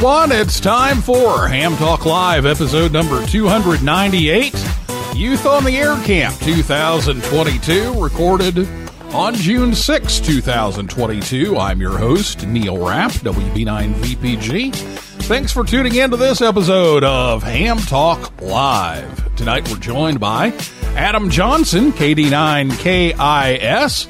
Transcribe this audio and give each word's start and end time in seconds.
everyone. 0.00 0.32
It's 0.32 0.60
time 0.60 1.02
for 1.02 1.46
Ham 1.46 1.76
Talk 1.76 2.06
Live, 2.06 2.46
episode 2.46 2.90
number 2.90 3.22
298, 3.26 4.54
Youth 5.14 5.44
on 5.44 5.62
the 5.62 5.76
Air 5.76 5.94
Camp 6.04 6.34
2022, 6.38 8.02
recorded 8.02 8.66
on 9.12 9.34
June 9.34 9.74
6, 9.74 10.20
2022. 10.20 11.58
I'm 11.58 11.82
your 11.82 11.98
host, 11.98 12.46
Neil 12.46 12.78
Rapp, 12.78 13.12
WB9VPG. 13.12 14.74
Thanks 15.24 15.52
for 15.52 15.64
tuning 15.64 15.94
in 15.94 16.10
to 16.12 16.16
this 16.16 16.40
episode 16.40 17.04
of 17.04 17.42
Ham 17.42 17.76
Talk 17.76 18.40
Live. 18.40 19.36
Tonight 19.36 19.68
we're 19.68 19.76
joined 19.76 20.18
by 20.18 20.54
Adam 20.96 21.28
Johnson, 21.28 21.92
KD9KIS. 21.92 24.08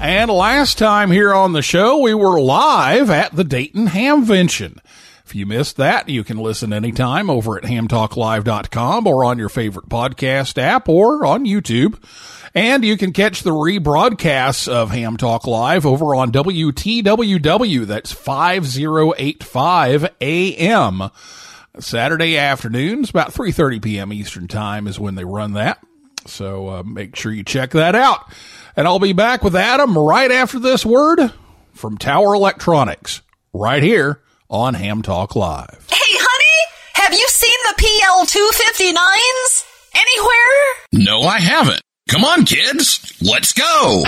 And 0.00 0.30
last 0.30 0.78
time 0.78 1.10
here 1.10 1.34
on 1.34 1.52
the 1.52 1.60
show, 1.60 1.98
we 1.98 2.14
were 2.14 2.40
live 2.40 3.10
at 3.10 3.36
the 3.36 3.44
Dayton 3.44 3.88
Hamvention. 3.88 4.78
You 5.36 5.44
missed 5.44 5.76
that, 5.76 6.08
you 6.08 6.24
can 6.24 6.38
listen 6.38 6.72
anytime 6.72 7.28
over 7.28 7.58
at 7.58 7.64
hamtalklive.com 7.64 9.06
or 9.06 9.22
on 9.22 9.36
your 9.38 9.50
favorite 9.50 9.86
podcast 9.86 10.56
app 10.56 10.88
or 10.88 11.26
on 11.26 11.44
YouTube. 11.44 12.02
And 12.54 12.82
you 12.82 12.96
can 12.96 13.12
catch 13.12 13.42
the 13.42 13.50
rebroadcasts 13.50 14.66
of 14.66 14.92
Ham 14.92 15.18
Talk 15.18 15.46
Live 15.46 15.84
over 15.84 16.14
on 16.14 16.32
WTWW. 16.32 17.84
That's 17.84 18.12
5085 18.12 20.08
AM. 20.22 21.10
Saturday 21.80 22.38
afternoons, 22.38 23.10
about 23.10 23.34
3.30 23.34 23.82
p.m. 23.82 24.14
Eastern 24.14 24.48
Time 24.48 24.86
is 24.86 24.98
when 24.98 25.16
they 25.16 25.24
run 25.26 25.52
that. 25.52 25.84
So 26.24 26.68
uh, 26.70 26.82
make 26.82 27.14
sure 27.14 27.30
you 27.30 27.44
check 27.44 27.72
that 27.72 27.94
out. 27.94 28.32
And 28.74 28.86
I'll 28.88 28.98
be 28.98 29.12
back 29.12 29.44
with 29.44 29.54
Adam 29.54 29.98
right 29.98 30.32
after 30.32 30.58
this 30.58 30.86
word 30.86 31.30
from 31.74 31.98
Tower 31.98 32.32
Electronics, 32.32 33.20
right 33.52 33.82
here 33.82 34.22
on 34.48 34.74
Ham 34.74 35.02
Talk 35.02 35.34
Live. 35.36 35.86
Hey, 35.90 35.96
honey, 35.98 36.72
have 36.94 37.12
you 37.12 37.26
seen 37.28 37.58
the 37.64 37.74
PL259s 37.82 39.64
anywhere? 39.94 41.04
No, 41.04 41.22
I 41.22 41.38
haven't. 41.38 41.80
Come 42.08 42.24
on, 42.24 42.44
kids. 42.44 43.16
Let's 43.20 43.52
go. 43.52 44.02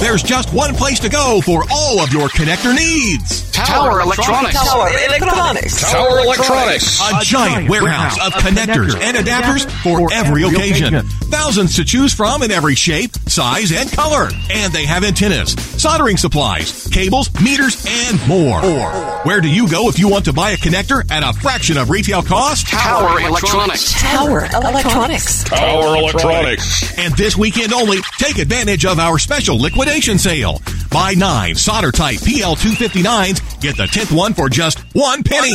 There's 0.00 0.22
just 0.22 0.52
one 0.52 0.74
place 0.74 1.00
to 1.00 1.08
go 1.08 1.40
for 1.40 1.64
all 1.72 2.00
of 2.00 2.12
your 2.12 2.28
connector 2.28 2.74
needs. 2.76 3.50
Tower 3.66 4.00
Electronics. 4.00 4.54
Tower 4.54 4.88
Electronics. 4.88 5.90
Tower 5.90 6.18
Electronics. 6.20 7.00
A 7.00 7.24
giant 7.24 7.68
warehouse 7.68 8.18
of 8.26 8.32
connectors 8.34 8.94
and 8.94 9.16
adapters 9.16 9.70
for 9.82 10.12
every 10.12 10.42
occasion. 10.42 11.02
Thousands 11.30 11.76
to 11.76 11.84
choose 11.84 12.12
from 12.14 12.42
in 12.42 12.50
every 12.50 12.74
shape, 12.74 13.12
size, 13.26 13.72
and 13.72 13.90
color. 13.90 14.28
And 14.50 14.72
they 14.72 14.84
have 14.86 15.04
antennas, 15.04 15.52
soldering 15.80 16.16
supplies, 16.16 16.86
cables, 16.88 17.32
meters, 17.40 17.84
and 17.88 18.28
more. 18.28 18.64
Or 18.64 18.90
where 19.24 19.40
do 19.40 19.48
you 19.48 19.68
go 19.68 19.88
if 19.88 19.98
you 19.98 20.08
want 20.08 20.26
to 20.26 20.32
buy 20.32 20.50
a 20.52 20.56
connector 20.56 21.10
at 21.10 21.22
a 21.22 21.32
fraction 21.40 21.76
of 21.78 21.90
retail 21.90 22.22
cost? 22.22 22.68
Tower 22.68 23.20
Electronics. 23.20 24.00
Tower 24.00 24.44
Electronics. 24.44 25.44
Tower 25.44 25.96
Electronics. 25.96 26.98
And 26.98 27.14
this 27.16 27.36
weekend 27.36 27.72
only, 27.72 27.98
take 28.18 28.38
advantage 28.38 28.84
of 28.84 28.98
our 28.98 29.18
special 29.18 29.58
liquidation 29.58 30.18
sale. 30.18 30.60
Buy 30.90 31.14
nine 31.14 31.56
solder 31.56 31.90
type 31.90 32.20
PL259s, 32.20 33.53
get 33.60 33.76
the 33.76 33.84
10th 33.84 34.16
one 34.16 34.34
for 34.34 34.48
just 34.48 34.78
one 34.94 35.22
penny. 35.22 35.52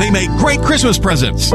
They 0.00 0.10
make 0.10 0.30
great 0.38 0.60
Christmas 0.60 0.98
presents. 0.98 1.52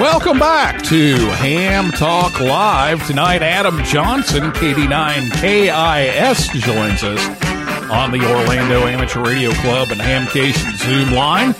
Welcome 0.00 0.38
back 0.38 0.82
to 0.84 1.14
Ham 1.14 1.90
Talk 1.90 2.40
Live. 2.40 3.06
Tonight, 3.06 3.42
Adam 3.42 3.84
Johnson, 3.84 4.44
KD9KIS, 4.52 6.58
joins 6.58 7.04
us 7.04 7.90
on 7.90 8.10
the 8.10 8.26
Orlando 8.26 8.86
Amateur 8.86 9.22
Radio 9.22 9.52
Club 9.52 9.90
and 9.90 10.00
Hamcation 10.00 10.74
Zoom 10.78 11.12
line. 11.12 11.54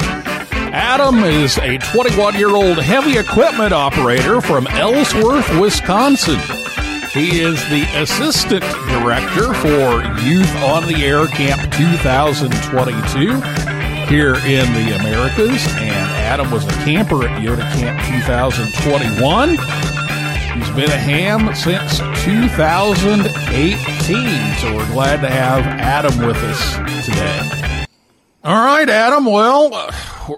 Adam 0.73 1.23
is 1.23 1.59
a 1.59 1.77
21 1.93 2.37
year 2.37 2.57
old 2.57 2.79
heavy 2.79 3.19
equipment 3.19 3.75
operator 3.75 4.41
from 4.41 4.67
Ellsworth, 4.69 5.61
Wisconsin. 5.61 6.41
He 7.13 7.43
is 7.43 7.63
the 7.69 7.87
assistant 7.97 8.65
director 8.89 9.53
for 9.53 10.03
Youth 10.23 10.57
on 10.63 10.87
the 10.87 11.05
Air 11.05 11.27
Camp 11.27 11.61
2022 11.75 13.70
here 14.11 14.35
in 14.35 14.67
the 14.75 14.99
Americas. 14.99 15.65
And 15.77 16.11
Adam 16.19 16.51
was 16.51 16.67
a 16.67 16.73
camper 16.85 17.25
at 17.25 17.41
YOTA 17.41 17.63
Camp 17.79 18.01
2021. 18.25 19.51
He's 19.51 20.71
been 20.75 20.91
a 20.91 20.97
ham 20.97 21.55
since 21.55 21.99
2018, 22.25 24.57
so 24.59 24.77
we're 24.77 24.93
glad 24.93 25.21
to 25.21 25.31
have 25.31 25.65
Adam 25.65 26.27
with 26.27 26.37
us 26.39 26.75
today. 27.07 27.87
All 28.43 28.67
right, 28.67 28.89
Adam. 28.89 29.27
Well, 29.27 29.93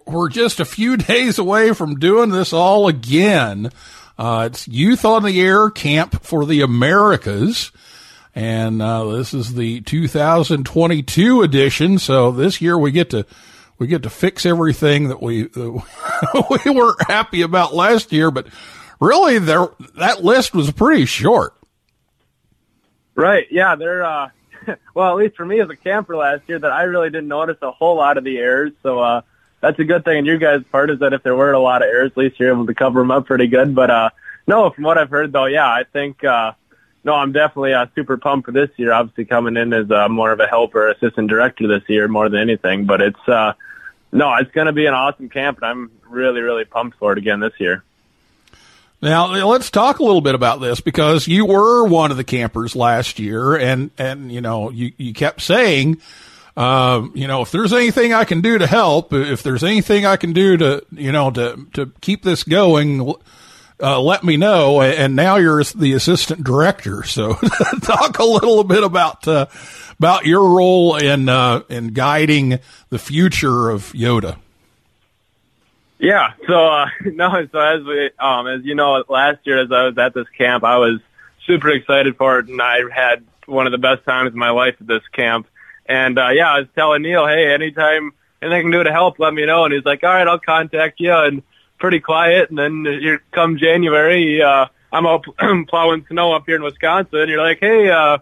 we're 0.07 0.29
just 0.29 0.61
a 0.61 0.67
few 0.67 0.97
days 0.99 1.39
away 1.39 1.73
from 1.73 1.99
doing 1.99 2.29
this 2.29 2.53
all 2.53 2.89
again. 2.89 3.71
Uh, 4.19 4.51
it's 4.53 4.69
Youth 4.69 5.07
on 5.07 5.23
the 5.23 5.41
Air 5.41 5.71
Camp 5.71 6.23
for 6.23 6.45
the 6.45 6.61
Americas. 6.61 7.73
And 8.35 8.83
uh, 8.83 9.17
this 9.17 9.33
is 9.33 9.55
the 9.55 9.81
2022 9.81 11.41
edition. 11.41 11.99
So 11.99 12.33
this 12.33 12.61
year 12.61 12.77
we 12.77 12.91
get 12.91 13.09
to 13.11 13.25
we 13.83 13.89
get 13.89 14.05
to 14.05 14.11
fix 14.11 14.47
everything 14.47 15.09
that 15.09 15.21
we 15.21 15.43
we 15.55 16.71
weren't 16.71 17.03
happy 17.03 17.43
about 17.43 17.75
last 17.75 18.13
year. 18.13 18.31
But 18.31 18.47
really, 19.01 19.39
there 19.41 19.69
that 19.97 20.23
list 20.23 20.55
was 20.55 20.71
pretty 20.71 21.05
short. 21.05 21.55
Right. 23.15 23.47
Yeah. 23.51 23.75
They're, 23.75 24.05
uh, 24.05 24.31
well, 24.95 25.11
at 25.11 25.17
least 25.17 25.37
for 25.37 25.45
me 25.45 25.61
as 25.61 25.69
a 25.69 25.77
camper 25.77 26.17
last 26.17 26.43
year, 26.49 26.59
that 26.59 26.73
I 26.73 26.85
really 26.85 27.11
didn't 27.11 27.29
notice 27.29 27.59
a 27.63 27.71
whole 27.71 27.97
lot 27.97 28.17
of 28.17 28.25
the 28.25 28.39
errors. 28.39 28.73
So, 28.83 29.01
uh, 29.01 29.23
that's 29.61 29.79
a 29.79 29.85
good 29.85 30.05
thing. 30.05 30.19
And 30.19 30.27
your 30.27 30.39
guys' 30.39 30.63
part 30.73 30.91
is 30.91 31.01
that 31.01 31.13
if 31.13 31.23
there 31.23 31.37
weren't 31.37 31.57
a 31.57 31.61
lot 31.61 31.83
of 31.83 31.89
errors, 31.89 32.13
at 32.13 32.17
least 32.17 32.41
you're 32.41 32.53
able 32.53 32.67
to 32.67 32.75
cover 32.75 33.01
them 33.01 33.11
up 33.11 33.27
pretty 33.27 33.47
good. 33.47 33.75
But, 33.75 33.91
uh, 33.91 34.11
no, 34.47 34.71
from 34.71 34.85
what 34.85 34.99
I've 34.99 35.11
heard 35.11 35.33
though, 35.33 35.47
yeah, 35.47 35.69
I 35.69 35.85
think, 35.93 36.25
uh, 36.25 36.53
no, 37.05 37.15
I'm 37.15 37.33
definitely 37.33 37.75
uh, 37.75 37.87
super 37.95 38.17
pumped 38.17 38.47
for 38.47 38.53
this 38.53 38.71
year. 38.77 38.93
Obviously 38.93 39.25
coming 39.25 39.57
in 39.57 39.73
as 39.73 39.91
uh, 39.91 40.09
more 40.09 40.31
of 40.33 40.41
a 40.41 40.47
helper, 40.47 40.89
assistant 40.89 41.29
director 41.29 41.67
this 41.67 41.83
year 41.89 42.09
more 42.09 42.29
than 42.29 42.41
anything. 42.41 42.87
But 42.87 43.01
it's, 43.01 43.29
uh, 43.29 43.53
no, 44.13 44.35
it's 44.37 44.53
going 44.53 44.67
to 44.67 44.73
be 44.73 44.87
an 44.87 44.95
awesome 44.95 45.29
camp 45.29 45.59
and 45.63 45.67
I'm 45.67 45.91
really, 46.09 46.41
really 46.41 46.65
pumped 46.65 46.99
for 46.99 47.13
it 47.13 47.19
again 47.19 47.41
this 47.41 47.55
year. 47.59 47.83
Now 49.01 49.47
let's 49.47 49.69
talk 49.69 49.99
a 49.99 50.05
little 50.05 50.21
bit 50.21 50.37
about 50.37 50.61
this 50.61 50.81
because 50.81 51.27
you 51.27 51.45
were 51.45 51.85
one 51.89 52.13
of 52.13 52.17
the 52.17 52.23
campers 52.23 52.77
last 52.77 53.19
year, 53.19 53.57
and 53.57 53.91
and 53.99 54.31
you 54.31 54.41
know 54.41 54.71
you 54.71 54.93
you 54.97 55.13
kept 55.13 55.41
saying, 55.41 56.01
um, 56.57 57.11
you 57.17 57.27
know, 57.27 57.43
if 57.43 57.51
there's 57.51 57.73
anything 57.73 58.15
I 58.15 58.25
can 58.25 58.43
do 58.43 58.59
to 58.59 58.67
help, 58.69 59.13
if 59.13 59.43
there's 59.43 59.65
anything 59.65 60.07
I 60.07 60.17
can 60.17 60.33
do 60.33 60.57
to 60.57 60.85
you 60.93 61.11
know 61.11 61.33
to 61.33 61.67
to 61.73 61.91
keep 62.01 62.23
this 62.23 62.45
going, 62.45 63.13
uh, 63.83 64.01
let 64.01 64.23
me 64.25 64.37
know. 64.37 64.81
And 64.81 65.17
now 65.17 65.37
you're 65.37 65.63
the 65.65 65.93
assistant 65.93 66.45
director, 66.45 67.03
so 67.03 67.35
talk 67.83 68.19
a 68.19 68.25
little 68.25 68.65
bit 68.65 68.85
about 68.85 69.27
uh, 69.27 69.47
about 69.99 70.25
your 70.25 70.49
role 70.49 70.97
in 70.97 71.29
uh, 71.29 71.63
in 71.69 71.89
guiding 71.89 72.59
the 72.91 72.99
future 72.99 73.69
of 73.69 73.93
YOTA. 73.93 74.37
Yeah. 75.99 76.33
So 76.47 76.67
uh, 76.67 76.87
no. 77.05 77.47
So 77.51 77.59
as 77.59 77.85
we, 77.85 78.11
um, 78.19 78.47
as 78.47 78.65
you 78.65 78.75
know, 78.75 79.05
last 79.09 79.39
year 79.45 79.63
as 79.63 79.71
I 79.71 79.87
was 79.87 79.99
at 79.99 80.15
this 80.15 80.29
camp, 80.37 80.65
I 80.65 80.79
was 80.79 81.01
super 81.47 81.71
excited 81.71 82.17
for 82.17 82.39
it, 82.39 82.49
and 82.49 82.61
I 82.61 82.79
had 82.95 83.25
one 83.47 83.67
of 83.67 83.73
the 83.73 83.79
best 83.79 84.05
times 84.05 84.29
of 84.29 84.35
my 84.35 84.51
life 84.51 84.77
at 84.81 84.87
this 84.87 85.03
camp. 85.13 85.47
And 85.87 86.19
uh, 86.19 86.29
yeah, 86.29 86.53
I 86.53 86.61
was 86.61 86.69
telling 86.75 87.03
Neil, 87.03 87.27
hey, 87.27 87.53
anytime 87.53 88.13
anything 88.41 88.59
I 88.59 88.63
can 88.63 88.71
do 88.71 88.83
to 88.83 88.93
help, 88.93 89.19
let 89.19 89.35
me 89.35 89.45
know. 89.47 89.65
And 89.65 89.75
he's 89.75 89.85
like, 89.85 90.03
all 90.03 90.11
right, 90.11 90.27
I'll 90.27 90.39
contact 90.39 91.01
you. 91.01 91.13
And 91.13 91.43
pretty 91.83 91.99
quiet. 91.99 92.49
And 92.49 92.57
then 92.57 92.85
here 92.85 93.21
come 93.33 93.59
January, 93.59 94.41
uh, 94.41 94.67
I'm 94.93 95.05
out 95.05 95.25
plowing 95.69 96.07
snow 96.09 96.33
up 96.33 96.45
here 96.47 96.55
in 96.55 96.63
Wisconsin. 96.63 97.29
You're 97.29 97.43
like, 97.43 97.59
hey, 97.61 97.91
uh, 97.91 98.19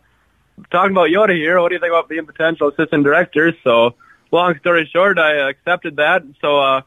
talking 0.73 0.93
about 0.93 1.11
YOTA 1.11 1.37
here. 1.37 1.61
What 1.61 1.69
do 1.69 1.75
you 1.75 1.81
think 1.81 1.93
about 1.93 2.09
being 2.09 2.25
potential 2.25 2.69
assistant 2.69 3.05
director? 3.05 3.53
So 3.63 3.97
long 4.33 4.59
story 4.61 4.89
short, 4.91 5.19
I 5.19 5.51
accepted 5.51 5.97
that. 5.97 6.25
So, 6.41 6.59
uh, 6.59 6.81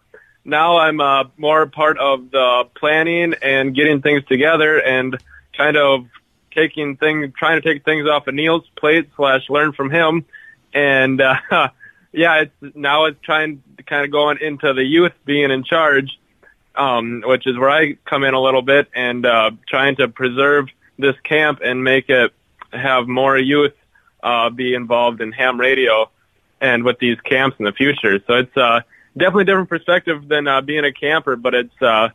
now 0.44 0.78
I'm 0.78 1.00
uh, 1.00 1.26
more 1.38 1.68
part 1.68 2.00
of 2.00 2.32
the 2.32 2.64
planning 2.76 3.36
and 3.42 3.76
getting 3.76 4.02
things 4.02 4.26
together 4.26 4.78
and 4.82 5.16
kind 5.56 5.78
of 5.78 6.08
taking 6.56 6.98
things, 6.98 7.34
trying 7.38 7.62
to 7.62 7.68
take 7.74 7.86
things 7.86 8.10
off 8.10 8.28
of 8.28 8.34
Neil's 8.34 8.68
plate 8.76 9.10
slash 9.16 9.48
learn 9.48 9.74
from 9.74 9.92
him. 9.92 10.26
And, 10.74 11.22
uh, 11.22 11.36
yeah, 12.12 12.42
it's 12.42 12.76
now 12.76 13.06
it's 13.06 13.22
trying 13.22 13.62
to 13.78 13.84
kind 13.84 14.04
of 14.06 14.12
going 14.12 14.40
into 14.42 14.74
the 14.74 14.84
youth 14.84 15.14
being 15.24 15.52
in 15.52 15.64
charge, 15.64 16.10
um, 16.76 17.24
which 17.26 17.48
is 17.48 17.58
where 17.58 17.70
I 17.70 17.98
come 18.06 18.24
in 18.24 18.34
a 18.34 18.40
little 18.40 18.62
bit 18.62 18.88
and, 18.96 19.26
uh, 19.26 19.52
trying 19.68 19.96
to 19.98 20.08
preserve 20.08 20.68
this 20.98 21.16
camp 21.24 21.60
and 21.64 21.84
make 21.84 22.10
it 22.10 22.34
have 22.72 23.08
more 23.08 23.38
youth, 23.38 23.74
uh, 24.22 24.50
be 24.50 24.74
involved 24.74 25.22
in 25.22 25.32
ham 25.32 25.60
radio 25.60 26.10
and 26.62 26.84
with 26.84 27.00
these 27.00 27.20
camps 27.22 27.58
in 27.60 27.66
the 27.66 27.74
future. 27.74 28.20
So 28.26 28.36
it's, 28.36 28.58
uh, 28.58 28.82
definitely 29.16 29.44
a 29.44 29.46
different 29.46 29.70
perspective 29.70 30.28
than 30.28 30.48
uh, 30.48 30.62
being 30.62 30.86
a 30.86 30.92
camper, 30.92 31.36
but 31.36 31.54
it's 31.54 31.82
uh, 31.82 32.10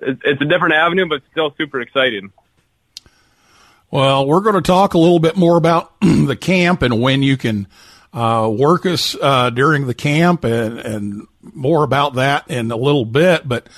it's, 0.00 0.40
a 0.40 0.44
different 0.44 0.74
avenue, 0.74 1.08
but 1.08 1.22
still 1.30 1.54
super 1.56 1.80
exciting. 1.80 2.32
Well, 3.90 4.26
we're 4.26 4.40
going 4.40 4.54
to 4.54 4.62
talk 4.62 4.94
a 4.94 4.98
little 4.98 5.18
bit 5.18 5.36
more 5.36 5.56
about 5.56 5.92
the 6.00 6.36
camp 6.36 6.82
and 6.82 7.00
when 7.00 7.22
you 7.22 7.36
can 7.36 7.66
uh, 8.12 8.50
work 8.52 8.86
us 8.86 9.16
uh, 9.20 9.50
during 9.50 9.86
the 9.86 9.94
camp, 9.94 10.44
and, 10.44 10.78
and 10.78 11.26
more 11.54 11.84
about 11.84 12.14
that 12.14 12.50
in 12.50 12.70
a 12.70 12.76
little 12.76 13.04
bit. 13.04 13.48
But 13.48 13.68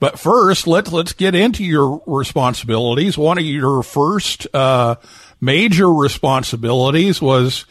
but 0.00 0.18
first, 0.18 0.66
let's 0.66 0.92
let's 0.92 1.12
get 1.12 1.34
into 1.34 1.64
your 1.64 2.02
responsibilities. 2.06 3.18
One 3.18 3.38
of 3.38 3.44
your 3.44 3.82
first 3.82 4.46
uh, 4.54 4.96
major 5.40 5.92
responsibilities 5.92 7.20
was 7.20 7.66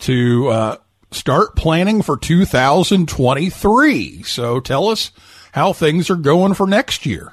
to 0.00 0.48
uh, 0.48 0.76
start 1.10 1.56
planning 1.56 2.02
for 2.02 2.16
2023. 2.16 4.22
So 4.22 4.60
tell 4.60 4.88
us 4.88 5.10
how 5.52 5.72
things 5.72 6.10
are 6.10 6.16
going 6.16 6.54
for 6.54 6.66
next 6.66 7.06
year. 7.06 7.32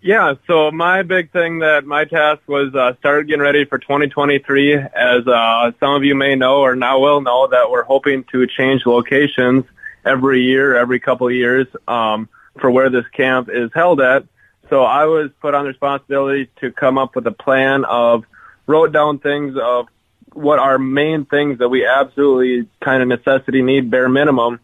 Yeah, 0.00 0.34
so 0.46 0.70
my 0.70 1.02
big 1.02 1.32
thing 1.32 1.58
that 1.60 1.86
my 1.86 2.04
task 2.04 2.42
was 2.46 2.74
uh, 2.74 2.94
start 2.98 3.26
getting 3.26 3.40
ready 3.40 3.64
for 3.64 3.78
2023. 3.78 4.74
As 4.74 5.26
uh, 5.26 5.72
some 5.80 5.94
of 5.94 6.04
you 6.04 6.14
may 6.14 6.34
know 6.34 6.60
or 6.60 6.76
now 6.76 6.98
will 6.98 7.22
know 7.22 7.46
that 7.46 7.70
we're 7.70 7.84
hoping 7.84 8.24
to 8.24 8.46
change 8.46 8.84
locations 8.84 9.64
every 10.04 10.42
year, 10.42 10.76
every 10.76 11.00
couple 11.00 11.26
of 11.28 11.34
years 11.34 11.66
um, 11.88 12.28
for 12.60 12.70
where 12.70 12.90
this 12.90 13.06
camp 13.12 13.48
is 13.50 13.70
held 13.74 14.00
at. 14.00 14.24
So 14.70 14.82
I 14.82 15.04
was 15.04 15.30
put 15.40 15.54
on 15.54 15.64
the 15.64 15.68
responsibility 15.68 16.50
to 16.60 16.72
come 16.72 16.98
up 16.98 17.14
with 17.14 17.26
a 17.26 17.32
plan 17.32 17.84
of 17.84 18.24
wrote 18.66 18.92
down 18.92 19.18
things 19.18 19.56
of 19.60 19.86
what 20.32 20.58
our 20.58 20.78
main 20.78 21.26
things 21.26 21.58
that 21.58 21.68
we 21.68 21.86
absolutely 21.86 22.68
kind 22.80 23.02
of 23.02 23.08
necessity 23.08 23.62
need 23.62 23.90
bare 23.90 24.08
minimum 24.08 24.60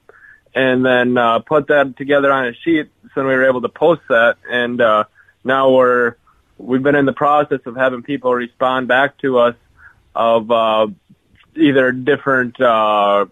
and 0.54 0.84
then 0.84 1.16
uh, 1.16 1.38
put 1.40 1.69
that 1.69 1.96
together 1.96 2.32
on 2.32 2.46
a 2.46 2.54
sheet 2.54 2.88
so 3.14 3.22
we 3.22 3.28
were 3.28 3.48
able 3.48 3.60
to 3.60 3.69
post 3.69 4.02
that 4.08 4.37
and 4.50 4.81
uh, 4.81 5.04
now 5.44 5.70
we're 5.70 6.16
we've 6.59 6.82
been 6.82 6.97
in 6.97 7.06
the 7.06 7.12
process 7.12 7.61
of 7.66 7.76
having 7.76 8.02
people 8.02 8.35
respond 8.35 8.88
back 8.88 9.16
to 9.18 9.38
us 9.38 9.54
of 10.14 10.50
uh, 10.50 10.88
either 11.56 11.92
different 11.92 12.61
uh, 12.61 13.26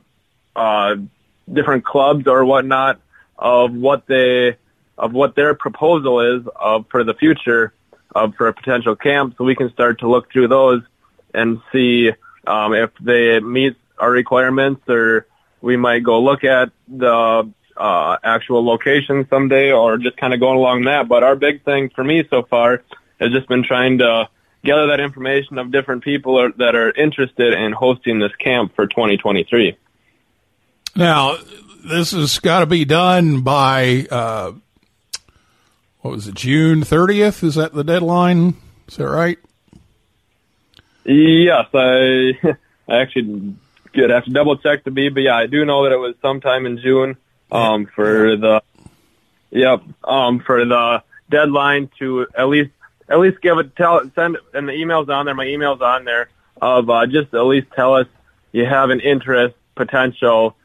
uh, 0.55 0.97
different 1.53 1.85
clubs 1.85 2.27
or 2.27 2.45
whatnot 2.45 3.01
of 3.39 3.73
what 3.73 4.07
they 4.07 4.57
of 4.97 5.13
what 5.13 5.37
their 5.37 5.55
proposal 5.55 6.21
is 6.21 6.47
of 6.57 6.87
for 6.91 7.05
the 7.05 7.15
future 7.15 7.73
of 8.15 8.35
for 8.35 8.49
a 8.49 8.53
potential 8.53 8.97
camp 8.97 9.35
so 9.39 9.45
we 9.45 9.55
can 9.55 9.71
start 9.73 10.01
to 10.01 10.09
look 10.09 10.31
through 10.33 10.49
those 10.49 10.83
and 11.35 11.61
see 11.73 12.11
um, 12.47 12.75
if 12.75 12.91
they 13.01 13.41
meet 13.41 13.77
our 13.99 14.11
requirements, 14.11 14.83
or 14.89 15.27
we 15.61 15.77
might 15.77 16.03
go 16.03 16.21
look 16.23 16.45
at 16.45 16.71
the 16.89 17.51
uh, 17.77 18.17
actual 18.23 18.65
location 18.65 19.27
someday, 19.29 19.73
or 19.73 19.99
just 19.99 20.17
kind 20.17 20.35
of 20.35 20.41
going 20.41 20.57
along 20.57 20.85
that. 20.85 21.09
But 21.09 21.23
our 21.23 21.37
big 21.37 21.65
thing 21.65 21.91
for 21.91 22.03
me 22.03 22.25
so 22.31 22.43
far 22.43 22.83
has 23.21 23.33
just 23.33 23.49
been 23.49 23.63
trying 23.63 23.99
to 23.99 24.29
gather 24.65 24.89
that 24.89 25.01
information 25.01 25.59
of 25.59 25.71
different 25.71 26.03
people 26.03 26.41
are, 26.41 26.53
that 26.53 26.75
are 26.75 26.91
interested 26.91 27.55
in 27.55 27.73
hosting 27.73 28.19
this 28.19 28.35
camp 28.37 28.75
for 28.75 28.87
2023. 28.87 29.77
Now, 30.99 31.37
this 31.85 32.11
has 32.11 32.41
got 32.41 32.59
to 32.59 32.67
be 32.67 32.85
done 32.85 33.43
by 33.43 34.09
uh, 34.11 34.51
what 36.01 36.11
was 36.11 36.27
it, 36.27 36.35
June 36.35 36.81
30th? 36.81 37.45
Is 37.45 37.55
that 37.55 37.73
the 37.73 37.85
deadline? 37.85 38.57
Is 38.89 38.97
that 38.97 39.09
right? 39.09 39.39
Yes, 41.05 41.67
I, 41.73 42.33
I 42.89 42.97
actually 42.97 43.55
did 43.95 44.11
have 44.11 44.25
to 44.25 44.31
double 44.31 44.57
check 44.57 44.83
to 44.87 44.91
be, 44.91 45.09
but 45.09 45.21
yeah, 45.21 45.37
I 45.37 45.47
do 45.47 45.65
know 45.65 45.85
that 45.85 45.93
it 45.93 45.99
was 45.99 46.17
sometime 46.21 46.67
in 46.67 46.79
June 46.79 47.17
um, 47.53 47.87
for 47.87 48.37
the 48.37 48.61
yep 49.53 49.85
um, 50.03 50.41
for 50.41 50.65
the 50.65 51.05
deadline 51.31 51.91
to 52.01 52.27
at 52.37 52.49
least 52.49 52.73
at 53.09 53.21
least 53.21 53.41
give 53.41 53.57
it 53.59 53.77
tell 53.77 54.03
send 54.17 54.39
and 54.53 54.69
the 54.69 54.73
emails 54.73 55.09
on 55.09 55.27
there. 55.27 55.35
My 55.37 55.47
emails 55.47 55.81
on 55.81 56.05
there 56.05 56.29
of 56.61 56.91
uh, 56.91 57.07
just 57.07 57.33
at 57.35 57.43
least 57.43 57.69
tell 57.71 57.95
us 57.95 58.09
you 58.51 58.67
have 58.67 58.91
an 58.91 58.99
interest 58.99 59.55
potential. 59.77 60.57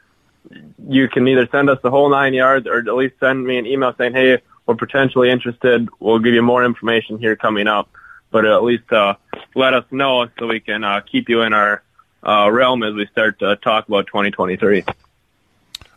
You 0.87 1.07
can 1.07 1.27
either 1.27 1.47
send 1.51 1.69
us 1.69 1.79
the 1.81 1.89
whole 1.89 2.09
nine 2.09 2.33
yards 2.33 2.67
or 2.67 2.79
at 2.79 2.85
least 2.95 3.15
send 3.19 3.45
me 3.45 3.57
an 3.57 3.65
email 3.65 3.93
saying, 3.97 4.13
"Hey, 4.13 4.41
we're 4.65 4.75
potentially 4.75 5.29
interested. 5.29 5.87
We'll 5.99 6.19
give 6.19 6.33
you 6.33 6.41
more 6.41 6.63
information 6.63 7.19
here 7.19 7.35
coming 7.35 7.67
up." 7.67 7.89
But 8.31 8.45
at 8.45 8.63
least 8.63 8.91
uh, 8.91 9.15
let 9.55 9.73
us 9.73 9.85
know 9.91 10.27
so 10.39 10.47
we 10.47 10.59
can 10.59 10.83
uh, 10.83 11.01
keep 11.01 11.29
you 11.29 11.41
in 11.41 11.53
our 11.53 11.83
uh, 12.23 12.49
realm 12.51 12.83
as 12.83 12.93
we 12.93 13.05
start 13.07 13.39
to 13.39 13.55
talk 13.57 13.87
about 13.87 14.07
2023. 14.07 14.83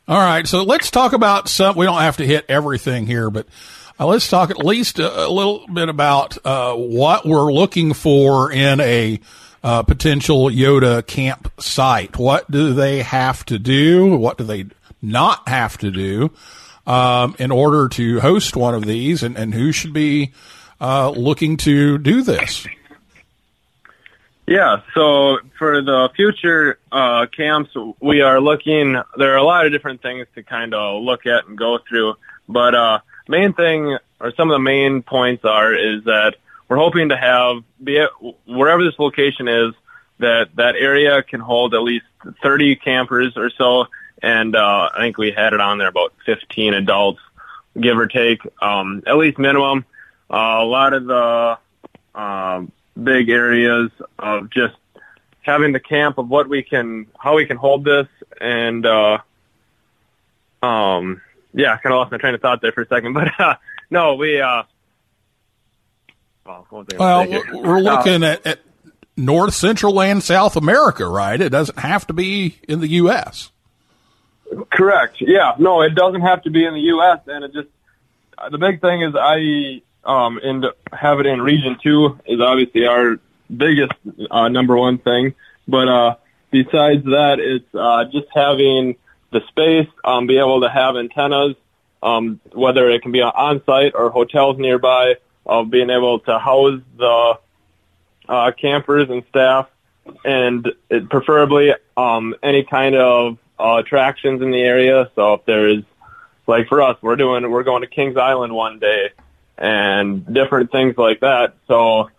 All 0.08 0.18
right, 0.18 0.46
so 0.46 0.62
let's 0.62 0.90
talk 0.90 1.12
about 1.12 1.48
some. 1.48 1.76
We 1.76 1.86
don't 1.86 2.00
have 2.00 2.18
to 2.18 2.26
hit 2.26 2.44
everything 2.48 3.06
here, 3.06 3.30
but 3.30 3.46
Uh, 3.98 4.06
let's 4.06 4.28
talk 4.28 4.50
at 4.50 4.58
least 4.58 4.98
a, 4.98 5.26
a 5.26 5.30
little 5.30 5.66
bit 5.72 5.88
about 5.88 6.36
uh, 6.44 6.74
what 6.74 7.24
we're 7.24 7.50
looking 7.50 7.94
for 7.94 8.52
in 8.52 8.78
a 8.80 9.18
uh, 9.66 9.82
potential 9.82 10.44
YOTA 10.44 11.04
camp 11.08 11.52
site. 11.60 12.16
What 12.16 12.48
do 12.48 12.72
they 12.72 13.02
have 13.02 13.44
to 13.46 13.58
do? 13.58 14.14
What 14.14 14.38
do 14.38 14.44
they 14.44 14.66
not 15.02 15.48
have 15.48 15.76
to 15.78 15.90
do 15.90 16.30
um, 16.86 17.34
in 17.40 17.50
order 17.50 17.88
to 17.88 18.20
host 18.20 18.54
one 18.54 18.76
of 18.76 18.84
these? 18.84 19.24
And, 19.24 19.36
and 19.36 19.52
who 19.52 19.72
should 19.72 19.92
be 19.92 20.32
uh, 20.80 21.10
looking 21.10 21.56
to 21.58 21.98
do 21.98 22.22
this? 22.22 22.64
Yeah, 24.46 24.82
so 24.94 25.38
for 25.58 25.82
the 25.82 26.10
future 26.14 26.78
uh, 26.92 27.26
camps, 27.36 27.70
we 28.00 28.20
are 28.20 28.40
looking. 28.40 28.92
There 29.16 29.32
are 29.32 29.38
a 29.38 29.42
lot 29.42 29.66
of 29.66 29.72
different 29.72 30.00
things 30.00 30.28
to 30.36 30.44
kind 30.44 30.74
of 30.74 31.02
look 31.02 31.26
at 31.26 31.48
and 31.48 31.58
go 31.58 31.78
through, 31.88 32.14
but 32.48 32.76
uh, 32.76 33.00
main 33.26 33.52
thing 33.52 33.98
or 34.20 34.32
some 34.36 34.48
of 34.48 34.54
the 34.54 34.60
main 34.60 35.02
points 35.02 35.44
are 35.44 35.74
is 35.74 36.04
that 36.04 36.36
we're 36.68 36.76
hoping 36.76 37.10
to 37.10 37.16
have 37.16 37.62
be 37.82 38.04
wherever 38.46 38.84
this 38.84 38.98
location 38.98 39.48
is 39.48 39.74
that 40.18 40.48
that 40.56 40.76
area 40.76 41.22
can 41.22 41.40
hold 41.40 41.74
at 41.74 41.82
least 41.82 42.06
30 42.42 42.76
campers 42.76 43.36
or 43.36 43.50
so, 43.50 43.86
and 44.22 44.56
uh, 44.56 44.90
I 44.94 44.98
think 44.98 45.18
we 45.18 45.30
had 45.30 45.52
it 45.52 45.60
on 45.60 45.78
there 45.78 45.88
about 45.88 46.14
15 46.24 46.74
adults, 46.74 47.20
give 47.78 47.98
or 47.98 48.06
take, 48.06 48.40
um, 48.60 49.02
at 49.06 49.16
least 49.16 49.38
minimum. 49.38 49.84
Uh, 50.30 50.58
a 50.60 50.64
lot 50.64 50.92
of 50.92 51.04
the 51.04 51.58
um, 52.14 52.72
big 53.00 53.28
areas 53.28 53.90
of 54.18 54.50
just 54.50 54.74
having 55.42 55.72
the 55.72 55.80
camp 55.80 56.18
of 56.18 56.28
what 56.28 56.48
we 56.48 56.62
can, 56.62 57.06
how 57.18 57.36
we 57.36 57.46
can 57.46 57.56
hold 57.56 57.84
this, 57.84 58.08
and 58.40 58.86
uh, 58.86 59.18
um, 60.62 61.20
yeah, 61.52 61.76
kind 61.76 61.92
of 61.92 61.98
lost 61.98 62.10
my 62.10 62.18
train 62.18 62.34
of 62.34 62.40
thought 62.40 62.60
there 62.62 62.72
for 62.72 62.82
a 62.82 62.88
second, 62.88 63.12
but 63.14 63.28
uh, 63.38 63.54
no, 63.90 64.14
we. 64.14 64.40
Uh, 64.40 64.64
well, 66.46 66.66
what 66.70 66.92
Well, 66.98 67.26
gonna 67.26 67.42
we're 67.52 67.78
Uh, 67.78 67.80
looking 67.80 68.24
at, 68.24 68.46
at 68.46 68.58
North 69.16 69.54
Central 69.54 70.00
and 70.00 70.22
South 70.22 70.56
America, 70.56 71.06
right? 71.06 71.40
It 71.40 71.50
doesn't 71.50 71.78
have 71.78 72.06
to 72.08 72.12
be 72.12 72.58
in 72.68 72.80
the 72.80 72.88
U.S. 72.88 73.50
Correct. 74.70 75.16
Yeah. 75.20 75.54
No, 75.58 75.82
it 75.82 75.94
doesn't 75.94 76.20
have 76.20 76.42
to 76.42 76.50
be 76.50 76.64
in 76.64 76.74
the 76.74 76.80
U.S. 76.80 77.20
And 77.26 77.44
it 77.44 77.52
just 77.52 77.68
uh, 78.38 78.48
the 78.50 78.58
big 78.58 78.80
thing 78.80 79.02
is 79.02 79.14
I 79.18 79.82
um 80.04 80.38
and 80.42 80.66
have 80.92 81.18
it 81.18 81.26
in 81.26 81.40
region 81.42 81.78
two 81.82 82.18
is 82.26 82.40
obviously 82.40 82.86
our 82.86 83.18
biggest 83.54 83.92
uh, 84.30 84.48
number 84.48 84.76
one 84.76 84.98
thing. 84.98 85.34
But 85.66 85.88
uh, 85.88 86.16
besides 86.50 87.04
that, 87.04 87.36
it's 87.40 87.74
uh, 87.74 88.04
just 88.04 88.28
having 88.32 88.96
the 89.32 89.40
space, 89.48 89.88
um, 90.04 90.26
be 90.26 90.38
able 90.38 90.60
to 90.60 90.68
have 90.68 90.96
antennas, 90.96 91.56
um, 92.02 92.40
whether 92.52 92.88
it 92.90 93.02
can 93.02 93.10
be 93.10 93.20
on 93.20 93.62
site 93.64 93.92
or 93.94 94.10
hotels 94.10 94.58
nearby, 94.58 95.14
of 95.46 95.70
being 95.70 95.90
able 95.90 96.18
to 96.20 96.38
house 96.38 96.80
the 96.96 97.38
uh, 98.28 98.52
campers 98.52 99.08
and 99.08 99.22
staff, 99.28 99.68
and 100.24 100.72
it, 100.90 101.08
preferably 101.08 101.72
um, 101.96 102.34
any 102.42 102.64
kind 102.64 102.96
of 102.96 103.38
uh, 103.58 103.76
attractions 103.84 104.42
in 104.42 104.50
the 104.50 104.60
area. 104.60 105.10
So 105.14 105.34
if 105.34 105.44
there's 105.44 105.84
like 106.46 106.68
for 106.68 106.82
us, 106.82 106.96
we're 107.00 107.16
doing 107.16 107.50
we're 107.50 107.62
going 107.62 107.82
to 107.82 107.88
Kings 107.88 108.16
Island 108.16 108.52
one 108.52 108.78
day, 108.78 109.10
and 109.56 110.32
different 110.32 110.70
things 110.72 110.96
like 110.98 111.20
that. 111.20 111.54
So 111.68 112.10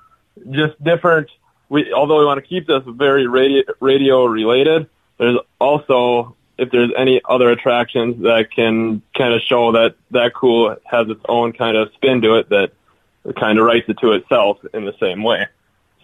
just 0.49 0.81
different. 0.83 1.29
We 1.69 1.91
although 1.91 2.19
we 2.19 2.25
want 2.25 2.41
to 2.41 2.47
keep 2.47 2.67
this 2.67 2.83
very 2.85 3.27
radio 3.27 3.63
radio 3.79 4.25
related, 4.25 4.89
there's 5.17 5.37
also 5.59 6.35
if 6.57 6.71
there's 6.71 6.91
any 6.97 7.21
other 7.23 7.49
attractions 7.51 8.23
that 8.23 8.51
can 8.51 9.01
kind 9.15 9.33
of 9.33 9.41
show 9.41 9.73
that 9.73 9.95
that 10.11 10.33
cool 10.33 10.75
has 10.85 11.09
its 11.09 11.21
own 11.27 11.53
kind 11.53 11.77
of 11.77 11.91
spin 11.93 12.21
to 12.21 12.35
it 12.35 12.49
that 12.49 12.71
kind 13.35 13.59
of 13.59 13.65
writes 13.65 13.87
it 13.89 13.97
to 13.99 14.13
itself 14.13 14.59
in 14.73 14.85
the 14.85 14.93
same 14.99 15.23
way. 15.23 15.47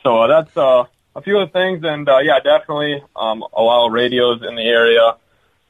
So 0.03 0.23
uh, 0.23 0.27
that's 0.27 0.57
uh, 0.57 0.83
a 1.15 1.21
few 1.21 1.39
of 1.39 1.49
the 1.49 1.53
things, 1.53 1.83
and 1.83 2.07
uh, 2.07 2.19
yeah, 2.19 2.39
definitely 2.39 3.03
um, 3.15 3.43
allow 3.53 3.87
radios 3.87 4.41
in 4.41 4.55
the 4.55 4.63
area 4.63 5.15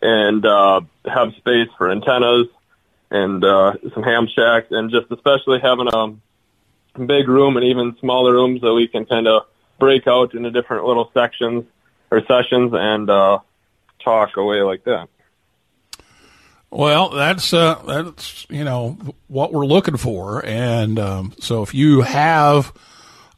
and 0.02 0.46
uh, 0.46 0.82
have 1.06 1.34
space 1.36 1.70
for 1.78 1.92
antennas 1.92 2.48
and 3.12 3.44
uh, 3.46 3.74
some 3.94 4.04
ham 4.04 4.28
shacks, 4.28 4.68
and 4.72 4.90
just 4.90 5.12
especially 5.12 5.60
having 5.62 5.88
a 5.94 7.00
big 7.00 7.28
room 7.28 7.58
and 7.58 7.66
even 7.66 7.96
smaller 8.00 8.34
rooms 8.34 8.62
that 8.62 8.74
we 8.74 8.88
can 8.88 9.06
kind 9.06 9.28
of 9.28 9.44
break 9.80 10.08
out 10.08 10.34
into 10.34 10.50
different 10.50 10.86
little 10.86 11.12
sections 11.14 11.66
or 12.10 12.22
sessions 12.26 12.72
and 12.74 13.10
uh, 13.10 13.40
talk 14.04 14.36
away 14.38 14.62
like 14.62 14.84
that. 14.86 15.10
Well, 16.74 17.10
that's 17.10 17.54
uh, 17.54 17.76
that's 17.86 18.48
you 18.50 18.64
know 18.64 18.98
what 19.28 19.54
we're 19.54 19.68
looking 19.68 19.96
for, 19.96 20.44
and 20.44 20.98
um, 20.98 21.34
so 21.40 21.62
if 21.62 21.76
you 21.76 22.02
have 22.02 22.74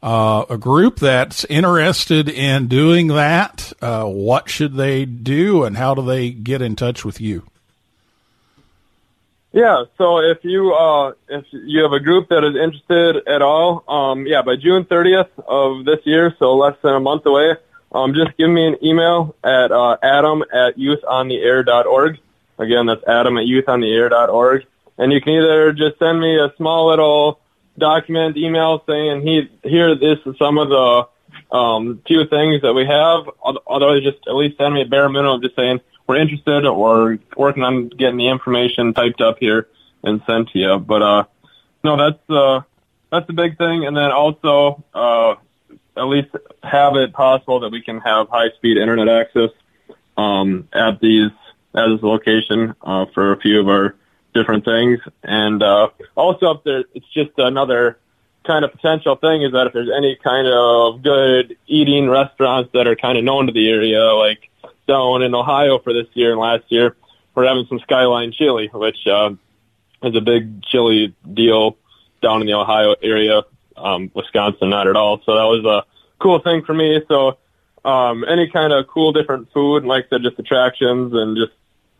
uh, 0.02 0.46
a 0.48 0.56
group 0.56 1.00
that's 1.00 1.44
interested 1.44 2.30
in 2.30 2.66
doing 2.66 3.08
that, 3.08 3.74
uh, 3.82 4.04
what 4.04 4.48
should 4.48 4.76
they 4.76 5.04
do, 5.04 5.64
and 5.64 5.76
how 5.76 5.92
do 5.92 6.00
they 6.00 6.30
get 6.30 6.62
in 6.62 6.76
touch 6.76 7.04
with 7.04 7.20
you? 7.20 7.42
Yeah, 9.52 9.84
so 9.98 10.20
if 10.20 10.42
you 10.42 10.72
uh, 10.72 11.12
if 11.28 11.44
you 11.52 11.82
have 11.82 11.92
a 11.92 12.00
group 12.00 12.30
that 12.30 12.42
is 12.42 12.56
interested 12.56 13.28
at 13.28 13.42
all, 13.42 13.84
um, 13.86 14.26
yeah, 14.26 14.40
by 14.40 14.56
June 14.56 14.86
30th 14.86 15.28
of 15.46 15.84
this 15.84 16.00
year, 16.06 16.34
so 16.38 16.56
less 16.56 16.78
than 16.82 16.94
a 16.94 17.00
month 17.00 17.26
away, 17.26 17.56
um, 17.92 18.14
just 18.14 18.34
give 18.38 18.48
me 18.48 18.66
an 18.66 18.82
email 18.82 19.36
at 19.44 19.72
uh, 19.72 19.98
adam 20.02 20.42
at 20.54 20.78
youthontheair.org. 20.78 22.18
Again, 22.58 22.86
that's 22.86 23.04
adam 23.06 23.36
at 23.38 23.46
youthontheair.org. 23.46 24.66
And 24.98 25.12
you 25.12 25.20
can 25.20 25.34
either 25.34 25.72
just 25.72 25.98
send 25.98 26.20
me 26.20 26.38
a 26.38 26.52
small 26.56 26.88
little 26.88 27.40
document 27.78 28.36
email 28.36 28.82
saying, 28.86 29.22
he, 29.22 29.50
here, 29.62 29.94
this 29.94 30.18
is 30.24 30.36
some 30.38 30.56
of 30.58 30.68
the 30.70 31.54
um, 31.54 32.02
few 32.06 32.26
things 32.26 32.62
that 32.62 32.72
we 32.72 32.86
have. 32.86 33.28
Oth- 33.44 33.62
Otherwise, 33.66 34.02
just 34.02 34.26
at 34.26 34.34
least 34.34 34.56
send 34.56 34.74
me 34.74 34.82
a 34.82 34.86
bare 34.86 35.08
minimum 35.08 35.36
of 35.36 35.42
just 35.42 35.56
saying, 35.56 35.80
we're 36.06 36.16
interested 36.16 36.64
or 36.64 37.18
working 37.36 37.62
on 37.62 37.88
getting 37.88 38.16
the 38.16 38.28
information 38.28 38.94
typed 38.94 39.20
up 39.20 39.36
here 39.38 39.68
and 40.02 40.22
sent 40.26 40.50
to 40.50 40.58
you. 40.58 40.78
But, 40.78 41.02
uh, 41.02 41.24
no, 41.84 41.96
that's, 41.96 42.30
uh, 42.30 42.60
that's 43.10 43.26
the 43.26 43.32
big 43.32 43.58
thing. 43.58 43.86
And 43.86 43.96
then 43.96 44.12
also, 44.12 44.82
uh, 44.94 45.34
at 45.96 46.04
least 46.04 46.28
have 46.62 46.96
it 46.96 47.12
possible 47.12 47.60
that 47.60 47.70
we 47.70 47.82
can 47.82 48.00
have 48.00 48.28
high 48.28 48.50
speed 48.56 48.76
internet 48.76 49.08
access, 49.08 49.50
um, 50.16 50.68
at 50.72 51.00
these, 51.00 51.30
at 51.76 51.88
this 51.88 52.02
location, 52.02 52.74
uh, 52.82 53.06
for 53.14 53.32
a 53.32 53.40
few 53.40 53.60
of 53.60 53.68
our 53.68 53.94
different 54.34 54.64
things. 54.64 55.00
And, 55.22 55.62
uh, 55.62 55.88
also 56.14 56.46
up 56.46 56.64
there, 56.64 56.84
it's 56.94 57.06
just 57.12 57.30
another 57.38 57.98
kind 58.44 58.64
of 58.64 58.72
potential 58.72 59.16
thing 59.16 59.42
is 59.42 59.52
that 59.52 59.66
if 59.66 59.72
there's 59.72 59.90
any 59.94 60.16
kind 60.22 60.46
of 60.46 61.02
good 61.02 61.56
eating 61.66 62.08
restaurants 62.08 62.70
that 62.72 62.86
are 62.86 62.96
kind 62.96 63.18
of 63.18 63.24
known 63.24 63.46
to 63.46 63.52
the 63.52 63.68
area, 63.68 64.02
like 64.14 64.50
down 64.86 65.22
in 65.22 65.34
Ohio 65.34 65.78
for 65.78 65.92
this 65.92 66.06
year 66.14 66.32
and 66.32 66.40
last 66.40 66.64
year, 66.68 66.96
we're 67.34 67.46
having 67.46 67.66
some 67.68 67.80
Skyline 67.80 68.32
chili, 68.32 68.70
which, 68.72 69.06
uh, 69.06 69.30
is 70.02 70.14
a 70.14 70.20
big 70.20 70.62
chili 70.64 71.14
deal 71.34 71.76
down 72.22 72.40
in 72.40 72.46
the 72.46 72.54
Ohio 72.54 72.94
area. 73.02 73.42
Um, 73.76 74.10
Wisconsin, 74.14 74.70
not 74.70 74.86
at 74.88 74.96
all. 74.96 75.20
So 75.26 75.34
that 75.34 75.44
was 75.44 75.64
a 75.64 75.84
cool 76.18 76.38
thing 76.38 76.62
for 76.64 76.72
me. 76.72 77.02
So, 77.08 77.38
um, 77.84 78.24
any 78.26 78.48
kind 78.48 78.72
of 78.72 78.86
cool 78.88 79.12
different 79.12 79.52
food, 79.52 79.84
like 79.84 80.06
I 80.06 80.08
said, 80.08 80.22
just 80.22 80.38
attractions 80.38 81.12
and 81.14 81.36
just 81.36 81.52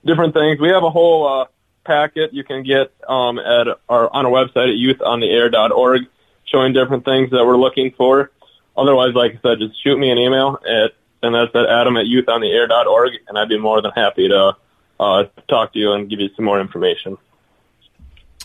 different 0.06 0.34
things. 0.34 0.60
We 0.60 0.68
have 0.68 0.82
a 0.82 0.90
whole, 0.90 1.26
uh, 1.26 1.46
packet 1.84 2.32
you 2.32 2.44
can 2.44 2.62
get, 2.64 2.92
um, 3.08 3.38
at 3.38 3.68
our, 3.88 4.12
on 4.12 4.26
our 4.26 4.32
website 4.32 4.70
at 4.70 4.76
youthontheair.org 4.76 6.02
showing 6.44 6.72
different 6.72 7.04
things 7.04 7.30
that 7.30 7.44
we're 7.44 7.56
looking 7.56 7.92
for. 7.96 8.30
Otherwise, 8.76 9.14
like 9.14 9.32
I 9.32 9.40
said, 9.40 9.58
just 9.58 9.82
shoot 9.82 9.96
me 9.96 10.10
an 10.10 10.18
email 10.18 10.58
at, 10.66 10.92
and 11.22 11.34
that's 11.34 11.54
at 11.54 11.66
adam 11.68 11.96
at 11.96 12.06
youthontheair.org 12.06 13.12
and 13.28 13.38
I'd 13.38 13.48
be 13.48 13.58
more 13.58 13.80
than 13.80 13.92
happy 13.92 14.28
to, 14.28 14.56
uh, 14.98 15.24
talk 15.48 15.72
to 15.74 15.78
you 15.78 15.92
and 15.92 16.08
give 16.08 16.20
you 16.20 16.30
some 16.36 16.44
more 16.44 16.60
information. 16.60 17.18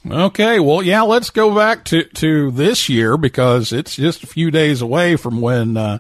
Okay, 0.10 0.60
well, 0.60 0.82
yeah, 0.82 1.04
let's 1.04 1.30
go 1.30 1.54
back 1.56 1.86
to, 1.86 2.04
to 2.04 2.50
this 2.52 2.90
year 2.90 3.18
because 3.18 3.72
it's 3.72 3.96
just 3.96 4.24
a 4.24 4.28
few 4.28 4.50
days 4.50 4.82
away 4.82 5.16
from 5.16 5.42
when 5.42 5.78
uh, 5.78 6.00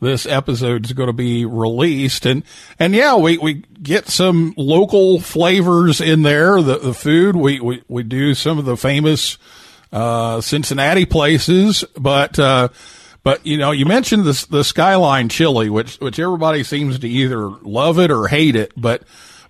this 0.00 0.26
episode 0.26 0.84
is 0.84 0.92
going 0.92 1.08
to 1.08 1.12
be 1.12 1.44
released, 1.44 2.26
and 2.26 2.44
and 2.78 2.94
yeah, 2.94 3.16
we, 3.16 3.38
we 3.38 3.64
get 3.82 4.08
some 4.08 4.54
local 4.56 5.20
flavors 5.20 6.00
in 6.00 6.22
there. 6.22 6.62
The 6.62 6.78
the 6.78 6.94
food 6.94 7.36
we 7.36 7.60
we, 7.60 7.82
we 7.88 8.02
do 8.02 8.34
some 8.34 8.58
of 8.58 8.64
the 8.64 8.76
famous 8.76 9.38
uh, 9.92 10.40
Cincinnati 10.40 11.06
places, 11.06 11.84
but. 11.96 12.38
Uh, 12.38 12.68
but 13.24 13.44
you 13.44 13.58
know, 13.58 13.72
you 13.72 13.84
mentioned 13.84 14.24
the 14.24 14.46
the 14.48 14.64
skyline 14.64 15.28
chili, 15.28 15.68
which 15.68 15.96
which 15.96 16.18
everybody 16.18 16.62
seems 16.62 17.00
to 17.00 17.08
either 17.08 17.50
love 17.50 17.98
it 17.98 18.10
or 18.10 18.26
hate 18.28 18.56
it. 18.56 18.72
But 18.74 19.02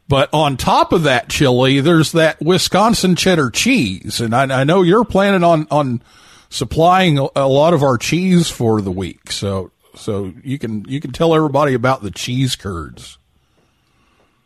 but 0.08 0.30
on 0.32 0.56
top 0.56 0.92
of 0.92 1.04
that 1.04 1.28
chili, 1.28 1.80
there's 1.80 2.12
that 2.12 2.40
Wisconsin 2.40 3.14
cheddar 3.14 3.50
cheese, 3.50 4.20
and 4.20 4.34
I, 4.34 4.62
I 4.62 4.64
know 4.64 4.82
you're 4.82 5.04
planning 5.04 5.44
on 5.44 5.68
on 5.70 6.02
supplying 6.48 7.18
a, 7.18 7.28
a 7.36 7.46
lot 7.46 7.74
of 7.74 7.82
our 7.82 7.98
cheese 7.98 8.50
for 8.50 8.80
the 8.80 8.90
week. 8.90 9.30
So 9.30 9.70
so 9.94 10.32
you 10.42 10.58
can 10.58 10.84
you 10.88 11.00
can 11.00 11.12
tell 11.12 11.34
everybody 11.34 11.74
about 11.74 12.02
the 12.02 12.10
cheese 12.10 12.56
curds. 12.56 13.18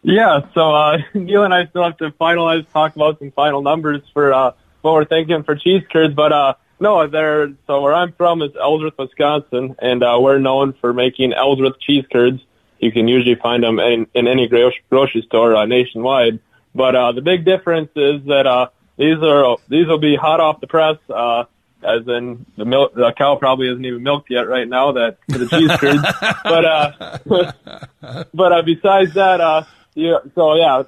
Yeah, 0.03 0.41
so 0.55 0.75
uh, 0.75 0.99
Neil 1.15 1.45
and 1.45 1.55
I 1.55 1.67
still 1.67 1.85
have 1.85 1.97
to 1.99 2.11
finalize, 2.13 2.71
talk 2.73 2.97
about 2.97 3.19
some 3.19 3.31
final 3.31 3.63
numbers 3.63 4.03
for 4.13 4.33
uh, 4.33 4.53
what 4.83 4.95
we're 4.95 5.05
thinking 5.05 5.45
for 5.45 5.55
cheese 5.55 5.85
curds, 5.91 6.15
but 6.15 6.33
uh, 6.33 6.55
no, 6.81 7.07
they're 7.07 7.53
so 7.69 7.81
where 7.81 7.95
I'm 7.95 8.13
from 8.13 8.43
is 8.43 8.51
Ellsworth, 8.61 8.99
Wisconsin, 8.99 9.77
and 9.79 10.03
uh, 10.03 10.19
we're 10.21 10.39
known 10.39 10.73
for 10.81 10.93
making 10.93 11.33
Ellsworth 11.33 11.79
cheese 11.79 12.05
curds. 12.13 12.41
You 12.81 12.91
can 12.91 13.07
usually 13.07 13.37
find 13.37 13.63
them 13.63 13.79
in, 13.79 14.09
in 14.15 14.27
any 14.27 14.49
gro- 14.49 14.73
grocery 14.91 15.23
store 15.23 15.55
uh, 15.55 15.65
nationwide. 15.65 16.41
But 16.75 16.97
uh, 16.97 17.13
the 17.13 17.21
big 17.21 17.45
difference 17.45 17.91
is 17.95 18.25
that 18.25 18.49
uh, 18.49 18.71
these 18.97 19.19
are 19.23 19.57
these 19.69 19.87
will 19.87 19.99
be 19.99 20.17
hot 20.17 20.41
off 20.41 20.61
the 20.61 20.67
press. 20.67 20.97
Uh, 21.09 21.45
as 21.85 22.07
in 22.07 22.47
the 22.57 22.65
milk, 22.65 22.95
the 22.95 23.13
cow 23.17 23.37
probably 23.37 23.69
isn't 23.69 23.85
even 23.85 24.03
milked 24.03 24.31
yet 24.31 24.49
right 24.49 24.69
now. 24.69 24.93
That 24.93 25.19
for 25.31 25.39
the 25.39 25.47
cheese 25.47 25.71
curds, 25.77 26.03
but 26.45 26.65
uh, 26.65 27.19
but 28.35 28.53
uh, 28.53 28.63
besides 28.63 29.15
that, 29.15 29.41
uh, 29.41 29.65
yeah. 29.95 30.19
So 30.35 30.55
yeah, 30.55 30.85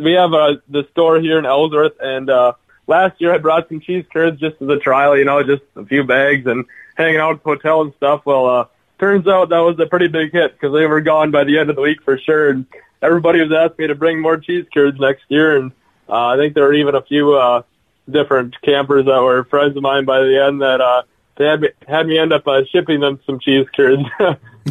we 0.00 0.12
have 0.12 0.32
uh, 0.32 0.56
the 0.68 0.86
store 0.92 1.20
here 1.20 1.38
in 1.38 1.46
Ellsworth, 1.46 1.94
and 2.00 2.28
uh, 2.30 2.52
last 2.86 3.20
year 3.20 3.34
I 3.34 3.38
brought 3.38 3.68
some 3.68 3.80
cheese 3.80 4.04
curds 4.12 4.40
just 4.40 4.60
as 4.60 4.68
a 4.68 4.78
trial. 4.78 5.16
You 5.16 5.24
know, 5.24 5.42
just 5.42 5.62
a 5.76 5.84
few 5.84 6.04
bags 6.04 6.46
and 6.46 6.64
hanging 6.96 7.18
out 7.18 7.36
at 7.36 7.44
the 7.44 7.50
hotel 7.50 7.82
and 7.82 7.94
stuff. 7.94 8.22
Well, 8.24 8.46
uh, 8.46 8.66
turns 8.98 9.26
out 9.26 9.50
that 9.50 9.58
was 9.58 9.78
a 9.78 9.86
pretty 9.86 10.08
big 10.08 10.32
hit 10.32 10.52
because 10.52 10.72
they 10.72 10.86
were 10.86 11.00
gone 11.00 11.30
by 11.30 11.44
the 11.44 11.58
end 11.58 11.70
of 11.70 11.76
the 11.76 11.82
week 11.82 12.02
for 12.02 12.18
sure. 12.18 12.50
And 12.50 12.66
everybody 13.02 13.40
was 13.40 13.52
asking 13.52 13.84
me 13.84 13.86
to 13.88 13.94
bring 13.94 14.20
more 14.20 14.36
cheese 14.36 14.66
curds 14.72 14.98
next 14.98 15.24
year, 15.28 15.56
and 15.56 15.72
uh, 16.08 16.28
I 16.28 16.36
think 16.36 16.54
there 16.54 16.64
were 16.64 16.74
even 16.74 16.94
a 16.94 17.02
few 17.02 17.34
uh, 17.34 17.62
different 18.10 18.54
campers 18.62 19.06
that 19.06 19.20
were 19.22 19.44
friends 19.44 19.76
of 19.76 19.82
mine 19.82 20.04
by 20.04 20.20
the 20.20 20.44
end 20.46 20.60
that 20.60 20.80
uh, 20.80 21.02
they 21.36 21.46
had 21.46 21.60
me, 21.60 21.68
had 21.86 22.06
me 22.06 22.18
end 22.18 22.32
up 22.32 22.46
uh, 22.46 22.64
shipping 22.70 23.00
them 23.00 23.20
some 23.26 23.40
cheese 23.40 23.66
curds 23.74 24.02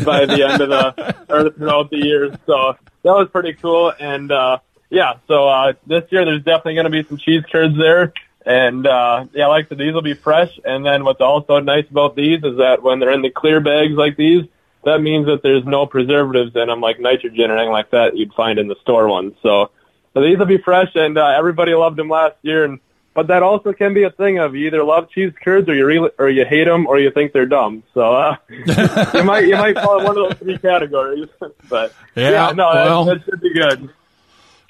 by 0.06 0.26
the 0.26 0.48
end 0.48 0.62
of 0.62 0.70
the 0.70 1.16
or 1.30 1.50
throughout 1.52 1.90
the 1.90 1.98
year. 1.98 2.38
So 2.46 2.76
that 3.04 3.12
was 3.12 3.30
pretty 3.32 3.54
cool. 3.54 3.94
And 4.00 4.32
uh, 4.32 4.60
yeah, 4.90 5.16
so 5.28 5.48
uh, 5.48 5.74
this 5.86 6.04
year 6.12 6.26
there's 6.26 6.44
definitely 6.44 6.76
going 6.76 6.92
to 6.92 7.04
be 7.04 7.04
some 7.04 7.18
cheese 7.18 7.44
curds 7.52 7.78
there. 7.78 8.14
And 8.46 8.86
uh, 8.86 9.26
yeah, 9.34 9.48
like 9.48 9.72
I 9.72 9.76
these 9.76 9.94
will 9.94 10.02
be 10.02 10.14
fresh. 10.14 10.60
And 10.64 10.86
then 10.86 11.04
what's 11.04 11.22
also 11.22 11.60
nice 11.60 11.90
about 11.90 12.16
these 12.16 12.44
is 12.44 12.58
that 12.58 12.84
when 12.84 13.00
they're 13.00 13.14
in 13.14 13.22
the 13.22 13.30
clear 13.30 13.60
bags 13.60 13.94
like 13.94 14.18
these, 14.18 14.46
that 14.84 15.00
means 15.00 15.28
that 15.28 15.42
there's 15.44 15.66
no 15.66 15.86
preservatives 15.86 16.56
in 16.56 16.68
them 16.68 16.82
like 16.82 17.00
nitrogen 17.00 17.50
or 17.50 17.58
anything 17.58 17.72
like 17.72 17.92
that 17.92 18.18
you'd 18.18 18.34
find 18.34 18.60
in 18.60 18.68
the 18.68 18.76
store 18.82 19.08
ones. 19.08 19.34
So, 19.42 19.72
so 20.14 20.22
these 20.22 20.38
will 20.38 20.46
be 20.46 20.58
fresh, 20.58 20.92
and 20.96 21.18
uh, 21.18 21.36
everybody 21.38 21.74
loved 21.74 21.98
them 21.98 22.10
last 22.10 22.36
year. 22.42 22.66
And 22.66 22.80
but 23.14 23.28
that 23.28 23.44
also 23.44 23.74
can 23.74 23.94
be 23.94 24.04
a 24.04 24.10
thing 24.10 24.40
of 24.40 24.56
you 24.56 24.68
either 24.68 24.84
love 24.84 25.10
cheese 25.10 25.34
curds 25.44 25.70
or 25.70 25.76
you 25.76 25.86
really 25.86 26.10
or 26.18 26.30
you 26.30 26.46
hate 26.46 26.66
them 26.66 26.88
or 26.88 27.00
you 27.00 27.12
think 27.12 27.32
they're 27.34 27.46
dumb. 27.46 27.84
So 27.94 28.14
uh, 28.14 28.36
you 28.50 29.24
might 29.24 29.46
you 29.48 29.56
might 29.56 29.76
fall 29.76 30.00
in 30.00 30.06
one 30.06 30.18
of 30.18 30.30
those 30.30 30.38
three 30.40 30.58
categories. 30.58 31.30
but 31.70 31.94
Yeah, 32.16 32.52
no, 32.56 32.68
well- 32.68 33.06
that, 33.06 33.20
that 33.20 33.26
should 33.26 33.42
be 33.42 33.54
good. 33.54 33.90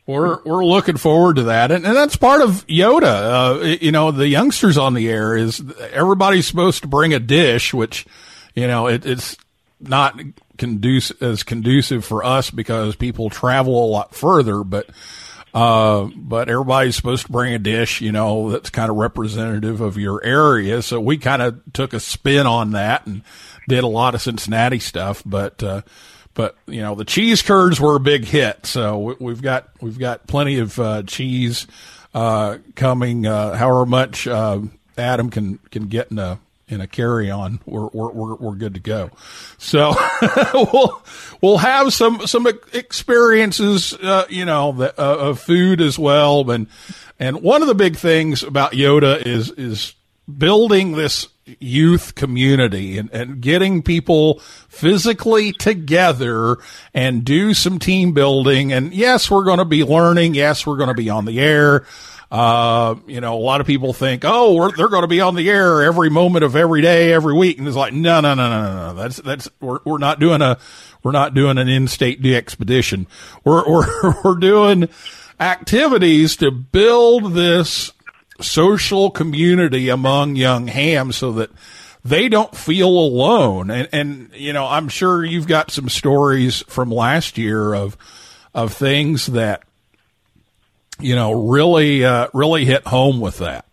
We're 0.06 0.44
we're 0.44 0.66
looking 0.66 0.98
forward 0.98 1.38
to 1.38 1.44
that, 1.44 1.72
and, 1.72 1.86
and 1.86 1.96
that's 1.96 2.18
part 2.18 2.42
of 2.42 2.68
YOTA. 2.68 3.04
Uh, 3.04 3.78
you 3.80 3.94
know, 3.94 4.12
the 4.12 4.28
youngsters 4.28 4.78
on 4.78 4.96
the 4.96 5.08
air 5.08 5.38
is 5.38 5.64
everybody's 5.94 6.46
supposed 6.46 6.82
to 6.82 6.90
bring 6.90 7.14
a 7.14 7.20
dish, 7.20 7.74
which 7.74 8.06
you 8.54 8.68
know 8.68 8.88
it, 8.88 9.06
it's 9.06 9.38
not 9.80 10.20
conducive 10.58 11.24
as 11.24 11.44
conducive 11.44 12.04
for 12.04 12.22
us 12.22 12.52
because 12.52 12.98
people 12.98 13.30
travel 13.30 13.86
a 13.86 13.88
lot 13.88 14.14
further, 14.14 14.66
but. 14.66 14.90
Uh, 15.54 16.10
but 16.16 16.50
everybody's 16.50 16.96
supposed 16.96 17.28
to 17.28 17.32
bring 17.32 17.54
a 17.54 17.60
dish, 17.60 18.02
you 18.02 18.12
know, 18.12 18.50
that's 18.50 18.72
kind 18.72 18.90
of 18.90 18.96
representative 18.96 19.82
of 19.82 19.98
your 19.98 20.24
area. 20.24 20.82
So 20.82 21.00
we 21.00 21.18
kind 21.18 21.44
of 21.44 21.62
took 21.74 21.94
a 21.94 22.00
spin 22.00 22.48
on 22.48 22.72
that 22.72 23.06
and 23.06 23.22
did 23.68 23.84
a 23.84 23.88
lot 23.88 24.16
of 24.16 24.22
Cincinnati 24.24 24.80
stuff. 24.80 25.22
But, 25.26 25.62
uh, 25.62 25.82
but 26.34 26.56
you 26.66 26.82
know, 26.82 26.96
the 26.96 27.06
cheese 27.06 27.44
curds 27.44 27.80
were 27.80 27.96
a 27.96 28.00
big 28.00 28.26
hit. 28.26 28.66
So 28.66 28.98
we- 28.98 29.16
we've 29.20 29.42
got, 29.44 29.70
we've 29.80 30.00
got 30.00 30.26
plenty 30.26 30.58
of, 30.58 30.80
uh, 30.80 31.04
cheese, 31.04 31.68
uh, 32.16 32.58
coming, 32.76 33.28
uh, 33.28 33.54
however 33.56 33.86
much, 33.86 34.28
uh, 34.28 34.60
Adam 34.98 35.30
can, 35.30 35.60
can 35.70 35.86
get 35.86 36.10
in 36.10 36.18
a, 36.18 36.40
in 36.68 36.82
a 36.82 36.88
carry 36.88 37.30
on, 37.30 37.60
we're, 37.66 37.88
we're, 37.88 38.12
we're, 38.12 38.36
we're 38.36 38.56
good 38.56 38.74
to 38.76 38.80
go. 38.80 39.12
So 39.58 39.94
we'll, 40.54 41.04
we'll 41.42 41.58
have 41.58 41.94
some, 41.94 42.26
some 42.26 42.48
experiences, 42.74 43.94
uh, 43.94 44.26
you 44.30 44.46
know, 44.46 44.72
the, 44.72 45.00
uh, 45.00 45.30
of 45.30 45.40
food 45.40 45.82
as 45.82 46.00
well. 46.00 46.50
And, 46.50 46.68
and 47.20 47.42
one 47.42 47.62
of 47.62 47.68
the 47.68 47.76
big 47.76 47.98
things 47.98 48.44
about 48.44 48.72
YOTA 48.74 49.26
is, 49.26 49.52
is 49.52 49.94
building 50.38 50.94
this 50.94 51.28
youth 51.46 52.16
community 52.16 52.98
and, 52.98 53.12
and 53.12 53.42
getting 53.42 53.82
people 53.82 54.40
physically 54.70 55.52
together 55.52 56.58
and 56.94 57.26
do 57.26 57.54
some 57.54 57.80
team 57.80 58.14
building. 58.14 58.72
And 58.72 58.94
yes, 58.94 59.30
we're 59.30 59.44
going 59.44 59.60
to 59.60 59.66
be 59.66 59.84
learning. 59.84 60.36
Yes, 60.36 60.66
we're 60.66 60.78
going 60.78 60.88
to 60.88 60.94
be 60.94 61.10
on 61.10 61.26
the 61.26 61.40
air. 61.40 61.86
Uh, 62.34 62.96
you 63.06 63.22
know, 63.22 63.36
a 63.36 63.44
lot 63.44 63.62
of 63.62 63.68
people 63.68 63.94
think, 63.94 64.24
oh, 64.26 64.72
they're 64.72 64.88
going 64.88 65.04
to 65.04 65.08
be 65.08 65.22
on 65.22 65.36
the 65.36 65.48
air 65.52 65.84
every 65.84 66.10
moment 66.10 66.44
of 66.44 66.56
every 66.56 66.82
day, 66.82 67.14
every 67.14 67.36
week. 67.36 67.60
And 67.60 67.68
it's 67.68 67.78
like, 67.78 67.94
no, 67.94 68.22
no, 68.22 68.34
no, 68.34 68.50
no, 68.50 68.64
no, 68.64 68.88
no. 68.88 68.94
That's, 68.96 69.18
that's, 69.18 69.50
we're, 69.62 69.78
we're 69.86 70.00
not 70.00 70.20
doing 70.20 70.42
a, 70.42 70.58
we're 71.04 71.12
not 71.12 71.36
doing 71.36 71.60
an 71.60 71.70
in-state 71.70 72.24
DXpedition. 72.24 73.06
We're, 73.44 73.70
we're, 73.70 74.22
we're 74.24 74.40
doing 74.40 74.90
activities 75.40 76.36
to 76.38 76.50
build 76.50 77.34
this 77.34 77.94
social 78.42 79.12
community 79.12 79.90
among 79.90 80.36
young 80.36 80.66
hams 80.66 81.18
so 81.18 81.34
that 81.34 81.52
they 82.04 82.30
don't 82.30 82.58
feel 82.58 82.90
alone. 82.90 83.70
And, 83.70 83.90
and, 83.94 84.30
you 84.34 84.54
know, 84.54 84.66
I'm 84.66 84.90
sure 84.90 85.24
you've 85.24 85.48
got 85.48 85.70
some 85.70 85.88
stories 85.88 86.64
from 86.64 86.90
last 86.90 87.38
year 87.38 87.76
of, 87.76 87.96
of 88.56 88.74
things 88.74 89.28
that, 89.28 89.62
you 91.00 91.16
know, 91.16 91.32
really, 91.32 92.06
uh, 92.06 92.28
really 92.34 92.66
hit 92.66 92.86
home 92.86 93.20
with 93.20 93.40
that. 93.40 93.66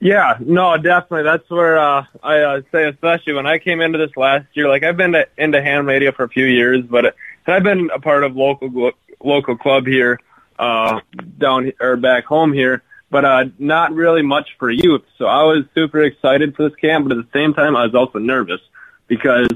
Yeah, 0.00 0.36
no, 0.40 0.76
definitely. 0.76 1.24
That's 1.24 1.48
where 1.50 1.78
uh, 1.78 2.04
I 2.22 2.38
uh, 2.40 2.62
say, 2.70 2.88
especially 2.88 3.32
when 3.32 3.46
I 3.46 3.58
came 3.58 3.80
into 3.80 3.98
this 3.98 4.16
last 4.16 4.46
year. 4.54 4.68
Like 4.68 4.84
I've 4.84 4.96
been 4.96 5.12
to, 5.12 5.26
into 5.36 5.60
ham 5.60 5.86
radio 5.86 6.12
for 6.12 6.22
a 6.22 6.28
few 6.28 6.44
years, 6.44 6.84
but 6.84 7.04
and 7.04 7.54
I've 7.54 7.64
been 7.64 7.90
a 7.92 7.98
part 7.98 8.22
of 8.22 8.36
local 8.36 8.92
local 9.20 9.56
club 9.56 9.86
here 9.86 10.20
uh, 10.58 11.00
down 11.38 11.72
or 11.80 11.96
back 11.96 12.26
home 12.26 12.52
here, 12.52 12.82
but 13.10 13.24
uh, 13.24 13.44
not 13.58 13.92
really 13.92 14.22
much 14.22 14.50
for 14.58 14.70
youth. 14.70 15.02
So 15.16 15.26
I 15.26 15.42
was 15.44 15.64
super 15.74 16.02
excited 16.02 16.54
for 16.54 16.68
this 16.68 16.76
camp, 16.76 17.08
but 17.08 17.18
at 17.18 17.24
the 17.24 17.38
same 17.38 17.54
time, 17.54 17.74
I 17.74 17.84
was 17.84 17.94
also 17.94 18.20
nervous 18.20 18.60
because 19.08 19.48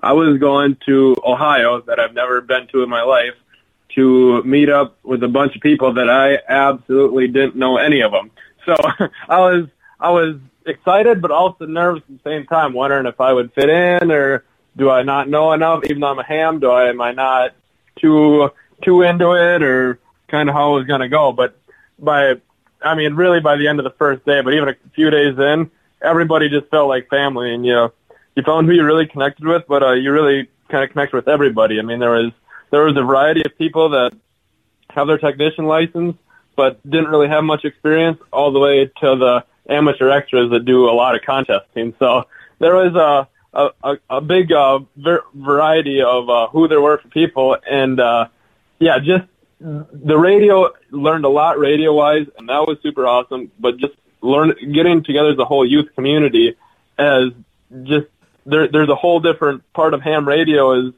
I 0.00 0.12
was 0.12 0.38
going 0.38 0.76
to 0.86 1.16
Ohio 1.24 1.80
that 1.82 1.98
I've 1.98 2.14
never 2.14 2.40
been 2.40 2.68
to 2.68 2.84
in 2.84 2.88
my 2.88 3.02
life 3.02 3.34
to 3.98 4.44
meet 4.44 4.68
up 4.68 4.96
with 5.02 5.24
a 5.24 5.28
bunch 5.28 5.56
of 5.56 5.60
people 5.60 5.94
that 5.94 6.08
I 6.08 6.38
absolutely 6.48 7.26
didn't 7.26 7.56
know 7.56 7.78
any 7.78 8.00
of 8.00 8.12
them. 8.12 8.30
So 8.64 8.76
I 9.28 9.40
was 9.40 9.66
I 9.98 10.10
was 10.10 10.36
excited, 10.64 11.20
but 11.20 11.32
also 11.32 11.66
nervous 11.66 12.04
at 12.08 12.22
the 12.22 12.30
same 12.30 12.46
time, 12.46 12.72
wondering 12.74 13.06
if 13.06 13.20
I 13.20 13.32
would 13.32 13.52
fit 13.54 13.68
in 13.68 14.12
or 14.12 14.44
do 14.76 14.88
I 14.88 15.02
not 15.02 15.28
know 15.28 15.52
enough? 15.52 15.82
Even 15.84 16.00
though 16.00 16.12
I'm 16.12 16.18
a 16.20 16.24
ham, 16.24 16.60
do 16.60 16.70
I 16.70 16.88
am 16.88 17.00
I 17.00 17.12
not 17.12 17.54
too 18.00 18.50
too 18.82 19.02
into 19.02 19.32
it 19.32 19.62
or 19.62 19.98
kind 20.28 20.48
of 20.48 20.54
how 20.54 20.74
it 20.74 20.78
was 20.78 20.86
going 20.86 21.00
to 21.00 21.08
go? 21.08 21.32
But 21.32 21.58
by 21.98 22.34
I 22.80 22.94
mean, 22.94 23.14
really 23.14 23.40
by 23.40 23.56
the 23.56 23.66
end 23.66 23.80
of 23.80 23.84
the 23.84 23.98
first 23.98 24.24
day, 24.24 24.40
but 24.42 24.54
even 24.54 24.68
a 24.68 24.76
few 24.94 25.10
days 25.10 25.36
in, 25.36 25.72
everybody 26.00 26.48
just 26.48 26.68
felt 26.68 26.88
like 26.88 27.10
family, 27.10 27.52
and 27.52 27.66
you 27.66 27.72
know, 27.72 27.92
you 28.36 28.44
found 28.44 28.68
who 28.68 28.74
you 28.74 28.84
really 28.84 29.06
connected 29.06 29.44
with, 29.44 29.64
but 29.66 29.82
uh, 29.82 29.92
you 29.92 30.12
really 30.12 30.48
kind 30.68 30.84
of 30.84 30.90
connected 30.90 31.16
with 31.16 31.26
everybody. 31.26 31.80
I 31.80 31.82
mean, 31.82 31.98
there 31.98 32.12
was 32.12 32.30
there 32.70 32.84
was 32.84 32.96
a 32.96 33.02
variety 33.02 33.42
of 33.44 33.56
people 33.56 33.90
that 33.90 34.12
have 34.90 35.06
their 35.06 35.18
technician 35.18 35.66
license, 35.66 36.16
but 36.56 36.82
didn't 36.88 37.08
really 37.08 37.28
have 37.28 37.44
much 37.44 37.64
experience, 37.64 38.18
all 38.32 38.52
the 38.52 38.58
way 38.58 38.86
to 38.86 39.16
the 39.16 39.44
amateur 39.68 40.10
extras 40.10 40.50
that 40.50 40.64
do 40.64 40.88
a 40.88 40.92
lot 40.92 41.14
of 41.14 41.22
contesting. 41.22 41.94
So 41.98 42.24
there 42.58 42.74
was 42.74 42.94
a 42.94 43.28
a, 43.82 43.96
a, 44.08 44.20
big 44.20 44.52
uh, 44.52 44.80
ver- 44.96 45.24
variety 45.34 46.02
of 46.02 46.28
uh, 46.28 46.48
who 46.48 46.68
there 46.68 46.80
were 46.80 46.98
for 46.98 47.08
people, 47.08 47.56
and 47.68 47.98
uh, 47.98 48.26
yeah, 48.78 48.98
just 48.98 49.24
the 49.58 50.16
radio 50.16 50.70
learned 50.90 51.24
a 51.24 51.28
lot 51.28 51.58
radio 51.58 51.92
wise, 51.92 52.26
and 52.38 52.48
that 52.48 52.66
was 52.68 52.78
super 52.82 53.06
awesome. 53.06 53.50
But 53.58 53.78
just 53.78 53.94
learn 54.20 54.54
getting 54.72 55.02
together 55.02 55.30
as 55.30 55.38
a 55.38 55.44
whole 55.44 55.66
youth 55.66 55.88
community 55.94 56.56
as 56.98 57.30
just 57.84 58.06
there, 58.44 58.68
there's 58.68 58.88
a 58.88 58.94
whole 58.94 59.20
different 59.20 59.70
part 59.72 59.94
of 59.94 60.02
ham 60.02 60.26
radio 60.26 60.88
is 60.88 60.94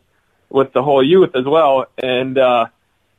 with 0.50 0.72
the 0.72 0.82
whole 0.82 1.02
youth 1.02 1.30
as 1.34 1.44
well, 1.44 1.86
and 1.96 2.36
uh, 2.36 2.66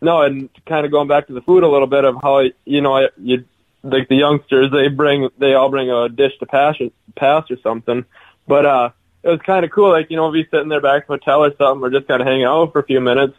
no, 0.01 0.21
and 0.21 0.49
kind 0.65 0.85
of 0.85 0.91
going 0.91 1.07
back 1.07 1.27
to 1.27 1.33
the 1.33 1.41
food 1.41 1.63
a 1.63 1.67
little 1.69 1.87
bit 1.87 2.05
of 2.05 2.15
how 2.21 2.43
you 2.65 2.81
know 2.81 3.07
you 3.17 3.45
like 3.83 4.07
the 4.09 4.15
youngsters 4.15 4.71
they 4.71 4.89
bring 4.89 5.29
they 5.37 5.53
all 5.53 5.69
bring 5.69 5.89
a 5.89 6.09
dish 6.09 6.33
to 6.39 6.45
pass 6.45 6.75
pass 7.15 7.49
or 7.49 7.57
something, 7.63 8.05
but 8.47 8.65
uh, 8.65 8.89
it 9.23 9.29
was 9.29 9.39
kind 9.45 9.65
of 9.65 9.71
cool. 9.71 9.91
Like 9.91 10.09
you 10.09 10.17
know, 10.17 10.29
we 10.29 10.45
sitting 10.51 10.69
there 10.69 10.81
back 10.81 11.03
at 11.03 11.07
the 11.07 11.13
hotel 11.13 11.45
or 11.45 11.55
something, 11.55 11.81
we're 11.81 11.91
just 11.91 12.07
kind 12.07 12.21
of 12.21 12.27
hanging 12.27 12.45
out 12.45 12.73
for 12.73 12.79
a 12.79 12.85
few 12.85 13.01
minutes, 13.01 13.37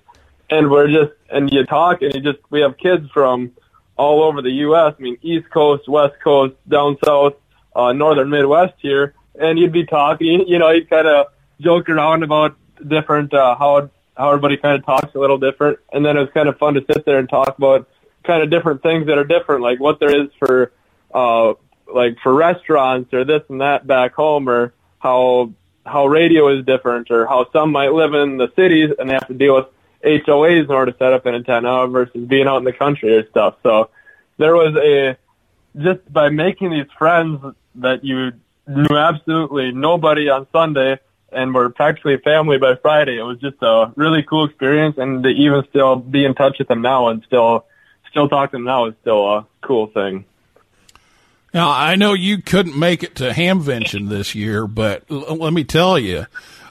and 0.50 0.70
we're 0.70 0.88
just 0.88 1.12
and 1.30 1.52
you 1.52 1.64
talk 1.64 2.02
and 2.02 2.14
you 2.14 2.20
just 2.20 2.38
we 2.50 2.60
have 2.60 2.76
kids 2.78 3.10
from 3.12 3.52
all 3.96 4.22
over 4.22 4.42
the 4.42 4.50
U.S. 4.50 4.94
I 4.98 5.02
mean, 5.02 5.18
East 5.22 5.50
Coast, 5.50 5.88
West 5.88 6.14
Coast, 6.22 6.54
down 6.68 6.96
south, 7.04 7.34
uh, 7.74 7.92
northern 7.92 8.30
Midwest 8.30 8.74
here, 8.78 9.14
and 9.34 9.58
you'd 9.58 9.72
be 9.72 9.84
talking. 9.84 10.46
You 10.46 10.58
know, 10.58 10.70
you'd 10.70 10.88
kind 10.88 11.06
of 11.06 11.26
joke 11.60 11.88
around 11.88 12.22
about 12.22 12.56
different 12.86 13.32
uh, 13.34 13.54
how 13.56 13.90
how 14.16 14.28
everybody 14.28 14.56
kind 14.56 14.76
of 14.76 14.84
talks 14.84 15.14
a 15.14 15.18
little 15.18 15.38
different, 15.38 15.78
and 15.92 16.04
then 16.04 16.16
it 16.16 16.20
was 16.20 16.30
kind 16.34 16.48
of 16.48 16.58
fun 16.58 16.74
to 16.74 16.84
sit 16.92 17.04
there 17.04 17.18
and 17.18 17.28
talk 17.28 17.56
about 17.56 17.88
kind 18.24 18.42
of 18.42 18.50
different 18.50 18.82
things 18.82 19.06
that 19.06 19.18
are 19.18 19.24
different, 19.24 19.62
like 19.62 19.80
what 19.80 20.00
there 20.00 20.24
is 20.24 20.28
for 20.38 20.72
uh, 21.14 21.54
like 21.92 22.18
for 22.22 22.32
restaurants 22.32 23.12
or 23.12 23.24
this 23.24 23.42
and 23.48 23.60
that 23.60 23.86
back 23.86 24.14
home, 24.14 24.48
or 24.48 24.74
how 24.98 25.52
how 25.84 26.06
radio 26.06 26.48
is 26.56 26.64
different, 26.64 27.10
or 27.10 27.26
how 27.26 27.50
some 27.52 27.72
might 27.72 27.92
live 27.92 28.14
in 28.14 28.36
the 28.36 28.52
cities 28.54 28.90
and 28.98 29.08
they 29.08 29.14
have 29.14 29.28
to 29.28 29.34
deal 29.34 29.54
with 29.56 29.66
HOAs 30.04 30.64
in 30.64 30.70
order 30.70 30.92
to 30.92 30.98
set 30.98 31.12
up 31.12 31.26
an 31.26 31.34
antenna 31.34 31.86
versus 31.86 32.26
being 32.26 32.46
out 32.46 32.58
in 32.58 32.64
the 32.64 32.72
country 32.72 33.16
or 33.16 33.28
stuff. 33.30 33.56
So 33.62 33.90
there 34.38 34.54
was 34.54 34.76
a 34.76 35.16
just 35.80 36.12
by 36.12 36.28
making 36.28 36.70
these 36.70 36.90
friends 36.98 37.40
that 37.76 38.04
you 38.04 38.32
knew 38.66 38.96
absolutely 38.96 39.72
nobody 39.72 40.28
on 40.28 40.46
Sunday 40.52 40.98
and 41.32 41.54
we're 41.54 41.68
practically 41.70 42.16
family 42.18 42.58
by 42.58 42.76
Friday. 42.76 43.18
It 43.18 43.22
was 43.22 43.38
just 43.38 43.56
a 43.62 43.92
really 43.96 44.22
cool 44.22 44.44
experience, 44.44 44.98
and 44.98 45.22
to 45.22 45.28
even 45.28 45.64
still 45.68 45.96
be 45.96 46.24
in 46.24 46.34
touch 46.34 46.58
with 46.58 46.68
them 46.68 46.82
now 46.82 47.08
and 47.08 47.22
still 47.24 47.66
still 48.10 48.28
talk 48.28 48.50
to 48.50 48.56
them 48.56 48.64
now 48.64 48.86
is 48.86 48.94
still 49.00 49.26
a 49.26 49.46
cool 49.62 49.86
thing. 49.86 50.24
Now, 51.54 51.70
I 51.70 51.96
know 51.96 52.14
you 52.14 52.40
couldn't 52.40 52.78
make 52.78 53.02
it 53.02 53.16
to 53.16 53.30
Hamvention 53.30 54.08
this 54.08 54.34
year, 54.34 54.66
but 54.66 55.04
l- 55.10 55.36
let 55.36 55.52
me 55.52 55.64
tell 55.64 55.98
you, 55.98 56.26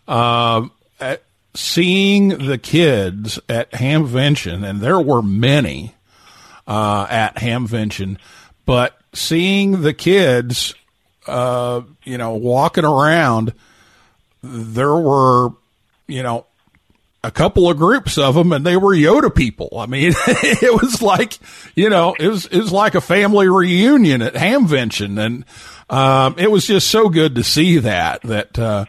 uh, 0.08 0.68
at 1.00 1.24
seeing 1.54 2.30
the 2.30 2.58
kids 2.58 3.40
at 3.48 3.72
Hamvention, 3.72 4.68
and 4.68 4.82
there 4.82 5.00
were 5.00 5.22
many 5.22 5.94
uh, 6.68 7.06
at 7.10 7.36
Hamvention, 7.36 8.18
but 8.66 8.98
seeing 9.14 9.82
the 9.82 9.94
kids, 9.94 10.74
uh, 11.28 11.82
you 12.04 12.18
know, 12.18 12.34
walking 12.34 12.86
around, 12.86 13.54
there 14.44 14.96
were, 14.96 15.50
you 16.08 16.24
know, 16.24 16.46
a 17.24 17.32
couple 17.32 17.70
of 17.70 17.78
groups 17.78 18.18
of 18.18 18.36
them 18.36 18.52
and 18.52 18.66
they 18.66 18.76
were 18.76 18.96
YOTA 18.96 19.34
people. 19.36 19.70
I 19.78 19.86
mean, 19.86 20.14
it 20.28 20.82
was 20.82 21.02
like, 21.02 21.38
you 21.76 21.90
know, 21.90 22.16
it 22.20 22.28
was, 22.28 22.48
it 22.48 22.58
was 22.58 22.72
like 22.72 22.96
a 22.96 23.02
family 23.02 23.48
reunion 23.48 24.22
at 24.22 24.34
Hamvention. 24.34 25.24
And, 25.24 25.46
um, 25.90 26.36
it 26.40 26.50
was 26.50 26.66
just 26.66 26.90
so 26.90 27.10
good 27.10 27.36
to 27.36 27.44
see 27.44 27.78
that, 27.80 28.22
that, 28.24 28.58
uh, 28.58 28.86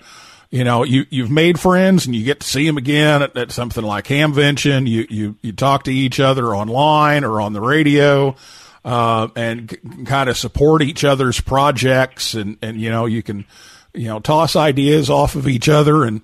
you 0.50 0.64
know, 0.64 0.82
you, 0.84 1.04
you've 1.10 1.30
made 1.30 1.58
friends 1.58 2.06
and 2.06 2.14
you 2.14 2.24
get 2.24 2.40
to 2.40 2.46
see 2.46 2.66
them 2.66 2.76
again 2.78 3.22
at, 3.22 3.36
at 3.36 3.52
something 3.52 3.84
like 3.84 4.06
Hamvention. 4.06 4.86
You, 4.86 5.06
you, 5.10 5.36
you 5.42 5.52
talk 5.52 5.84
to 5.84 5.92
each 5.92 6.20
other 6.20 6.54
online 6.54 7.24
or 7.24 7.40
on 7.40 7.52
the 7.52 7.60
radio, 7.60 8.36
uh, 8.84 9.28
and 9.34 9.70
c- 9.70 10.04
kind 10.04 10.28
of 10.28 10.36
support 10.36 10.82
each 10.82 11.04
other's 11.04 11.40
projects. 11.40 12.34
And, 12.34 12.56
and, 12.62 12.80
you 12.80 12.90
know, 12.90 13.06
you 13.06 13.22
can, 13.22 13.46
you 13.94 14.08
know, 14.08 14.20
toss 14.20 14.56
ideas 14.56 15.10
off 15.10 15.34
of 15.34 15.48
each 15.48 15.68
other 15.68 16.04
and, 16.04 16.20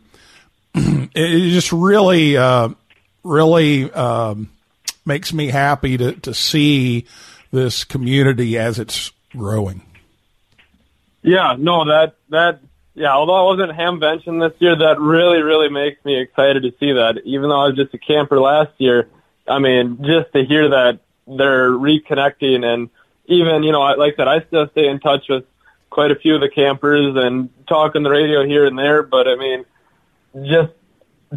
it 0.75 1.51
just 1.51 1.73
really, 1.73 2.37
uh, 2.37 2.69
really 3.25 3.91
um, 3.93 4.51
makes 5.05 5.33
me 5.33 5.49
happy 5.49 5.97
to, 5.97 6.13
to 6.13 6.35
see 6.35 7.07
this 7.51 7.85
community 7.85 8.59
as 8.59 8.79
it's 8.79 9.13
growing. 9.31 9.83
Yeah, 11.23 11.57
no, 11.59 11.85
that 11.87 12.15
that 12.31 12.61
yeah. 12.95 13.13
Although 13.13 13.35
I 13.35 13.43
wasn't 13.43 13.73
Hamvention 13.73 14.41
this 14.41 14.59
year, 14.61 14.77
that 14.77 15.01
really 15.01 15.43
really 15.43 15.69
makes 15.69 16.03
me 16.05 16.21
excited 16.21 16.63
to 16.63 16.71
see 16.79 16.93
that. 16.93 17.23
Even 17.25 17.49
though 17.49 17.61
I 17.61 17.69
was 17.69 17.77
just 17.77 17.95
a 17.95 17.99
camper 17.99 18.41
last 18.41 18.73
year, 18.79 19.09
I 19.47 19.59
mean, 19.59 19.99
just 19.99 20.33
to 20.33 20.45
hear 20.45 20.69
that 20.71 21.01
they're 21.27 21.71
reconnecting 21.71 22.65
and 22.65 22.89
even 23.27 23.63
you 23.63 23.73
know, 23.73 23.81
like 23.81 24.15
I 24.15 24.17
said, 24.17 24.29
I 24.29 24.41
still 24.47 24.69
stay 24.71 24.89
in 24.89 25.01
touch 25.01 25.27
with 25.29 25.45
quite 25.99 26.13
a 26.13 26.15
few 26.15 26.37
of 26.37 26.41
the 26.41 26.49
campers 26.49 27.17
and 27.17 27.51
talk 27.67 27.97
on 27.97 28.05
the 28.05 28.11
radio 28.11 28.47
here 28.47 28.65
and 28.67 28.79
there. 28.79 29.03
But 29.03 29.27
I 29.27 29.35
mean, 29.35 29.65
just 30.45 30.73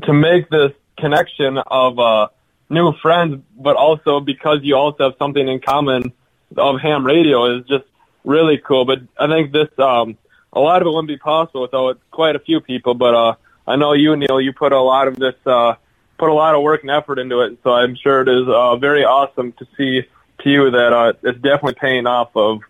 to 0.04 0.14
make 0.14 0.52
this 0.52 0.72
connection 1.00 1.58
of 1.58 1.98
uh, 1.98 2.28
new 2.70 2.94
friends, 3.02 3.42
but 3.58 3.76
also 3.76 4.20
because 4.20 4.60
you 4.62 4.76
also 4.76 5.06
have 5.06 5.14
something 5.18 5.48
in 5.48 5.62
common 5.62 6.14
of 6.58 6.80
ham 6.80 7.04
radio 7.04 7.58
is 7.58 7.66
just 7.66 7.86
really 8.24 8.60
cool. 8.60 8.86
But 8.86 9.00
I 9.18 9.26
think 9.26 9.52
this, 9.52 9.70
um, 9.80 10.16
a 10.54 10.60
lot 10.60 10.84
of 10.84 10.88
it 10.88 10.92
wouldn't 10.92 11.08
be 11.08 11.18
possible 11.18 11.64
without 11.64 12.00
quite 12.12 12.36
a 12.36 12.40
few 12.40 12.62
people. 12.62 12.94
But 12.94 13.16
uh, 13.16 13.36
I 13.66 13.78
know 13.78 13.94
you, 13.94 14.16
Neil, 14.16 14.40
you 14.40 14.54
put 14.54 14.74
a 14.74 14.80
lot 14.80 15.08
of 15.08 15.16
this, 15.16 15.38
uh, 15.48 15.74
put 16.20 16.30
a 16.30 16.34
lot 16.34 16.54
of 16.54 16.62
work 16.62 16.82
and 16.84 16.92
effort 16.92 17.18
into 17.18 17.42
it. 17.42 17.58
So 17.64 17.72
I'm 17.72 17.96
sure 17.96 18.22
it 18.22 18.30
is 18.30 18.48
uh, 18.48 18.76
very 18.76 19.06
awesome 19.06 19.54
to 19.54 19.66
see 19.76 20.04
to 20.44 20.50
you 20.52 20.70
that 20.70 20.94
uh, 20.94 21.14
it's 21.24 21.42
definitely 21.42 21.80
paying 21.82 22.06
off. 22.06 22.30
Of 22.36 22.62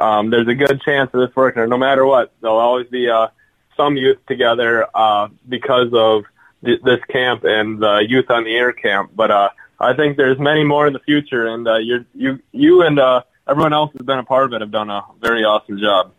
um, 0.00 0.30
there's 0.30 0.48
a 0.48 0.54
good 0.54 0.80
chance 0.82 1.10
of 1.12 1.20
this 1.20 1.36
working. 1.36 1.68
No 1.68 1.78
matter 1.78 2.04
what, 2.04 2.32
there'll 2.40 2.58
always 2.58 2.88
be 2.88 3.08
uh, 3.08 3.28
some 3.76 3.96
youth 3.96 4.18
together 4.26 4.86
uh, 4.94 5.28
because 5.48 5.92
of 5.92 6.24
th- 6.64 6.80
this 6.82 7.00
camp 7.10 7.44
and 7.44 7.80
the 7.80 8.04
youth 8.08 8.30
on 8.30 8.44
the 8.44 8.54
air 8.54 8.72
camp. 8.72 9.12
But 9.14 9.30
uh, 9.30 9.48
I 9.78 9.94
think 9.94 10.16
there's 10.16 10.38
many 10.38 10.64
more 10.64 10.86
in 10.86 10.92
the 10.92 11.00
future, 11.00 11.46
and 11.46 11.66
uh, 11.66 11.76
you're, 11.78 12.04
you 12.14 12.40
you 12.52 12.82
and 12.82 12.98
uh, 12.98 13.22
everyone 13.48 13.72
else 13.72 13.90
who's 13.92 14.06
been 14.06 14.18
a 14.18 14.24
part 14.24 14.44
of 14.44 14.52
it 14.52 14.60
have 14.60 14.70
done 14.70 14.90
a 14.90 15.02
very 15.20 15.44
awesome 15.44 15.78
job. 15.78 16.12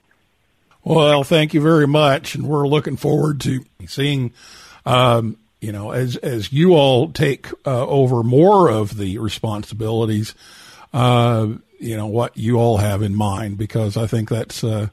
Well, 0.84 1.24
thank 1.24 1.54
you 1.54 1.62
very 1.62 1.88
much, 1.88 2.34
and 2.34 2.48
we're 2.48 2.68
looking 2.68 2.98
forward 2.98 3.42
to 3.42 3.64
seeing, 3.86 4.34
um, 4.86 5.38
you 5.60 5.72
know, 5.72 5.92
as 5.92 6.16
as 6.18 6.52
you 6.52 6.74
all 6.74 7.12
take 7.12 7.48
uh, 7.68 7.86
over 7.86 8.24
more 8.24 8.70
of 8.70 8.98
the 8.98 9.20
responsibilities, 9.20 10.34
uh, 10.92 11.50
you 11.82 11.98
know, 11.98 12.08
what 12.08 12.38
you 12.38 12.58
all 12.58 12.78
have 12.78 13.02
in 13.02 13.16
mind, 13.16 13.58
because 13.58 13.98
I 13.98 14.08
think 14.08 14.30
that's 14.30 14.64
uh, 14.64 14.88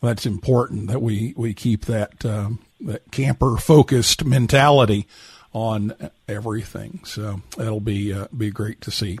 that's 0.00 0.26
important 0.26 0.88
that 0.88 1.02
we 1.02 1.34
we 1.36 1.52
keep 1.54 1.84
that 1.84 2.24
um, 2.24 2.58
that 2.80 3.10
camper 3.12 3.56
focused 3.58 4.24
mentality 4.24 5.06
on 5.52 5.92
everything. 6.28 7.00
So 7.04 7.42
that'll 7.56 7.80
be 7.80 8.12
uh, 8.12 8.28
be 8.36 8.50
great 8.50 8.80
to 8.82 8.90
see. 8.90 9.18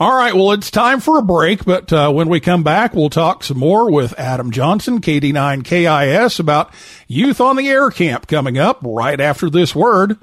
All 0.00 0.14
right, 0.14 0.34
well, 0.34 0.52
it's 0.52 0.70
time 0.70 1.00
for 1.00 1.18
a 1.18 1.22
break, 1.22 1.64
but 1.64 1.92
uh, 1.92 2.10
when 2.10 2.28
we 2.28 2.40
come 2.40 2.64
back, 2.64 2.94
we'll 2.94 3.10
talk 3.10 3.44
some 3.44 3.58
more 3.58 3.90
with 3.90 4.18
Adam 4.18 4.50
Johnson, 4.50 5.00
KD9KIS, 5.00 6.40
about 6.40 6.72
Youth 7.06 7.40
on 7.40 7.56
the 7.56 7.68
Air 7.68 7.90
Camp 7.90 8.26
coming 8.26 8.58
up 8.58 8.80
right 8.82 9.20
after 9.20 9.48
this 9.48 9.74
word 9.74 10.18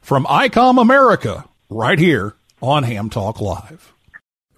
from 0.00 0.26
ICOM 0.26 0.80
America, 0.80 1.44
right 1.68 1.98
here 1.98 2.36
on 2.62 2.84
Ham 2.84 3.10
Talk 3.10 3.40
Live. 3.40 3.92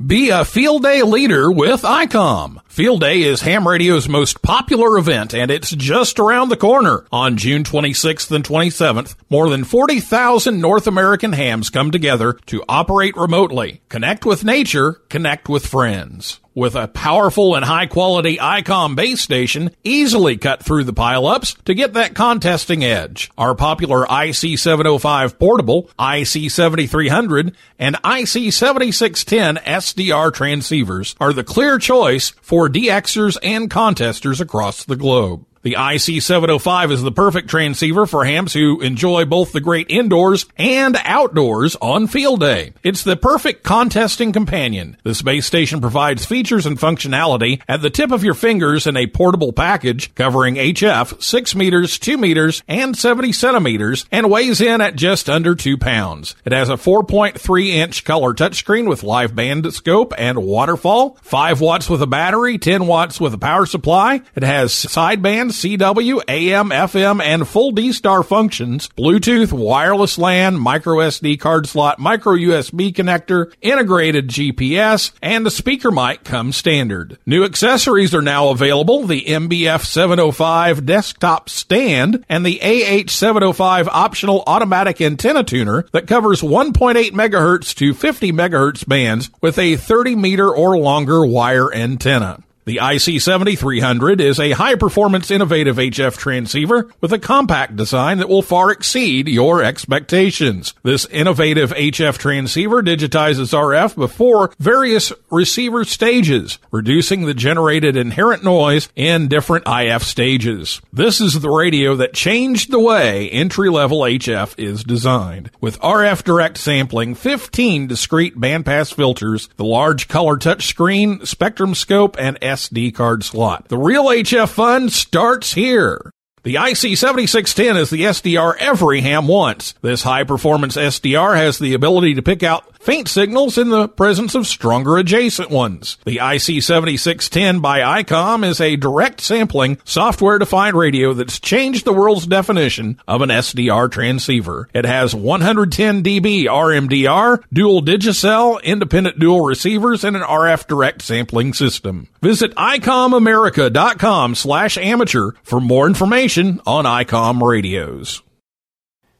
Be 0.04 0.30
a 0.30 0.46
field 0.46 0.82
day 0.82 1.02
leader 1.02 1.52
with 1.52 1.82
ICOM. 1.82 2.62
Field 2.68 3.02
Day 3.02 3.20
is 3.20 3.42
ham 3.42 3.68
radio's 3.68 4.08
most 4.08 4.40
popular 4.40 4.96
event 4.96 5.34
and 5.34 5.50
it's 5.50 5.72
just 5.72 6.18
around 6.18 6.48
the 6.48 6.56
corner. 6.56 7.04
On 7.12 7.36
June 7.36 7.64
26th 7.64 8.30
and 8.30 8.42
27th, 8.42 9.14
more 9.28 9.50
than 9.50 9.62
40,000 9.62 10.58
North 10.58 10.86
American 10.86 11.34
hams 11.34 11.68
come 11.68 11.90
together 11.90 12.32
to 12.46 12.64
operate 12.66 13.14
remotely. 13.14 13.82
Connect 13.90 14.24
with 14.24 14.42
nature, 14.42 14.94
connect 15.10 15.50
with 15.50 15.66
friends. 15.66 16.40
With 16.60 16.74
a 16.74 16.88
powerful 16.88 17.54
and 17.54 17.64
high 17.64 17.86
quality 17.86 18.36
ICOM 18.36 18.94
base 18.94 19.22
station, 19.22 19.70
easily 19.82 20.36
cut 20.36 20.62
through 20.62 20.84
the 20.84 20.92
pileups 20.92 21.64
to 21.64 21.72
get 21.72 21.94
that 21.94 22.14
contesting 22.14 22.84
edge. 22.84 23.30
Our 23.38 23.54
popular 23.54 24.04
IC705 24.04 25.38
portable, 25.38 25.88
IC7300, 25.98 27.54
and 27.78 27.96
IC7610 28.02 29.62
SDR 29.62 30.30
transceivers 30.30 31.14
are 31.18 31.32
the 31.32 31.44
clear 31.44 31.78
choice 31.78 32.34
for 32.42 32.68
DXers 32.68 33.38
and 33.42 33.70
contesters 33.70 34.42
across 34.42 34.84
the 34.84 34.96
globe. 34.96 35.46
The 35.62 35.74
IC705 35.74 36.90
is 36.90 37.02
the 37.02 37.12
perfect 37.12 37.50
transceiver 37.50 38.06
for 38.06 38.24
hams 38.24 38.54
who 38.54 38.80
enjoy 38.80 39.26
both 39.26 39.52
the 39.52 39.60
great 39.60 39.90
indoors 39.90 40.46
and 40.56 40.96
outdoors 41.04 41.76
on 41.82 42.06
field 42.06 42.40
day. 42.40 42.72
It's 42.82 43.04
the 43.04 43.14
perfect 43.14 43.62
contesting 43.62 44.32
companion. 44.32 44.96
This 45.04 45.20
base 45.20 45.44
station 45.44 45.82
provides 45.82 46.24
features 46.24 46.64
and 46.64 46.78
functionality 46.78 47.60
at 47.68 47.82
the 47.82 47.90
tip 47.90 48.10
of 48.10 48.24
your 48.24 48.32
fingers 48.32 48.86
in 48.86 48.96
a 48.96 49.06
portable 49.06 49.52
package 49.52 50.14
covering 50.14 50.54
HF 50.54 51.22
6 51.22 51.54
meters, 51.54 51.98
2 51.98 52.16
meters, 52.16 52.62
and 52.66 52.96
70 52.96 53.30
centimeters 53.32 54.06
and 54.10 54.30
weighs 54.30 54.62
in 54.62 54.80
at 54.80 54.96
just 54.96 55.28
under 55.28 55.54
2 55.54 55.76
pounds. 55.76 56.36
It 56.46 56.52
has 56.52 56.70
a 56.70 56.76
4.3 56.76 57.66
inch 57.66 58.04
color 58.04 58.32
touchscreen 58.32 58.88
with 58.88 59.02
live 59.02 59.36
band 59.36 59.70
scope 59.74 60.14
and 60.16 60.42
waterfall, 60.42 61.18
5 61.20 61.60
watts 61.60 61.90
with 61.90 62.00
a 62.00 62.06
battery, 62.06 62.56
10 62.56 62.86
watts 62.86 63.20
with 63.20 63.34
a 63.34 63.38
power 63.38 63.66
supply. 63.66 64.22
It 64.34 64.42
has 64.42 64.72
sideband 64.72 65.49
CW, 65.50 66.22
AM, 66.28 66.70
FM, 66.70 67.22
and 67.22 67.46
full 67.46 67.70
D-Star 67.72 68.22
functions, 68.22 68.88
Bluetooth, 68.96 69.52
wireless 69.52 70.18
LAN, 70.18 70.58
micro 70.58 70.96
SD 70.96 71.38
card 71.38 71.68
slot, 71.68 71.98
micro 71.98 72.34
USB 72.34 72.92
connector, 72.92 73.52
integrated 73.60 74.28
GPS, 74.28 75.12
and 75.22 75.44
the 75.44 75.50
speaker 75.50 75.90
mic 75.90 76.24
come 76.24 76.52
standard. 76.52 77.18
New 77.26 77.44
accessories 77.44 78.14
are 78.14 78.22
now 78.22 78.48
available, 78.48 79.06
the 79.06 79.22
MBF 79.22 79.84
705 79.84 80.86
desktop 80.86 81.48
stand 81.48 82.24
and 82.28 82.44
the 82.44 82.60
AH 82.60 83.10
705 83.10 83.88
optional 83.88 84.42
automatic 84.46 85.00
antenna 85.00 85.44
tuner 85.44 85.84
that 85.92 86.06
covers 86.06 86.42
1.8 86.42 87.10
megahertz 87.10 87.74
to 87.74 87.94
50 87.94 88.32
megahertz 88.32 88.86
bands 88.86 89.30
with 89.40 89.58
a 89.58 89.76
30 89.76 90.16
meter 90.16 90.48
or 90.48 90.78
longer 90.78 91.24
wire 91.24 91.72
antenna. 91.74 92.42
The 92.70 92.76
The 92.76 92.86
IC7300 92.86 94.20
is 94.20 94.38
a 94.38 94.52
high 94.52 94.76
performance 94.76 95.32
innovative 95.32 95.74
HF 95.74 96.16
transceiver 96.16 96.88
with 97.00 97.12
a 97.12 97.18
compact 97.18 97.74
design 97.74 98.18
that 98.18 98.28
will 98.28 98.42
far 98.42 98.70
exceed 98.70 99.26
your 99.26 99.60
expectations. 99.60 100.72
This 100.84 101.04
innovative 101.06 101.72
HF 101.72 102.16
transceiver 102.16 102.80
digitizes 102.80 103.52
RF 103.52 103.96
before 103.96 104.52
various 104.60 105.12
receiver 105.32 105.84
stages, 105.84 106.60
reducing 106.70 107.26
the 107.26 107.34
generated 107.34 107.96
inherent 107.96 108.44
noise 108.44 108.88
in 108.94 109.26
different 109.26 109.64
IF 109.66 110.04
stages. 110.04 110.80
This 110.92 111.20
is 111.20 111.40
the 111.40 111.50
radio 111.50 111.96
that 111.96 112.14
changed 112.14 112.70
the 112.70 112.78
way 112.78 113.28
entry 113.30 113.68
level 113.68 114.02
HF 114.02 114.56
is 114.56 114.84
designed. 114.84 115.50
With 115.60 115.80
RF 115.80 116.22
direct 116.22 116.56
sampling, 116.56 117.16
15 117.16 117.88
discrete 117.88 118.36
bandpass 118.36 118.94
filters, 118.94 119.48
the 119.56 119.64
large 119.64 120.06
color 120.06 120.36
touchscreen, 120.36 121.26
spectrum 121.26 121.74
scope, 121.74 122.14
and 122.16 122.38
SD 122.60 122.94
card 122.94 123.24
slot. 123.24 123.68
The 123.68 123.78
real 123.78 124.06
HF 124.06 124.48
fun 124.48 124.88
starts 124.90 125.54
here. 125.54 126.12
The 126.42 126.54
IC7610 126.54 127.76
is 127.76 127.90
the 127.90 128.02
SDR 128.02 128.56
every 128.58 129.02
ham 129.02 129.26
wants. 129.28 129.74
This 129.82 130.02
high 130.02 130.24
performance 130.24 130.76
SDR 130.76 131.36
has 131.36 131.58
the 131.58 131.74
ability 131.74 132.14
to 132.14 132.22
pick 132.22 132.42
out 132.42 132.64
faint 132.80 133.08
signals 133.08 133.58
in 133.58 133.68
the 133.68 133.86
presence 133.86 134.34
of 134.34 134.46
stronger 134.46 134.96
adjacent 134.96 135.50
ones. 135.50 135.98
The 136.04 136.16
IC7610 136.16 137.60
by 137.60 138.02
ICOM 138.02 138.44
is 138.44 138.60
a 138.60 138.76
direct 138.76 139.20
sampling 139.20 139.78
software 139.84 140.38
defined 140.38 140.76
radio 140.76 141.12
that's 141.12 141.38
changed 141.38 141.84
the 141.84 141.92
world's 141.92 142.26
definition 142.26 142.98
of 143.06 143.20
an 143.22 143.28
SDR 143.28 143.90
transceiver. 143.90 144.68
It 144.74 144.86
has 144.86 145.14
110 145.14 146.02
dB 146.02 146.44
RMDR, 146.44 147.42
dual 147.52 147.82
Digi-Sel, 147.82 148.58
independent 148.58 149.18
dual 149.18 149.44
receivers, 149.44 150.02
and 150.02 150.16
an 150.16 150.22
RF 150.22 150.66
direct 150.66 151.02
sampling 151.02 151.52
system. 151.52 152.08
Visit 152.22 152.54
ICOMAmerica.com 152.54 154.34
slash 154.34 154.78
amateur 154.78 155.32
for 155.42 155.60
more 155.60 155.86
information 155.86 156.60
on 156.66 156.84
ICOM 156.84 157.42
radios. 157.42 158.22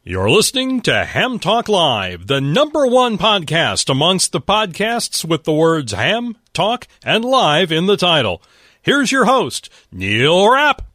You're 0.03 0.31
listening 0.31 0.81
to 0.83 1.05
Ham 1.05 1.39
Talk 1.39 1.69
Live, 1.69 2.27
the 2.27 2.41
number 2.41 2.87
one 2.87 3.19
podcast 3.19 3.91
amongst 3.91 4.33
the 4.33 4.41
podcasts 4.41 5.27
with 5.27 5.45
the 5.45 5.53
words 5.53 5.93
ham, 5.93 6.39
talk, 6.55 6.89
and 7.05 7.23
live 7.23 7.71
in 7.71 7.85
the 7.85 7.99
title. 7.99 8.43
Here's 8.81 9.13
your 9.13 9.27
host, 9.27 9.69
Neil 9.93 10.51
Rapp. 10.51 10.87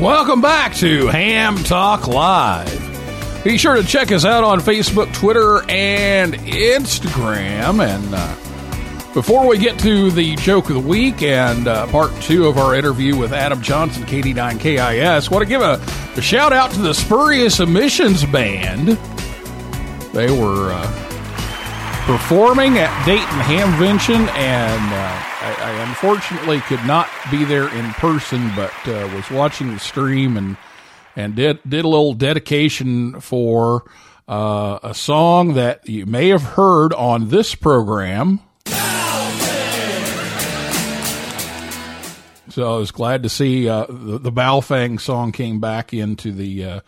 Welcome 0.00 0.40
back 0.40 0.74
to 0.76 1.08
Ham 1.08 1.56
Talk 1.64 2.06
Live. 2.06 3.42
Be 3.42 3.58
sure 3.58 3.74
to 3.74 3.82
check 3.82 4.12
us 4.12 4.24
out 4.24 4.44
on 4.44 4.60
Facebook, 4.60 5.12
Twitter, 5.12 5.68
and 5.68 6.34
Instagram. 6.34 7.84
And 7.84 8.14
uh, 8.14 9.12
before 9.12 9.48
we 9.48 9.58
get 9.58 9.76
to 9.80 10.12
the 10.12 10.36
joke 10.36 10.68
of 10.70 10.74
the 10.74 10.88
week 10.88 11.22
and 11.22 11.66
uh, 11.66 11.88
part 11.88 12.12
two 12.22 12.46
of 12.46 12.58
our 12.58 12.76
interview 12.76 13.16
with 13.16 13.32
Adam 13.32 13.60
Johnson, 13.60 14.04
KD9KIS, 14.04 15.32
want 15.32 15.42
to 15.42 15.48
give 15.48 15.62
a, 15.62 15.84
a 16.16 16.22
shout 16.22 16.52
out 16.52 16.70
to 16.70 16.78
the 16.78 16.94
Spurious 16.94 17.58
Emissions 17.58 18.24
Band. 18.24 18.90
They 20.12 20.30
were 20.30 20.70
uh, 20.70 21.07
performing 22.08 22.78
at 22.78 23.04
Dayton 23.04 23.26
Hamvention, 23.40 24.28
and 24.28 24.92
uh, 24.94 25.22
I, 25.42 25.56
I 25.60 25.86
unfortunately 25.86 26.60
could 26.60 26.82
not 26.86 27.06
be 27.30 27.44
there 27.44 27.68
in 27.68 27.90
person, 27.90 28.50
but 28.56 28.72
uh, 28.88 29.10
was 29.14 29.30
watching 29.30 29.74
the 29.74 29.78
stream 29.78 30.38
and 30.38 30.56
and 31.16 31.34
did 31.34 31.60
did 31.68 31.84
a 31.84 31.88
little 31.88 32.14
dedication 32.14 33.20
for 33.20 33.84
uh, 34.26 34.78
a 34.82 34.94
song 34.94 35.52
that 35.54 35.86
you 35.86 36.06
may 36.06 36.28
have 36.28 36.42
heard 36.42 36.94
on 36.94 37.28
this 37.28 37.54
program. 37.54 38.40
So 42.48 42.74
I 42.74 42.78
was 42.78 42.90
glad 42.90 43.22
to 43.24 43.28
see 43.28 43.68
uh, 43.68 43.84
the, 43.86 44.18
the 44.18 44.32
Baofeng 44.32 44.98
song 44.98 45.32
came 45.32 45.60
back 45.60 45.92
into 45.92 46.32
the 46.32 46.64
uh, 46.64 46.80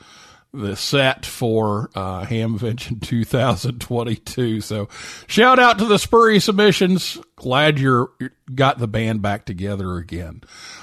the 0.53 0.77
set 0.77 1.25
for 1.25 1.91
uh, 1.95 2.25
Hamvention 2.25 3.01
2022. 3.03 4.61
So 4.61 4.89
shout 5.27 5.59
out 5.59 5.79
to 5.79 5.85
the 5.85 5.99
Spurious 5.99 6.49
Emissions. 6.49 7.19
Glad 7.37 7.79
you're, 7.79 8.11
got 8.55 8.79
the 8.79 8.89
band 8.89 9.23
back 9.23 9.45
together 9.45 9.97
again. 9.97 10.43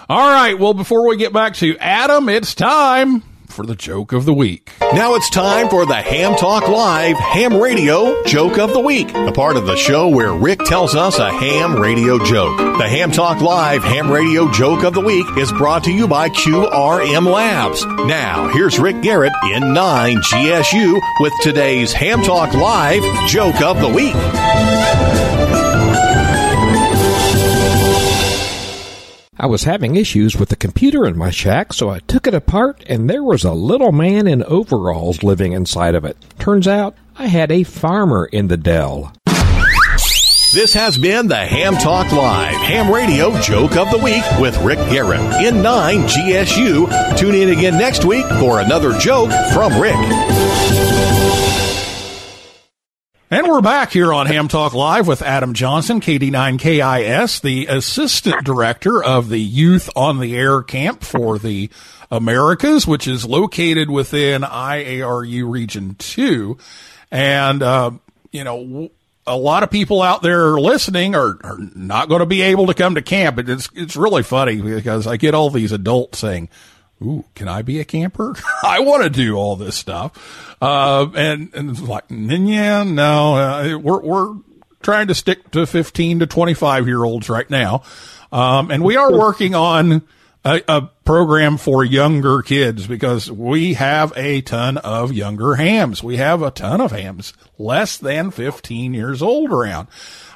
All 0.09 0.29
right. 0.29 0.57
Well, 0.57 0.73
before 0.73 1.07
we 1.07 1.17
get 1.17 1.33
back 1.33 1.55
to 1.55 1.77
Adam, 1.77 2.29
it's 2.29 2.55
time 2.55 3.23
for 3.47 3.65
the 3.65 3.75
joke 3.75 4.13
of 4.13 4.25
the 4.25 4.33
week. 4.33 4.71
Now 4.93 5.15
it's 5.15 5.29
time 5.29 5.69
for 5.69 5.85
the 5.85 5.95
Ham 5.95 6.35
Talk 6.35 6.67
Live 6.67 7.17
Ham 7.17 7.57
Radio 7.57 8.23
Joke 8.23 8.57
of 8.57 8.73
the 8.73 8.79
Week, 8.79 9.07
the 9.11 9.31
part 9.31 9.57
of 9.57 9.65
the 9.65 9.75
show 9.75 10.07
where 10.07 10.33
Rick 10.33 10.59
tells 10.59 10.95
us 10.95 11.19
a 11.19 11.29
ham 11.29 11.75
radio 11.75 12.23
joke. 12.23 12.57
The 12.77 12.87
Ham 12.87 13.11
Talk 13.11 13.41
Live 13.41 13.83
Ham 13.83 14.11
Radio 14.11 14.51
Joke 14.51 14.83
of 14.83 14.93
the 14.93 15.01
Week 15.01 15.25
is 15.37 15.51
brought 15.51 15.83
to 15.85 15.91
you 15.91 16.07
by 16.07 16.29
QRM 16.29 17.25
Labs. 17.31 17.85
Now, 17.85 18.49
here's 18.49 18.79
Rick 18.79 19.01
Garrett 19.01 19.33
N9GSU 19.43 20.99
with 21.19 21.33
today's 21.41 21.93
Ham 21.93 22.21
Talk 22.23 22.53
Live 22.53 23.03
Joke 23.27 23.61
of 23.61 23.79
the 23.81 23.89
Week. 23.89 25.66
I 29.39 29.45
was 29.45 29.65
having 29.65 29.95
issues 29.95 30.35
with 30.35 30.49
the 30.49 30.55
computer 30.55 31.05
in 31.05 31.15
my 31.17 31.29
shack, 31.29 31.71
so 31.71 31.89
I 31.89 31.99
took 31.99 32.25
it 32.25 32.33
apart 32.33 32.83
and 32.87 33.07
there 33.07 33.23
was 33.23 33.43
a 33.43 33.53
little 33.53 33.91
man 33.91 34.25
in 34.25 34.43
overalls 34.43 35.21
living 35.21 35.53
inside 35.53 35.93
of 35.93 36.05
it. 36.05 36.17
Turns 36.39 36.67
out 36.67 36.95
I 37.19 37.27
had 37.27 37.51
a 37.51 37.63
farmer 37.63 38.25
in 38.25 38.47
the 38.47 38.57
Dell. 38.57 39.13
This 40.53 40.73
has 40.73 40.97
been 40.97 41.27
the 41.27 41.35
Ham 41.35 41.75
Talk 41.75 42.11
Live 42.11 42.55
Ham 42.55 42.91
Radio 42.91 43.39
Joke 43.41 43.75
of 43.75 43.91
the 43.91 43.97
Week 43.99 44.23
with 44.39 44.57
Rick 44.63 44.79
Garrett 44.89 45.19
in 45.45 45.61
9 45.61 45.97
GSU. 46.07 47.17
Tune 47.17 47.35
in 47.35 47.49
again 47.49 47.77
next 47.77 48.05
week 48.05 48.25
for 48.39 48.59
another 48.59 48.97
joke 48.97 49.29
from 49.53 49.79
Rick. 49.79 51.36
And 53.29 53.45
we're 53.45 53.59
back 53.59 53.91
here 53.91 54.13
on 54.13 54.25
Ham 54.27 54.47
Talk 54.47 54.73
Live 54.73 55.05
with 55.05 55.21
Adam 55.21 55.53
Johnson, 55.53 55.99
KD9KIS, 55.99 57.41
the 57.41 57.65
assistant 57.65 58.45
director 58.45 59.03
of 59.03 59.27
the 59.27 59.41
Youth 59.41 59.89
on 59.97 60.19
the 60.19 60.33
Air 60.33 60.63
Camp 60.63 61.03
for 61.03 61.37
the 61.37 61.69
Americas, 62.09 62.87
which 62.87 63.05
is 63.05 63.25
located 63.25 63.89
within 63.89 64.43
IARU 64.43 65.51
Region 65.51 65.95
2. 65.95 66.57
And, 67.11 67.61
uh, 67.61 67.91
you 68.31 68.45
know, 68.45 68.91
a 69.25 69.35
lot 69.35 69.63
of 69.63 69.71
people 69.71 70.01
out 70.01 70.21
there 70.21 70.57
listening 70.57 71.13
are, 71.13 71.37
are 71.43 71.57
not 71.75 72.07
going 72.07 72.21
to 72.21 72.25
be 72.25 72.43
able 72.43 72.67
to 72.67 72.73
come 72.73 72.95
to 72.95 73.01
camp. 73.01 73.39
It's, 73.39 73.67
it's 73.75 73.97
really 73.97 74.23
funny 74.23 74.61
because 74.61 75.05
I 75.05 75.17
get 75.17 75.33
all 75.33 75.49
these 75.49 75.73
adults 75.73 76.19
saying, 76.19 76.47
Ooh, 77.01 77.25
can 77.35 77.47
I 77.47 77.61
be 77.61 77.79
a 77.79 77.85
camper? 77.85 78.35
I 78.63 78.79
want 78.79 79.03
to 79.03 79.09
do 79.09 79.35
all 79.35 79.55
this 79.55 79.75
stuff. 79.75 80.57
Uh, 80.61 81.07
and, 81.15 81.53
and 81.53 81.69
it's 81.69 81.81
like, 81.81 82.05
yeah, 82.09 82.83
no, 82.83 83.35
uh, 83.35 83.77
we're, 83.77 84.01
we're 84.01 84.35
trying 84.81 85.07
to 85.07 85.15
stick 85.15 85.51
to 85.51 85.65
15 85.65 86.19
to 86.19 86.27
25 86.27 86.87
year 86.87 87.03
olds 87.03 87.29
right 87.29 87.49
now. 87.49 87.83
Um, 88.31 88.71
and 88.71 88.83
we 88.83 88.97
are 88.97 89.11
working 89.11 89.53
on 89.55 90.03
a, 90.43 90.61
a 90.67 90.81
program 91.05 91.57
for 91.57 91.83
younger 91.83 92.41
kids 92.41 92.87
because 92.87 93.29
we 93.29 93.75
have 93.75 94.13
a 94.15 94.41
ton 94.41 94.77
of 94.77 95.13
younger 95.13 95.55
hams. 95.55 96.03
We 96.03 96.17
have 96.17 96.41
a 96.41 96.51
ton 96.51 96.81
of 96.81 96.91
hams 96.91 97.33
less 97.57 97.97
than 97.97 98.31
15 98.31 98.93
years 98.93 99.21
old 99.21 99.51
around. 99.51 99.87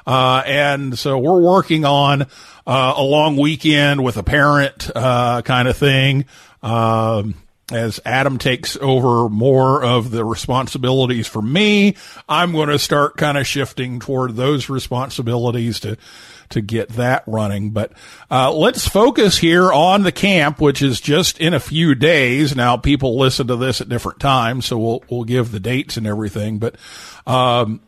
Uh, 0.06 0.42
and 0.46 0.98
so 0.98 1.18
we're 1.18 1.40
working 1.40 1.84
on, 1.84 2.22
uh, 2.66 2.94
a 2.96 3.02
long 3.02 3.36
weekend 3.36 4.02
with 4.02 4.16
a 4.16 4.22
parent, 4.22 4.90
uh, 4.94 5.42
kind 5.42 5.68
of 5.68 5.76
thing. 5.76 6.26
Um, 6.62 7.34
as 7.70 8.00
Adam 8.04 8.38
takes 8.38 8.76
over 8.76 9.28
more 9.28 9.82
of 9.82 10.10
the 10.10 10.24
responsibilities 10.24 11.26
for 11.26 11.40
me, 11.40 11.96
I'm 12.28 12.52
going 12.52 12.68
to 12.68 12.78
start 12.78 13.16
kind 13.16 13.38
of 13.38 13.46
shifting 13.46 13.98
toward 13.98 14.36
those 14.36 14.68
responsibilities 14.68 15.80
to, 15.80 15.96
to 16.50 16.60
get 16.60 16.90
that 16.90 17.24
running. 17.26 17.70
But, 17.70 17.92
uh, 18.30 18.52
let's 18.52 18.86
focus 18.86 19.38
here 19.38 19.72
on 19.72 20.02
the 20.02 20.12
camp, 20.12 20.60
which 20.60 20.82
is 20.82 21.00
just 21.00 21.38
in 21.38 21.54
a 21.54 21.60
few 21.60 21.94
days. 21.94 22.54
Now 22.54 22.76
people 22.76 23.18
listen 23.18 23.46
to 23.46 23.56
this 23.56 23.80
at 23.80 23.88
different 23.88 24.20
times, 24.20 24.66
so 24.66 24.78
we'll, 24.78 25.04
we'll 25.08 25.24
give 25.24 25.50
the 25.50 25.60
dates 25.60 25.96
and 25.96 26.06
everything. 26.06 26.58
But, 26.58 26.76
um, 27.26 27.80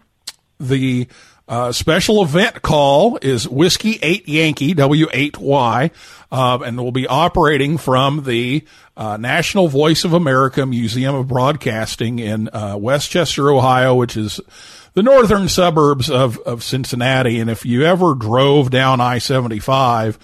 the, 0.58 1.08
uh, 1.46 1.72
special 1.72 2.22
event 2.22 2.62
call 2.62 3.18
is 3.20 3.48
Whiskey 3.48 3.98
8 4.02 4.28
Yankee, 4.28 4.74
W8Y, 4.74 5.90
uh, 6.32 6.58
and 6.64 6.78
will 6.78 6.92
be 6.92 7.06
operating 7.06 7.76
from 7.76 8.24
the 8.24 8.64
uh, 8.96 9.16
National 9.18 9.68
Voice 9.68 10.04
of 10.04 10.14
America 10.14 10.64
Museum 10.64 11.14
of 11.14 11.28
Broadcasting 11.28 12.18
in 12.18 12.48
uh, 12.48 12.76
West 12.78 13.10
Chester, 13.10 13.50
Ohio, 13.50 13.94
which 13.94 14.16
is 14.16 14.40
the 14.94 15.02
northern 15.02 15.48
suburbs 15.48 16.08
of, 16.08 16.38
of 16.38 16.64
Cincinnati. 16.64 17.40
And 17.40 17.50
if 17.50 17.66
you 17.66 17.84
ever 17.84 18.14
drove 18.14 18.70
down 18.70 19.00
I 19.00 19.18
75, 19.18 20.18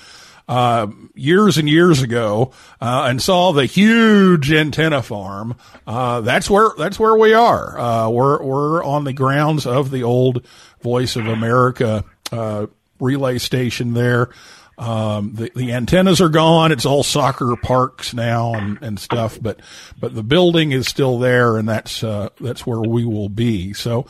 uh, 0.50 0.88
years 1.14 1.58
and 1.58 1.68
years 1.68 2.02
ago, 2.02 2.50
uh, 2.80 3.06
and 3.08 3.22
saw 3.22 3.52
the 3.52 3.66
huge 3.66 4.50
antenna 4.52 5.00
farm, 5.00 5.54
uh, 5.86 6.22
that's 6.22 6.50
where, 6.50 6.70
that's 6.76 6.98
where 6.98 7.14
we 7.14 7.32
are. 7.34 7.78
Uh, 7.78 8.08
we're, 8.08 8.42
we're 8.42 8.82
on 8.82 9.04
the 9.04 9.12
grounds 9.12 9.64
of 9.64 9.92
the 9.92 10.02
old 10.02 10.44
Voice 10.82 11.16
of 11.16 11.26
America, 11.26 12.04
uh, 12.32 12.66
relay 12.98 13.38
station 13.38 13.94
there. 13.94 14.30
Um, 14.78 15.34
the, 15.34 15.52
the 15.54 15.72
antennas 15.72 16.22
are 16.22 16.30
gone. 16.30 16.72
It's 16.72 16.86
all 16.86 17.02
soccer 17.02 17.54
parks 17.56 18.14
now 18.14 18.54
and, 18.54 18.78
and 18.80 18.98
stuff, 18.98 19.38
but, 19.40 19.60
but 19.98 20.14
the 20.14 20.22
building 20.22 20.72
is 20.72 20.88
still 20.88 21.18
there 21.18 21.58
and 21.58 21.68
that's, 21.68 22.02
uh, 22.02 22.30
that's 22.40 22.66
where 22.66 22.80
we 22.80 23.04
will 23.04 23.28
be. 23.28 23.74
So, 23.74 24.06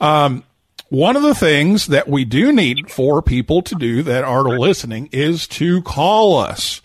um, 0.00 0.42
one 0.88 1.16
of 1.16 1.22
the 1.22 1.34
things 1.34 1.88
that 1.88 2.08
we 2.08 2.24
do 2.24 2.50
need 2.50 2.90
for 2.90 3.20
people 3.20 3.60
to 3.62 3.74
do 3.74 4.02
that 4.04 4.24
are 4.24 4.44
listening 4.44 5.10
is 5.12 5.46
to 5.48 5.82
call 5.82 6.38
us. 6.38 6.80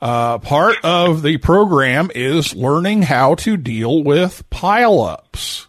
Uh, 0.00 0.38
part 0.38 0.76
of 0.84 1.22
the 1.22 1.38
program 1.38 2.10
is 2.14 2.54
learning 2.54 3.02
how 3.02 3.34
to 3.36 3.56
deal 3.56 4.04
with 4.04 4.48
pileups. 4.50 5.67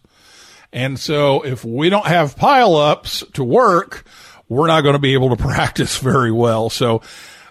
And 0.71 0.99
so 0.99 1.41
if 1.41 1.65
we 1.65 1.89
don't 1.89 2.05
have 2.05 2.35
pileups 2.35 3.33
to 3.33 3.43
work, 3.43 4.05
we're 4.47 4.67
not 4.67 4.81
going 4.81 4.93
to 4.93 4.99
be 4.99 5.13
able 5.13 5.35
to 5.35 5.35
practice 5.41 5.97
very 5.97 6.31
well. 6.31 6.69
So 6.69 7.01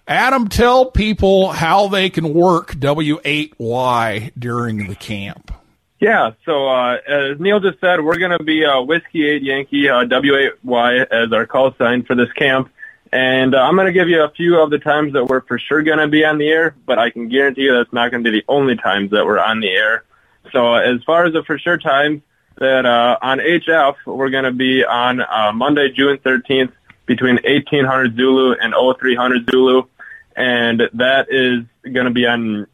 Adam, 0.06 0.48
tell 0.48 0.90
people 0.90 1.48
how 1.48 1.88
they 1.88 2.10
can 2.10 2.32
work 2.32 2.74
W8Y 2.74 4.32
during 4.38 4.88
the 4.88 4.94
camp. 4.94 5.52
Yeah, 6.00 6.30
so 6.44 6.68
uh, 6.68 6.96
as 7.08 7.40
Neil 7.40 7.58
just 7.58 7.80
said, 7.80 8.00
we're 8.00 8.18
going 8.18 8.36
to 8.36 8.44
be 8.44 8.64
uh, 8.64 8.80
Whiskey 8.82 9.28
8 9.28 9.42
Yankee 9.42 9.88
uh, 9.88 10.04
W8Y 10.04 11.06
as 11.10 11.32
our 11.32 11.44
call 11.44 11.74
sign 11.76 12.04
for 12.04 12.14
this 12.14 12.32
camp. 12.32 12.70
And 13.12 13.54
uh, 13.54 13.58
I'm 13.58 13.74
going 13.74 13.86
to 13.86 13.92
give 13.92 14.08
you 14.08 14.22
a 14.22 14.30
few 14.30 14.60
of 14.60 14.70
the 14.70 14.78
times 14.78 15.14
that 15.14 15.24
we're 15.24 15.40
for 15.40 15.58
sure 15.58 15.82
going 15.82 15.98
to 15.98 16.08
be 16.08 16.24
on 16.24 16.38
the 16.38 16.48
air, 16.48 16.76
but 16.86 16.98
I 16.98 17.10
can 17.10 17.28
guarantee 17.28 17.62
you 17.62 17.74
that's 17.74 17.92
not 17.92 18.10
going 18.10 18.22
to 18.22 18.30
be 18.30 18.38
the 18.38 18.44
only 18.48 18.76
times 18.76 19.10
that 19.10 19.26
we're 19.26 19.40
on 19.40 19.60
the 19.60 19.68
air. 19.68 20.04
So 20.52 20.74
as 20.74 21.02
far 21.04 21.26
as 21.26 21.32
the 21.32 21.42
for 21.42 21.58
sure 21.58 21.78
times, 21.78 22.22
that 22.58 22.86
uh, 22.86 23.18
on 23.20 23.38
HF, 23.38 23.96
we're 24.06 24.30
going 24.30 24.44
to 24.44 24.52
be 24.52 24.84
on 24.84 25.20
uh, 25.20 25.52
Monday, 25.52 25.90
June 25.90 26.18
13th 26.18 26.72
between 27.06 27.36
1800 27.36 28.16
Zulu 28.16 28.54
and 28.60 28.74
0300 28.74 29.50
Zulu. 29.50 29.82
And 30.36 30.82
that 30.94 31.26
is 31.30 31.64
going 31.82 32.06
to 32.06 32.12
be 32.12 32.26
on, 32.26 32.66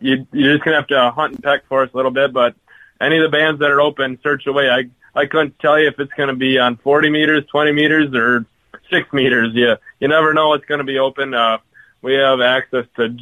you, 0.00 0.26
you're 0.32 0.54
just 0.54 0.64
going 0.64 0.74
to 0.74 0.80
have 0.80 0.86
to 0.88 1.10
hunt 1.10 1.34
and 1.34 1.42
peck 1.42 1.66
for 1.68 1.82
us 1.82 1.90
a 1.92 1.96
little 1.96 2.10
bit, 2.10 2.32
but 2.32 2.54
any 3.00 3.18
of 3.18 3.22
the 3.22 3.36
bands 3.36 3.60
that 3.60 3.70
are 3.70 3.80
open, 3.80 4.18
search 4.22 4.46
away. 4.46 4.68
I, 4.70 4.84
I 5.18 5.26
couldn't 5.26 5.58
tell 5.58 5.78
you 5.78 5.88
if 5.88 5.98
it's 5.98 6.12
going 6.12 6.28
to 6.28 6.36
be 6.36 6.58
on 6.58 6.76
40 6.76 7.10
meters, 7.10 7.44
20 7.50 7.72
meters, 7.72 8.14
or 8.14 8.46
6 8.90 9.12
meters. 9.12 9.50
You, 9.54 9.76
you 9.98 10.08
never 10.08 10.34
know 10.34 10.48
what's 10.48 10.66
going 10.66 10.78
to 10.78 10.84
be 10.84 10.98
open. 10.98 11.34
Uh, 11.34 11.58
we 12.02 12.14
have 12.14 12.40
access 12.40 12.86
to, 12.96 13.16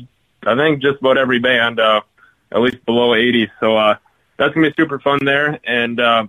I 0.45 0.57
think, 0.57 0.83
just 0.83 1.01
about 1.01 1.19
every 1.19 1.39
band, 1.39 1.81
uh, 1.81 2.01
at 2.53 2.61
least 2.61 2.85
below 2.85 3.15
80. 3.15 3.51
So, 3.61 3.77
uh, 3.77 3.97
that's 4.39 4.55
to 4.65 4.71
be 4.71 4.75
super 4.81 4.99
fun 5.01 5.19
there. 5.25 5.59
And, 5.65 6.01
uh, 6.01 6.27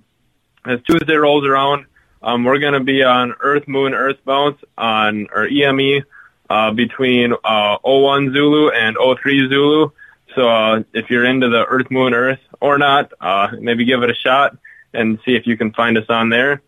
as 0.65 0.79
Tuesday 0.83 1.15
rolls 1.15 1.45
around, 1.45 1.85
um, 2.21 2.43
we're 2.43 2.59
to 2.73 2.81
be 2.81 3.03
on 3.03 3.33
Earth, 3.39 3.67
Moon, 3.67 3.93
Earth 3.93 4.17
Bounce 4.25 4.59
on, 4.77 5.27
or 5.33 5.47
EME, 5.47 6.03
uh, 6.49 6.71
between, 6.71 7.33
uh, 7.43 7.77
01 7.83 8.33
Zulu 8.33 8.69
and 8.71 8.97
03 8.97 9.47
Zulu. 9.47 9.91
So, 10.35 10.49
uh, 10.49 10.83
if 10.93 11.09
you're 11.09 11.25
into 11.25 11.49
the 11.49 11.63
Earth, 11.65 11.89
Moon, 11.89 12.13
Earth 12.13 12.39
or 12.59 12.77
not, 12.77 13.13
uh, 13.21 13.49
maybe 13.59 13.85
give 13.85 14.03
it 14.03 14.09
a 14.09 14.15
shot 14.15 14.57
and 14.93 15.19
see 15.23 15.35
if 15.35 15.47
you 15.47 15.55
can 15.55 15.71
find 15.71 15.97
us 15.97 16.05
on 16.09 16.29
there. 16.29 16.61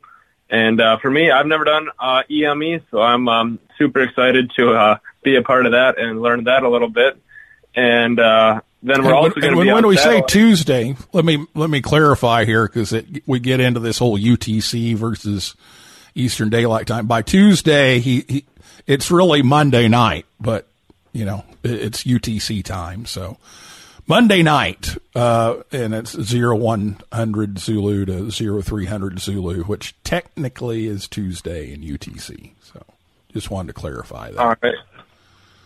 And, 0.49 0.79
uh, 0.79 0.97
for 0.99 1.09
me, 1.09 1.31
I've 1.31 1.47
never 1.47 1.63
done, 1.63 1.89
uh, 1.99 2.23
EME, 2.29 2.81
so 2.91 3.01
I'm, 3.01 3.27
um, 3.27 3.59
super 3.77 4.01
excited 4.01 4.51
to, 4.57 4.73
uh, 4.73 4.97
be 5.23 5.35
a 5.35 5.41
part 5.41 5.65
of 5.65 5.73
that 5.73 5.97
and 5.97 6.21
learn 6.21 6.43
that 6.45 6.63
a 6.63 6.69
little 6.69 6.89
bit. 6.89 7.17
And, 7.75 8.19
uh, 8.19 8.61
then 8.83 9.03
we're 9.03 9.09
And 9.09 9.17
also 9.17 9.39
going 9.39 9.55
to 9.55 9.61
be 9.61 9.71
when, 9.71 9.85
we 9.87 9.97
say. 9.97 10.23
Tuesday, 10.27 10.95
let 11.13 11.23
me 11.25 11.45
let 11.53 11.69
me 11.69 11.81
clarify 11.81 12.45
here 12.45 12.67
because 12.67 12.93
we 13.25 13.39
get 13.39 13.59
into 13.59 13.79
this 13.79 13.97
whole 13.99 14.17
UTC 14.17 14.95
versus 14.95 15.55
Eastern 16.15 16.49
Daylight 16.49 16.87
Time. 16.87 17.07
By 17.07 17.21
Tuesday, 17.21 17.99
he, 17.99 18.25
he 18.27 18.45
it's 18.87 19.11
really 19.11 19.41
Monday 19.43 19.87
night, 19.87 20.25
but 20.39 20.67
you 21.13 21.25
know 21.25 21.43
it- 21.63 21.71
it's 21.71 22.03
UTC 22.03 22.63
time. 22.63 23.05
So 23.05 23.37
Monday 24.07 24.41
night, 24.41 24.97
uh, 25.15 25.57
and 25.71 25.93
it's 25.93 26.19
zero 26.21 26.55
one 26.55 26.97
hundred 27.13 27.59
Zulu 27.59 28.05
to 28.05 28.31
zero 28.31 28.61
three 28.61 28.85
hundred 28.87 29.19
Zulu, 29.19 29.63
which 29.63 29.93
technically 30.03 30.87
is 30.87 31.07
Tuesday 31.07 31.71
in 31.71 31.81
UTC. 31.81 32.51
So 32.63 32.83
just 33.31 33.51
wanted 33.51 33.67
to 33.67 33.73
clarify 33.73 34.31
that. 34.31 34.39
All 34.39 34.55
right. 34.61 34.75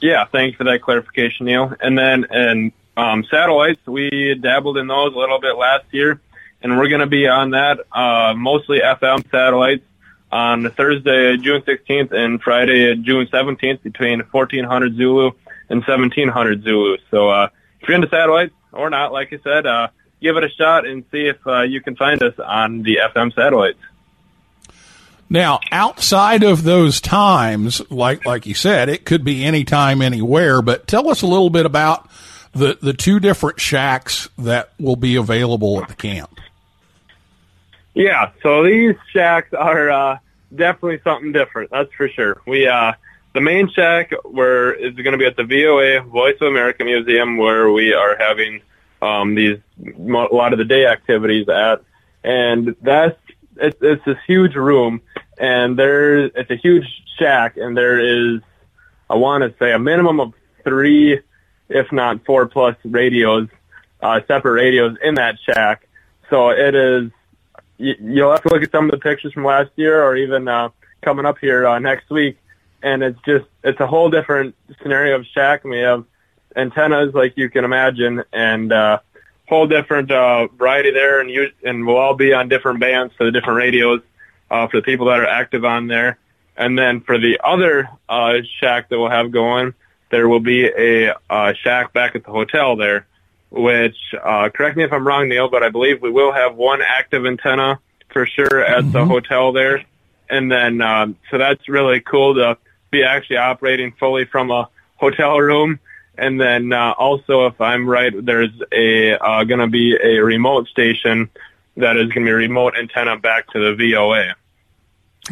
Yeah, 0.01 0.25
thanks 0.25 0.57
for 0.57 0.65
that 0.65 0.81
clarification, 0.81 1.45
Neil. 1.47 1.73
And 1.79 1.97
then, 1.97 2.25
and 2.29 2.71
um, 2.97 3.23
satellites, 3.29 3.85
we 3.85 4.35
dabbled 4.41 4.77
in 4.77 4.87
those 4.87 5.13
a 5.13 5.17
little 5.17 5.39
bit 5.39 5.57
last 5.57 5.85
year, 5.91 6.21
and 6.61 6.77
we're 6.77 6.87
going 6.87 7.01
to 7.01 7.07
be 7.07 7.27
on 7.27 7.51
that 7.51 7.79
uh, 7.91 8.33
mostly 8.35 8.79
FM 8.79 9.29
satellites 9.29 9.83
on 10.31 10.69
Thursday, 10.71 11.37
June 11.37 11.61
16th, 11.61 12.11
and 12.11 12.41
Friday, 12.41 12.95
June 12.95 13.27
17th, 13.27 13.81
between 13.83 14.21
1400 14.31 14.95
Zulu 14.95 15.31
and 15.69 15.79
1700 15.81 16.63
Zulu. 16.63 16.97
So 17.11 17.29
uh, 17.29 17.49
if 17.81 17.87
you're 17.87 17.95
into 17.95 18.09
satellites 18.09 18.53
or 18.71 18.89
not, 18.89 19.11
like 19.11 19.33
I 19.33 19.39
said, 19.43 19.65
uh, 19.65 19.87
give 20.21 20.37
it 20.37 20.43
a 20.43 20.49
shot 20.49 20.85
and 20.85 21.03
see 21.11 21.27
if 21.27 21.45
uh, 21.45 21.61
you 21.61 21.81
can 21.81 21.95
find 21.95 22.21
us 22.23 22.33
on 22.39 22.83
the 22.83 22.99
FM 23.13 23.33
satellites. 23.33 23.79
Now, 25.29 25.59
outside 25.71 26.43
of 26.43 26.63
those 26.63 27.01
times, 27.01 27.81
like 27.89 28.25
like 28.25 28.45
you 28.45 28.53
said, 28.53 28.89
it 28.89 29.05
could 29.05 29.23
be 29.23 29.43
any 29.43 29.63
time, 29.63 30.01
anywhere. 30.01 30.61
But 30.61 30.85
tell 30.87 31.09
us 31.09 31.23
a 31.23 31.27
little 31.27 31.49
bit 31.49 31.65
about 31.65 32.07
the 32.55 32.77
the 32.81 32.93
two 32.93 33.19
different 33.19 33.59
shacks 33.59 34.29
that 34.37 34.71
will 34.79 34.95
be 34.95 35.17
available 35.17 35.81
at 35.81 35.89
the 35.89 35.95
camp. 35.95 36.39
Yeah, 37.93 38.31
so 38.41 38.63
these 38.63 38.95
shacks 39.13 39.53
are 39.53 39.89
uh, 39.89 40.17
definitely 40.53 40.99
something 41.03 41.31
different. 41.31 41.71
That's 41.71 41.91
for 41.93 42.09
sure. 42.09 42.41
We 42.47 42.67
uh, 42.67 42.93
the 43.33 43.41
main 43.41 43.69
shack 43.69 44.13
where 44.23 44.73
is 44.73 44.95
going 44.95 45.11
to 45.11 45.17
be 45.17 45.25
at 45.25 45.35
the 45.35 45.43
VOA 45.43 46.01
Voice 46.01 46.35
of 46.41 46.47
America 46.47 46.83
Museum, 46.83 47.37
where 47.37 47.69
we 47.71 47.93
are 47.93 48.17
having 48.17 48.61
um, 49.01 49.35
these 49.35 49.59
a 49.85 50.09
lot 50.09 50.53
of 50.53 50.57
the 50.57 50.65
day 50.65 50.85
activities 50.85 51.47
at, 51.49 51.81
and 52.23 52.75
that's 52.81 53.19
it's, 53.57 53.77
it's 53.81 54.05
this 54.05 54.17
huge 54.25 54.55
room, 54.55 55.01
and 55.37 55.77
there 55.77 56.25
it's 56.25 56.49
a 56.49 56.55
huge 56.55 56.85
shack, 57.19 57.57
and 57.57 57.77
there 57.77 57.99
is 57.99 58.41
I 59.09 59.15
want 59.15 59.43
to 59.43 59.53
say 59.59 59.73
a 59.73 59.79
minimum 59.79 60.19
of 60.19 60.33
three, 60.63 61.21
if 61.69 61.91
not 61.91 62.25
four 62.25 62.45
plus 62.47 62.75
radios, 62.83 63.47
uh, 64.01 64.19
separate 64.27 64.53
radios 64.53 64.97
in 65.03 65.15
that 65.15 65.37
shack. 65.45 65.87
So 66.29 66.49
it 66.49 66.75
is 66.75 67.11
you- 67.77 67.95
you'll 67.99 68.31
have 68.31 68.41
to 68.43 68.49
look 68.49 68.63
at 68.63 68.71
some 68.71 68.85
of 68.85 68.91
the 68.91 68.97
pictures 68.97 69.33
from 69.33 69.45
last 69.45 69.71
year 69.75 70.01
or 70.03 70.15
even 70.15 70.47
uh, 70.47 70.69
coming 71.01 71.25
up 71.25 71.37
here 71.39 71.67
uh, 71.67 71.79
next 71.79 72.09
week. 72.09 72.37
And 72.81 73.03
it's 73.03 73.19
just, 73.25 73.45
it's 73.63 73.79
a 73.79 73.87
whole 73.87 74.09
different 74.09 74.55
scenario 74.81 75.15
of 75.15 75.25
shack. 75.25 75.63
We 75.63 75.79
have 75.79 76.05
antennas 76.55 77.13
like 77.13 77.35
you 77.35 77.49
can 77.49 77.65
imagine 77.65 78.23
and 78.31 78.71
uh, 78.71 78.99
whole 79.49 79.67
different 79.67 80.11
uh, 80.11 80.47
variety 80.47 80.91
there. 80.91 81.19
And, 81.19 81.29
you, 81.29 81.51
and 81.63 81.85
we'll 81.85 81.97
all 81.97 82.15
be 82.15 82.33
on 82.33 82.47
different 82.47 82.79
bands 82.79 83.13
for 83.17 83.25
the 83.25 83.31
different 83.31 83.57
radios 83.57 84.01
uh, 84.51 84.67
for 84.67 84.77
the 84.77 84.83
people 84.83 85.07
that 85.07 85.19
are 85.19 85.27
active 85.27 85.65
on 85.65 85.87
there. 85.87 86.19
And 86.57 86.77
then 86.77 87.01
for 87.01 87.17
the 87.17 87.39
other 87.43 87.89
uh, 88.07 88.35
shack 88.59 88.89
that 88.89 88.99
we'll 88.99 89.09
have 89.09 89.31
going, 89.31 89.73
there 90.15 90.29
will 90.29 90.39
be 90.39 90.65
a 90.65 91.13
uh, 91.29 91.53
shack 91.61 91.91
back 91.91 92.15
at 92.15 92.23
the 92.23 92.31
hotel 92.31 92.77
there 92.77 93.05
which 93.55 93.95
uh, 94.21 94.49
correct 94.53 94.75
me 94.75 94.83
if 94.83 94.91
I'm 94.91 95.07
wrong, 95.07 95.29
Neil, 95.29 95.49
but 95.49 95.63
I 95.63 95.69
believe 95.69 96.01
we 96.01 96.11
will 96.11 96.33
have 96.33 96.55
one 96.55 96.81
active 96.81 97.25
antenna 97.25 97.79
for 98.11 98.27
sure 98.27 98.63
at 98.63 98.91
the 98.91 99.05
hotel 99.05 99.53
there, 99.53 99.83
and 100.29 100.51
then 100.51 100.81
um, 100.81 101.17
so 101.31 101.37
that's 101.37 101.67
really 101.69 102.01
cool 102.01 102.35
to 102.35 102.57
be 102.91 103.03
actually 103.03 103.37
operating 103.37 103.93
fully 103.93 104.25
from 104.25 104.51
a 104.51 104.69
hotel 104.95 105.39
room. 105.39 105.79
And 106.17 106.39
then 106.39 106.71
uh, 106.71 106.93
also, 106.97 107.47
if 107.47 107.59
I'm 107.59 107.87
right, 107.89 108.13
there's 108.25 108.51
a 108.71 109.13
uh, 109.13 109.43
going 109.43 109.59
to 109.59 109.67
be 109.67 109.97
a 110.01 110.21
remote 110.23 110.67
station 110.67 111.29
that 111.77 111.97
is 111.97 112.07
going 112.07 112.25
to 112.25 112.29
be 112.29 112.31
a 112.31 112.35
remote 112.35 112.73
antenna 112.77 113.17
back 113.17 113.47
to 113.51 113.59
the 113.59 113.93
VOA. 113.93 114.35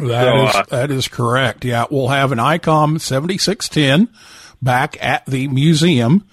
That 0.06 0.24
So, 0.24 0.48
is 0.48 0.54
uh, 0.54 0.62
that 0.70 0.90
is 0.90 1.08
correct. 1.08 1.64
Yeah, 1.64 1.86
we'll 1.90 2.08
have 2.08 2.32
an 2.32 2.38
ICOM 2.38 3.00
seventy 3.00 3.38
six 3.38 3.68
ten 3.68 4.08
back 4.64 4.96
at 5.02 5.24
the 5.26 5.48
museum 5.48 6.26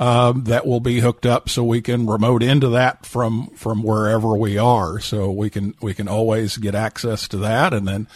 um, 0.00 0.44
that 0.44 0.66
will 0.66 0.80
be 0.80 1.00
hooked 1.00 1.26
up, 1.26 1.48
so 1.48 1.64
we 1.64 1.80
can 1.80 2.06
remote 2.06 2.42
into 2.42 2.68
that 2.70 3.04
from 3.04 3.48
from 3.56 3.82
wherever 3.82 4.36
we 4.36 4.56
are. 4.58 5.00
So 5.00 5.30
we 5.30 5.50
can 5.50 5.74
we 5.80 5.94
can 5.94 6.08
always 6.08 6.56
get 6.56 6.74
access 6.74 7.26
to 7.28 7.38
that, 7.38 7.74
and 7.74 7.86
then 7.88 8.06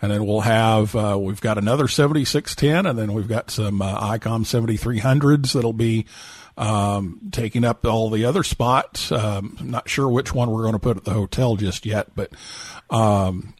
and 0.00 0.12
then 0.12 0.26
we'll 0.26 0.42
have 0.42 0.94
uh, 0.94 1.18
we've 1.20 1.40
got 1.40 1.58
another 1.58 1.88
seventy 1.88 2.24
six 2.24 2.54
ten, 2.54 2.86
and 2.86 2.98
then 2.98 3.12
we've 3.12 3.28
got 3.28 3.50
some 3.50 3.82
uh, 3.82 4.16
ICOM 4.16 4.46
seventy 4.46 4.76
three 4.76 4.98
hundreds 4.98 5.54
that'll 5.54 5.72
be 5.72 6.06
um, 6.56 7.20
taking 7.32 7.64
up 7.64 7.84
all 7.84 8.10
the 8.10 8.26
other 8.26 8.44
spots. 8.44 9.10
Um, 9.10 9.56
I'm 9.58 9.70
not 9.70 9.88
sure 9.88 10.08
which 10.08 10.32
one 10.32 10.50
we're 10.50 10.62
going 10.62 10.74
to 10.74 10.78
put 10.78 10.96
at 10.96 11.04
the 11.04 11.14
hotel 11.14 11.56
just 11.56 11.84
yet, 11.84 12.14
but 12.14 12.30
um, 12.90 13.54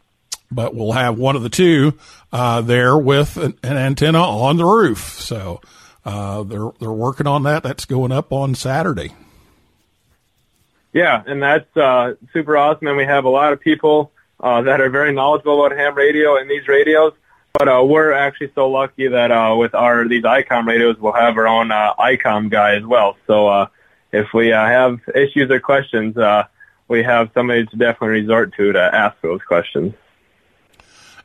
but 0.51 0.75
we'll 0.75 0.91
have 0.91 1.17
one 1.17 1.35
of 1.35 1.43
the 1.43 1.49
two 1.49 1.93
uh, 2.31 2.61
there 2.61 2.97
with 2.97 3.37
an, 3.37 3.57
an 3.63 3.77
antenna 3.77 4.21
on 4.21 4.57
the 4.57 4.65
roof. 4.65 5.19
So 5.19 5.61
uh, 6.03 6.43
they're 6.43 6.71
they're 6.79 6.91
working 6.91 7.27
on 7.27 7.43
that. 7.43 7.63
That's 7.63 7.85
going 7.85 8.11
up 8.11 8.31
on 8.31 8.55
Saturday. 8.55 9.13
Yeah, 10.93 11.21
and 11.25 11.41
that's 11.41 11.75
uh, 11.75 12.13
super 12.31 12.55
awesome. 12.55 12.87
And 12.87 12.97
we 12.97 13.05
have 13.05 13.25
a 13.25 13.29
lot 13.29 13.53
of 13.53 13.59
people 13.59 14.11
uh, 14.39 14.61
that 14.61 14.79
are 14.79 14.89
very 14.89 15.13
knowledgeable 15.13 15.65
about 15.65 15.77
ham 15.77 15.95
radio 15.95 16.37
and 16.37 16.49
these 16.49 16.67
radios. 16.67 17.13
But 17.57 17.69
uh, 17.69 17.83
we're 17.85 18.11
actually 18.11 18.51
so 18.53 18.69
lucky 18.69 19.07
that 19.07 19.31
uh, 19.31 19.55
with 19.57 19.73
our 19.73 20.07
these 20.07 20.23
ICOM 20.23 20.67
radios, 20.67 20.97
we'll 20.99 21.13
have 21.13 21.37
our 21.37 21.47
own 21.47 21.69
ICOM 21.69 22.49
guy 22.49 22.75
as 22.75 22.83
well. 22.85 23.17
So 23.27 23.69
if 24.11 24.27
we 24.33 24.49
have 24.49 24.99
issues 25.13 25.49
or 25.49 25.61
questions, 25.61 26.17
we 26.87 27.03
have 27.03 27.31
somebody 27.33 27.65
to 27.65 27.77
definitely 27.77 28.21
resort 28.21 28.53
to 28.57 28.73
to 28.73 28.79
ask 28.79 29.19
those 29.21 29.41
questions. 29.41 29.93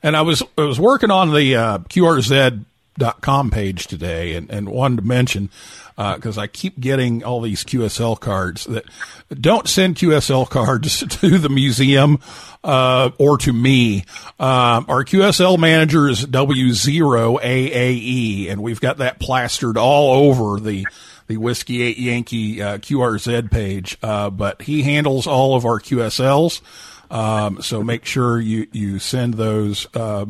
And 0.02 0.16
I 0.16 0.22
was 0.22 0.42
I 0.56 0.62
was 0.62 0.80
working 0.80 1.10
on 1.10 1.34
the 1.34 1.56
uh, 1.56 1.78
QRZ.com 1.78 3.50
page 3.50 3.86
today, 3.86 4.34
and, 4.34 4.50
and 4.50 4.68
wanted 4.68 4.96
to 4.96 5.02
mention 5.02 5.50
because 5.96 6.38
I 6.38 6.46
keep 6.46 6.80
getting 6.80 7.24
all 7.24 7.42
these 7.42 7.62
QSL 7.62 8.18
cards 8.18 8.64
that 8.64 8.86
don't 9.28 9.68
send 9.68 9.96
QSL 9.96 10.48
cards 10.48 11.06
to 11.20 11.38
the 11.38 11.50
museum 11.50 12.20
uh, 12.64 13.10
or 13.18 13.36
to 13.38 13.52
me. 13.52 14.04
Um, 14.38 14.86
our 14.88 15.04
QSL 15.04 15.58
manager 15.58 16.08
is 16.08 16.24
W0AAE, 16.24 18.50
and 18.50 18.62
we've 18.62 18.80
got 18.80 18.98
that 18.98 19.18
plastered 19.20 19.76
all 19.76 20.28
over 20.28 20.60
the 20.60 20.86
the 21.26 21.36
Whiskey 21.36 21.82
8 21.82 21.98
Yankee 21.98 22.62
uh, 22.62 22.78
QRZ 22.78 23.50
page. 23.52 23.96
Uh, 24.02 24.30
but 24.30 24.62
he 24.62 24.82
handles 24.82 25.28
all 25.28 25.54
of 25.54 25.64
our 25.64 25.78
QSLs. 25.78 26.60
Um, 27.10 27.60
so 27.62 27.82
make 27.82 28.04
sure 28.04 28.40
you, 28.40 28.68
you 28.72 28.98
send 28.98 29.34
those, 29.34 29.86
uh, 29.94 30.26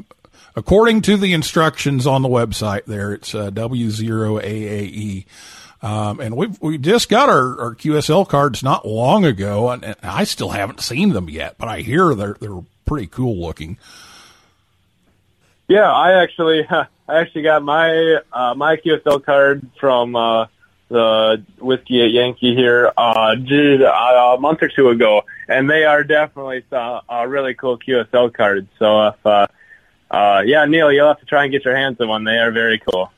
according 0.56 1.02
to 1.02 1.16
the 1.16 1.32
instructions 1.32 2.06
on 2.06 2.22
the 2.22 2.28
website 2.28 2.86
there. 2.86 3.12
It's, 3.12 3.34
uh, 3.34 3.50
W0AAE. 3.50 5.26
Um, 5.82 6.20
and 6.20 6.36
we've, 6.36 6.60
we 6.60 6.78
just 6.78 7.08
got 7.08 7.28
our, 7.28 7.60
our 7.60 7.74
QSL 7.74 8.28
cards 8.28 8.62
not 8.62 8.86
long 8.86 9.24
ago 9.24 9.70
and, 9.70 9.84
and 9.84 9.96
I 10.02 10.24
still 10.24 10.50
haven't 10.50 10.80
seen 10.80 11.10
them 11.10 11.28
yet, 11.30 11.56
but 11.58 11.68
I 11.68 11.80
hear 11.80 12.14
they're, 12.14 12.36
they're 12.38 12.62
pretty 12.84 13.06
cool 13.06 13.40
looking. 13.40 13.78
Yeah, 15.68 15.88
I 15.88 16.20
actually 16.22 16.66
I 16.70 16.86
actually 17.08 17.42
got 17.42 17.62
my 17.62 18.18
uh, 18.32 18.54
my 18.56 18.76
QSL 18.76 19.24
card 19.24 19.68
from 19.78 20.16
uh, 20.16 20.46
the 20.90 21.42
Whiskey 21.60 22.02
8 22.02 22.12
Yankee 22.12 22.54
here 22.54 22.92
uh, 22.96 23.00
uh, 23.00 24.36
a 24.36 24.40
month 24.40 24.62
or 24.62 24.68
two 24.68 24.88
ago, 24.88 25.22
and 25.48 25.70
they 25.70 25.84
are 25.84 26.04
definitely 26.04 26.64
uh, 26.72 27.00
uh, 27.08 27.26
really 27.26 27.54
cool 27.54 27.78
QSL 27.78 28.34
cards. 28.34 28.68
So 28.78 29.06
if 29.06 29.26
uh, 29.26 29.46
uh, 30.10 30.42
yeah, 30.44 30.64
Neil, 30.66 30.92
you'll 30.92 31.08
have 31.08 31.20
to 31.20 31.26
try 31.26 31.44
and 31.44 31.52
get 31.52 31.64
your 31.64 31.76
hands 31.76 32.00
on 32.00 32.08
one. 32.08 32.24
They 32.24 32.38
are 32.38 32.50
very 32.50 32.80
cool. 32.80 33.10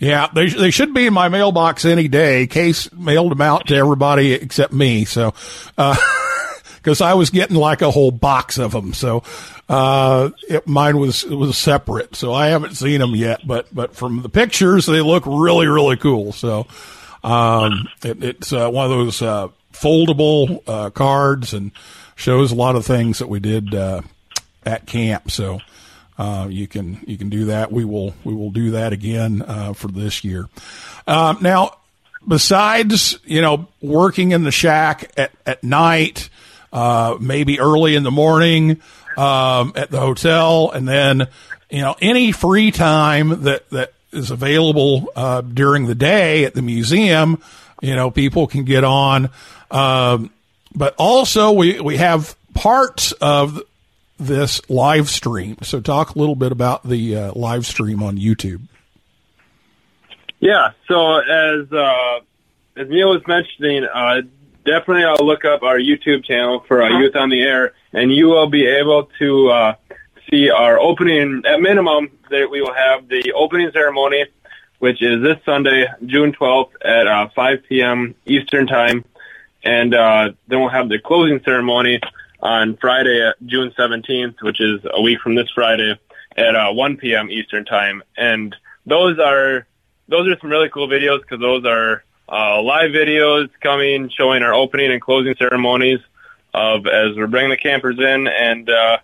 Yeah, 0.00 0.28
they 0.34 0.48
they 0.48 0.70
should 0.70 0.94
be 0.94 1.06
in 1.06 1.12
my 1.12 1.28
mailbox 1.28 1.84
any 1.84 2.08
day. 2.08 2.46
Case 2.46 2.90
mailed 2.92 3.30
them 3.30 3.42
out 3.42 3.68
to 3.68 3.76
everybody 3.76 4.32
except 4.32 4.72
me. 4.72 5.04
So, 5.04 5.34
because 5.76 7.00
I 7.00 7.14
was 7.14 7.30
getting 7.30 7.56
like 7.56 7.82
a 7.82 7.90
whole 7.90 8.10
box 8.10 8.58
of 8.58 8.72
them. 8.72 8.94
So, 8.94 9.22
uh, 9.68 10.30
it, 10.48 10.66
mine 10.66 10.98
was 10.98 11.24
was 11.24 11.56
separate. 11.58 12.16
So 12.16 12.32
I 12.32 12.48
haven't 12.48 12.74
seen 12.74 13.00
them 13.00 13.14
yet. 13.14 13.46
But 13.46 13.72
but 13.72 13.94
from 13.94 14.22
the 14.22 14.28
pictures, 14.28 14.86
they 14.86 15.02
look 15.02 15.24
really 15.26 15.66
really 15.66 15.96
cool. 15.96 16.32
So, 16.32 16.66
um, 17.24 17.88
it, 18.04 18.22
it's 18.22 18.52
uh, 18.52 18.68
one 18.70 18.84
of 18.84 18.90
those 18.90 19.22
uh, 19.22 19.48
foldable 19.72 20.62
uh, 20.66 20.90
cards 20.90 21.52
and 21.54 21.72
shows 22.16 22.52
a 22.52 22.54
lot 22.54 22.76
of 22.76 22.84
things 22.84 23.18
that 23.18 23.28
we 23.28 23.40
did 23.40 23.74
uh, 23.74 24.02
at 24.64 24.86
camp. 24.86 25.30
So. 25.30 25.60
Uh, 26.18 26.46
you 26.48 26.68
can 26.68 27.02
you 27.06 27.16
can 27.16 27.30
do 27.30 27.46
that. 27.46 27.72
We 27.72 27.86
will 27.86 28.14
we 28.22 28.34
will 28.34 28.50
do 28.50 28.72
that 28.72 28.92
again 28.92 29.42
uh, 29.42 29.72
for 29.72 29.88
this 29.88 30.22
year. 30.22 30.46
Um, 31.06 31.38
now, 31.40 31.78
besides 32.28 33.18
you 33.24 33.40
know 33.40 33.66
working 33.80 34.32
in 34.32 34.44
the 34.44 34.52
shack 34.52 35.10
at 35.16 35.32
at 35.46 35.64
night, 35.64 36.28
uh, 36.72 37.16
maybe 37.20 37.60
early 37.60 37.94
in 37.94 38.02
the 38.02 38.10
morning 38.10 38.82
um, 39.16 39.72
at 39.74 39.90
the 39.90 40.00
hotel, 40.00 40.70
and 40.70 40.86
then 40.86 41.28
you 41.70 41.80
know 41.80 41.96
any 42.00 42.30
free 42.30 42.70
time 42.70 43.44
that 43.44 43.68
that 43.70 43.92
is 44.12 44.30
available 44.30 45.10
uh, 45.16 45.40
during 45.40 45.86
the 45.86 45.94
day 45.94 46.44
at 46.44 46.54
the 46.54 46.62
museum, 46.62 47.42
you 47.80 47.94
know 47.94 48.10
people 48.10 48.46
can 48.46 48.64
get 48.64 48.84
on. 48.84 49.30
Um, 49.70 50.30
but 50.74 50.94
also 50.98 51.52
we 51.52 51.80
we 51.80 51.96
have 51.96 52.36
parts 52.54 53.12
of 53.12 53.62
this 54.18 54.60
live 54.70 55.08
stream. 55.08 55.56
So 55.62 55.80
talk 55.80 56.14
a 56.14 56.18
little 56.18 56.36
bit 56.36 56.52
about 56.52 56.86
the 56.88 57.16
uh, 57.16 57.32
live 57.34 57.66
stream 57.66 58.02
on 58.02 58.16
YouTube. 58.16 58.62
Yeah. 60.40 60.70
So 60.88 61.18
as 61.18 61.72
uh, 61.72 62.20
as 62.76 62.88
Neil 62.88 63.10
was 63.10 63.22
mentioning, 63.26 63.84
uh, 63.84 64.22
definitely 64.64 65.04
I'll 65.04 65.26
look 65.26 65.44
up 65.44 65.62
our 65.62 65.78
YouTube 65.78 66.24
channel 66.24 66.64
for 66.66 66.82
uh, 66.82 66.98
Youth 67.00 67.16
on 67.16 67.30
the 67.30 67.42
Air, 67.42 67.74
and 67.92 68.12
you 68.12 68.26
will 68.26 68.48
be 68.48 68.66
able 68.66 69.08
to 69.18 69.50
uh, 69.50 69.74
see 70.30 70.50
our 70.50 70.78
opening. 70.78 71.42
At 71.46 71.60
minimum, 71.60 72.10
we 72.50 72.60
will 72.60 72.74
have 72.74 73.08
the 73.08 73.32
opening 73.32 73.70
ceremony, 73.72 74.26
which 74.78 75.02
is 75.02 75.22
this 75.22 75.36
Sunday, 75.44 75.86
June 76.06 76.32
twelfth 76.32 76.74
at 76.84 77.06
uh, 77.06 77.28
5 77.34 77.58
p.m. 77.68 78.14
Eastern 78.26 78.66
time, 78.66 79.04
and 79.62 79.94
uh, 79.94 80.32
then 80.48 80.60
we'll 80.60 80.68
have 80.68 80.88
the 80.88 80.98
closing 80.98 81.40
ceremony 81.44 82.00
on 82.40 82.76
Friday, 82.78 83.22
uh, 83.22 83.32
June 83.46 83.72
17th, 83.78 84.42
which 84.42 84.60
is 84.60 84.80
a 84.92 85.00
week 85.00 85.20
from 85.20 85.34
this 85.34 85.48
Friday 85.54 85.98
at 86.36 86.56
uh, 86.56 86.72
1 86.72 86.96
p.m. 86.96 87.30
Eastern 87.30 87.64
time. 87.64 88.02
And 88.16 88.54
those 88.86 89.18
are 89.18 89.66
those 90.08 90.28
are 90.28 90.38
some 90.40 90.50
really 90.50 90.68
cool 90.68 90.88
videos 90.88 91.20
because 91.20 91.40
those 91.40 91.64
are 91.64 92.02
uh, 92.28 92.60
live 92.62 92.90
videos 92.90 93.48
coming 93.62 94.10
showing 94.10 94.42
our 94.42 94.54
opening 94.54 94.90
and 94.90 95.00
closing 95.00 95.34
ceremonies 95.36 96.00
of 96.54 96.86
as 96.86 97.16
we're 97.16 97.26
bringing 97.26 97.50
the 97.50 97.56
campers 97.56 97.98
in 97.98 98.26
and 98.26 98.68
uh, 98.68 98.98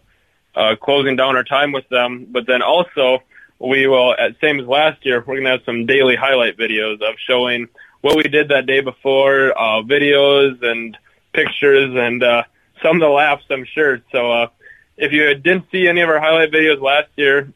uh, 0.59 0.77
closing 0.77 1.17
down 1.17 1.37
our 1.37 1.45
time 1.45 1.73
with 1.73 1.89
them. 1.89 2.27
But 2.31 2.47
then 2.47 2.63
also 2.63 3.23
we 3.59 3.87
will, 3.87 4.15
same 4.41 4.61
as 4.61 4.67
last 4.67 5.05
year, 5.07 5.19
we're 5.21 5.35
going 5.35 5.45
to 5.45 5.51
have 5.51 5.65
some 5.65 5.87
daily 5.87 6.17
highlight 6.17 6.57
videos 6.57 7.01
of 7.01 7.15
showing 7.29 7.69
what 8.01 8.17
we 8.17 8.25
did 8.25 8.49
that 8.49 8.67
day 8.67 8.81
before, 8.81 9.57
uh, 9.57 9.83
videos 9.83 10.63
and 10.63 10.97
pictures 11.33 11.95
and 11.97 12.23
uh, 12.23 12.43
some 12.83 12.97
of 12.97 13.01
the 13.01 13.09
laughs, 13.09 13.45
I'm 13.51 13.65
sure. 13.65 14.01
So 14.13 14.31
uh, 14.31 14.49
if 14.97 15.13
you 15.13 15.35
didn't 15.35 15.67
see 15.73 15.89
any 15.89 16.01
of 16.01 16.09
our 16.09 16.21
highlight 16.21 16.53
videos 16.53 16.81
last 16.81 17.09
year, 17.17 17.53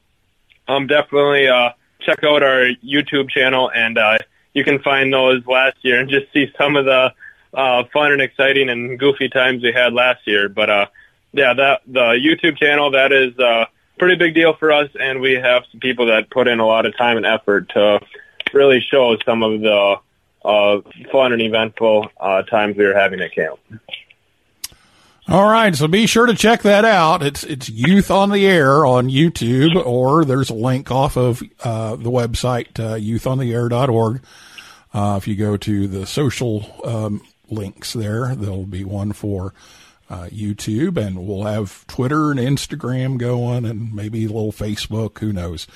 um, 0.69 0.87
definitely 0.87 1.49
uh, 1.49 1.71
check 2.01 2.25
out 2.25 2.43
our 2.43 2.71
YouTube 2.85 3.31
channel, 3.31 3.71
and 3.75 3.99
uh, 3.99 4.19
you 4.55 4.65
can 4.65 4.81
find 4.81 5.13
those 5.13 5.47
last 5.47 5.77
year 5.83 6.01
and 6.01 6.09
just 6.09 6.33
see 6.33 6.47
some 6.59 6.77
of 6.77 6.85
the 6.85 7.13
uh, 7.55 7.85
fun 7.93 8.13
and 8.13 8.23
exciting 8.23 8.69
and 8.69 8.99
goofy 8.99 9.29
times 9.29 9.63
we 9.63 9.73
had 9.73 9.93
last 9.93 10.27
year. 10.27 10.49
But 10.49 10.71
uh, 10.71 10.87
yeah, 11.33 11.55
that 11.55 11.83
the 11.87 12.01
YouTube 12.01 12.59
channel 12.59 12.91
that 12.93 13.13
is 13.13 13.39
a 13.39 13.69
pretty 13.99 14.17
big 14.17 14.35
deal 14.35 14.55
for 14.55 14.73
us, 14.73 14.91
and 14.99 15.21
we 15.21 15.35
have 15.35 15.65
some 15.71 15.81
people 15.81 16.07
that 16.07 16.31
put 16.31 16.49
in 16.49 16.61
a 16.61 16.67
lot 16.67 16.87
of 16.87 16.97
time 16.97 17.17
and 17.17 17.27
effort 17.27 17.69
to 17.71 18.01
really 18.53 18.81
show 18.81 19.17
some 19.25 19.43
of 19.43 19.61
the 19.61 19.97
uh, 20.45 20.81
fun 21.11 21.33
and 21.33 21.41
eventful 21.41 22.09
uh, 22.21 22.43
times 22.43 22.77
we 22.77 22.85
were 22.85 22.95
having 22.95 23.21
at 23.21 23.35
camp. 23.35 23.59
All 25.29 25.49
right, 25.49 25.75
so 25.75 25.87
be 25.87 26.07
sure 26.07 26.27
to 26.27 26.35
check 26.35 26.63
that 26.63 26.85
out. 26.85 27.23
It's 27.23 27.45
it's 27.45 27.69
Youth 27.69 28.11
on 28.11 28.31
the 28.31 28.45
Air 28.45 28.85
on 28.85 29.09
YouTube, 29.09 29.77
or 29.87 30.25
there's 30.25 30.51
a 30.51 30.55
link 30.55 30.91
off 30.91 31.17
of 31.17 31.43
uh, 31.63 31.95
the 31.95 32.11
website 32.11 32.81
uh, 32.81 32.97
youthontheair.org. 32.97 34.21
Uh, 34.93 35.15
if 35.17 35.29
you 35.29 35.37
go 35.37 35.57
to 35.57 35.87
the 35.87 36.07
social 36.07 36.69
um, 36.85 37.23
links 37.49 37.93
there, 37.93 38.35
there'll 38.35 38.67
be 38.67 38.85
one 38.85 39.13
for 39.13 39.55
uh, 40.13 40.29
YouTube, 40.29 40.99
and 40.99 41.27
we'll 41.27 41.45
have 41.45 41.87
Twitter 41.87 42.31
and 42.31 42.39
Instagram 42.39 43.17
going, 43.17 43.65
and 43.65 43.95
maybe 43.95 44.27
a 44.27 44.29
little 44.29 44.53
Facebook. 44.53 45.19
Who 45.21 45.33
knows? 45.33 45.67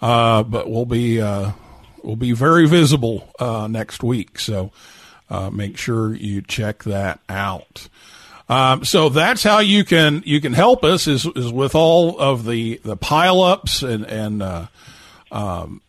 Uh, 0.00 0.42
but 0.42 0.70
we'll 0.70 0.86
be 0.86 1.20
uh, 1.20 1.52
we'll 2.02 2.16
be 2.16 2.32
very 2.32 2.66
visible 2.66 3.28
uh, 3.38 3.66
next 3.66 4.02
week, 4.02 4.38
so 4.38 4.72
uh, 5.28 5.50
make 5.50 5.76
sure 5.76 6.14
you 6.14 6.40
check 6.40 6.84
that 6.84 7.20
out. 7.28 7.88
Um, 8.48 8.86
so 8.86 9.10
that's 9.10 9.42
how 9.42 9.58
you 9.58 9.84
can 9.84 10.22
you 10.24 10.40
can 10.40 10.54
help 10.54 10.82
us 10.82 11.06
is 11.06 11.26
is 11.36 11.52
with 11.52 11.74
all 11.74 12.18
of 12.18 12.46
the 12.46 12.80
the 12.84 12.96
pileups 12.96 13.86
and 13.86 14.06
and 14.06 14.42
uh, 14.42 14.66
um, 15.30 15.82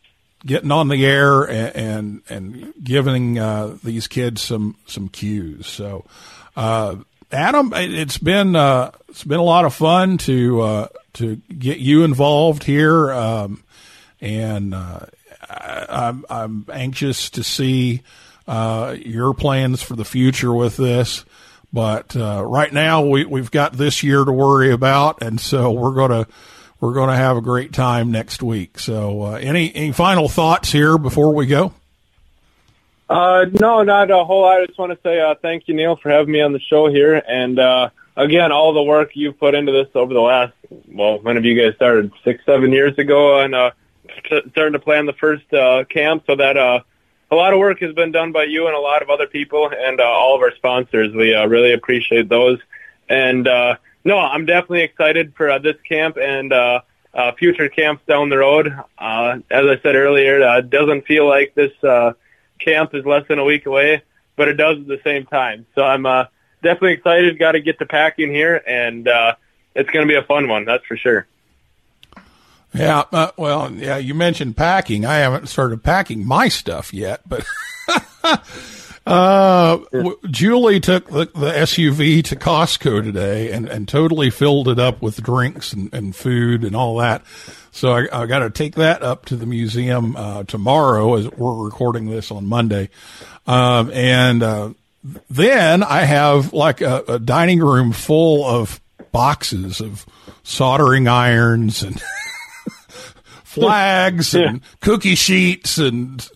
getting 0.44 0.70
on 0.70 0.88
the 0.88 1.06
air 1.06 1.44
and 1.44 1.76
and, 1.76 2.22
and 2.28 2.74
giving 2.84 3.34
these 3.82 4.06
kids 4.06 4.42
some 4.42 4.76
some 4.86 5.08
cues. 5.08 5.66
So, 5.66 6.04
Adam, 7.32 7.72
it's 7.74 8.18
been 8.18 8.54
uh, 8.54 8.92
it's 9.08 9.24
been 9.24 9.40
a 9.40 9.44
lot 9.44 9.64
of 9.64 9.74
fun 9.74 10.18
to 10.18 10.60
uh, 10.60 10.88
to 11.14 11.36
get 11.36 11.78
you 11.78 12.04
involved 12.04 12.64
here, 12.64 13.10
um, 13.10 13.64
and 14.20 14.74
uh, 14.74 15.06
I, 15.48 15.86
I'm 15.88 16.24
I'm 16.30 16.66
anxious 16.72 17.30
to 17.30 17.42
see 17.42 18.02
uh, 18.46 18.96
your 18.98 19.34
plans 19.34 19.82
for 19.82 19.96
the 19.96 20.04
future 20.04 20.54
with 20.54 20.76
this. 20.76 21.24
But 21.72 22.16
uh, 22.16 22.44
right 22.46 22.72
now 22.72 23.04
we 23.04 23.24
we've 23.24 23.50
got 23.50 23.72
this 23.72 24.02
year 24.02 24.24
to 24.24 24.32
worry 24.32 24.70
about, 24.72 25.20
and 25.20 25.40
so 25.40 25.72
we're 25.72 25.94
gonna 25.94 26.28
we're 26.80 26.94
gonna 26.94 27.16
have 27.16 27.36
a 27.36 27.42
great 27.42 27.72
time 27.72 28.12
next 28.12 28.42
week. 28.42 28.78
So 28.78 29.22
uh, 29.22 29.32
any 29.32 29.74
any 29.74 29.92
final 29.92 30.28
thoughts 30.28 30.70
here 30.70 30.96
before 30.96 31.34
we 31.34 31.46
go? 31.46 31.74
Uh, 33.08 33.46
no, 33.60 33.82
not 33.82 34.10
a 34.10 34.24
whole 34.24 34.42
lot. 34.42 34.60
I 34.62 34.66
just 34.66 34.78
want 34.78 34.92
to 34.92 34.98
say 35.02 35.20
uh, 35.20 35.34
thank 35.40 35.68
you, 35.68 35.74
Neil, 35.74 35.96
for 35.96 36.10
having 36.10 36.32
me 36.32 36.40
on 36.40 36.52
the 36.52 36.60
show 36.60 36.88
here. 36.88 37.14
And 37.14 37.58
uh, 37.58 37.90
again, 38.16 38.50
all 38.50 38.72
the 38.72 38.82
work 38.82 39.10
you've 39.14 39.38
put 39.38 39.54
into 39.54 39.72
this 39.72 39.88
over 39.94 40.12
the 40.12 40.20
last, 40.20 40.52
well, 40.88 41.20
when 41.20 41.36
have 41.36 41.44
you 41.44 41.60
guys 41.60 41.76
started? 41.76 42.10
Six, 42.24 42.44
seven 42.44 42.72
years 42.72 42.98
ago, 42.98 43.40
and 43.40 43.54
uh, 43.54 43.70
starting 44.50 44.72
to 44.72 44.80
plan 44.80 45.06
the 45.06 45.12
first 45.12 45.52
uh, 45.54 45.84
camp. 45.84 46.24
So 46.26 46.34
that 46.34 46.56
uh, 46.56 46.80
a 47.30 47.34
lot 47.36 47.52
of 47.52 47.60
work 47.60 47.78
has 47.80 47.94
been 47.94 48.10
done 48.10 48.32
by 48.32 48.44
you 48.44 48.66
and 48.66 48.74
a 48.74 48.80
lot 48.80 49.02
of 49.02 49.10
other 49.10 49.28
people, 49.28 49.70
and 49.72 50.00
uh, 50.00 50.04
all 50.04 50.34
of 50.34 50.42
our 50.42 50.54
sponsors. 50.56 51.14
We 51.14 51.34
uh, 51.34 51.46
really 51.46 51.74
appreciate 51.74 52.28
those. 52.28 52.58
And 53.08 53.46
uh, 53.46 53.76
no, 54.04 54.18
I'm 54.18 54.46
definitely 54.46 54.82
excited 54.82 55.34
for 55.36 55.48
uh, 55.48 55.58
this 55.60 55.76
camp 55.88 56.16
and 56.20 56.52
uh, 56.52 56.80
uh, 57.14 57.32
future 57.32 57.68
camps 57.68 58.02
down 58.08 58.30
the 58.30 58.38
road. 58.38 58.72
Uh, 58.98 59.38
as 59.48 59.66
I 59.66 59.80
said 59.80 59.94
earlier, 59.94 60.42
uh, 60.42 60.58
it 60.58 60.70
doesn't 60.70 61.06
feel 61.06 61.28
like 61.28 61.54
this. 61.54 61.72
Uh, 61.84 62.12
camp 62.66 62.94
is 62.94 63.06
less 63.06 63.26
than 63.28 63.38
a 63.38 63.44
week 63.44 63.66
away, 63.66 64.02
but 64.36 64.48
it 64.48 64.54
does 64.54 64.78
at 64.78 64.86
the 64.86 65.00
same 65.04 65.24
time. 65.24 65.66
So 65.74 65.82
I'm 65.82 66.04
uh, 66.04 66.24
definitely 66.62 66.94
excited. 66.94 67.38
Got 67.38 67.52
to 67.52 67.60
get 67.60 67.78
to 67.78 67.86
packing 67.86 68.32
here, 68.32 68.62
and 68.66 69.06
uh, 69.08 69.36
it's 69.74 69.88
going 69.90 70.06
to 70.06 70.10
be 70.10 70.16
a 70.16 70.22
fun 70.22 70.48
one. 70.48 70.64
That's 70.64 70.84
for 70.84 70.96
sure. 70.96 71.26
Yeah, 72.74 73.04
uh, 73.12 73.30
well, 73.38 73.72
yeah, 73.72 73.96
you 73.96 74.14
mentioned 74.14 74.56
packing. 74.56 75.06
I 75.06 75.16
haven't 75.16 75.46
started 75.46 75.82
packing 75.82 76.26
my 76.26 76.48
stuff 76.48 76.92
yet, 76.92 77.22
but 77.26 77.46
uh, 79.06 79.76
w- 79.92 80.18
Julie 80.30 80.80
took 80.80 81.08
the, 81.08 81.26
the 81.26 81.52
SUV 81.52 82.24
to 82.24 82.36
Costco 82.36 83.04
today 83.04 83.52
and, 83.52 83.68
and 83.68 83.86
totally 83.86 84.30
filled 84.30 84.68
it 84.68 84.78
up 84.78 85.00
with 85.00 85.22
drinks 85.22 85.72
and, 85.72 85.92
and 85.94 86.14
food 86.14 86.64
and 86.64 86.74
all 86.74 86.96
that. 86.96 87.24
So 87.70 87.92
I, 87.92 88.08
I 88.12 88.26
got 88.26 88.40
to 88.40 88.50
take 88.50 88.74
that 88.76 89.02
up 89.02 89.26
to 89.26 89.36
the 89.36 89.46
museum 89.46 90.16
uh, 90.16 90.42
tomorrow 90.44 91.14
as 91.14 91.30
we're 91.30 91.64
recording 91.64 92.06
this 92.10 92.30
on 92.30 92.46
Monday. 92.46 92.88
Um, 93.46 93.90
and 93.92 94.42
uh, 94.42 94.70
then 95.30 95.82
I 95.84 96.00
have 96.00 96.52
like 96.52 96.80
a, 96.80 97.04
a 97.06 97.18
dining 97.18 97.60
room 97.60 97.92
full 97.92 98.44
of 98.44 98.80
boxes 99.12 99.80
of 99.80 100.04
soldering 100.42 101.06
irons 101.06 101.82
and 101.82 102.02
flags 103.44 104.34
and 104.34 104.62
cookie 104.80 105.14
sheets 105.14 105.78
and 105.78 106.28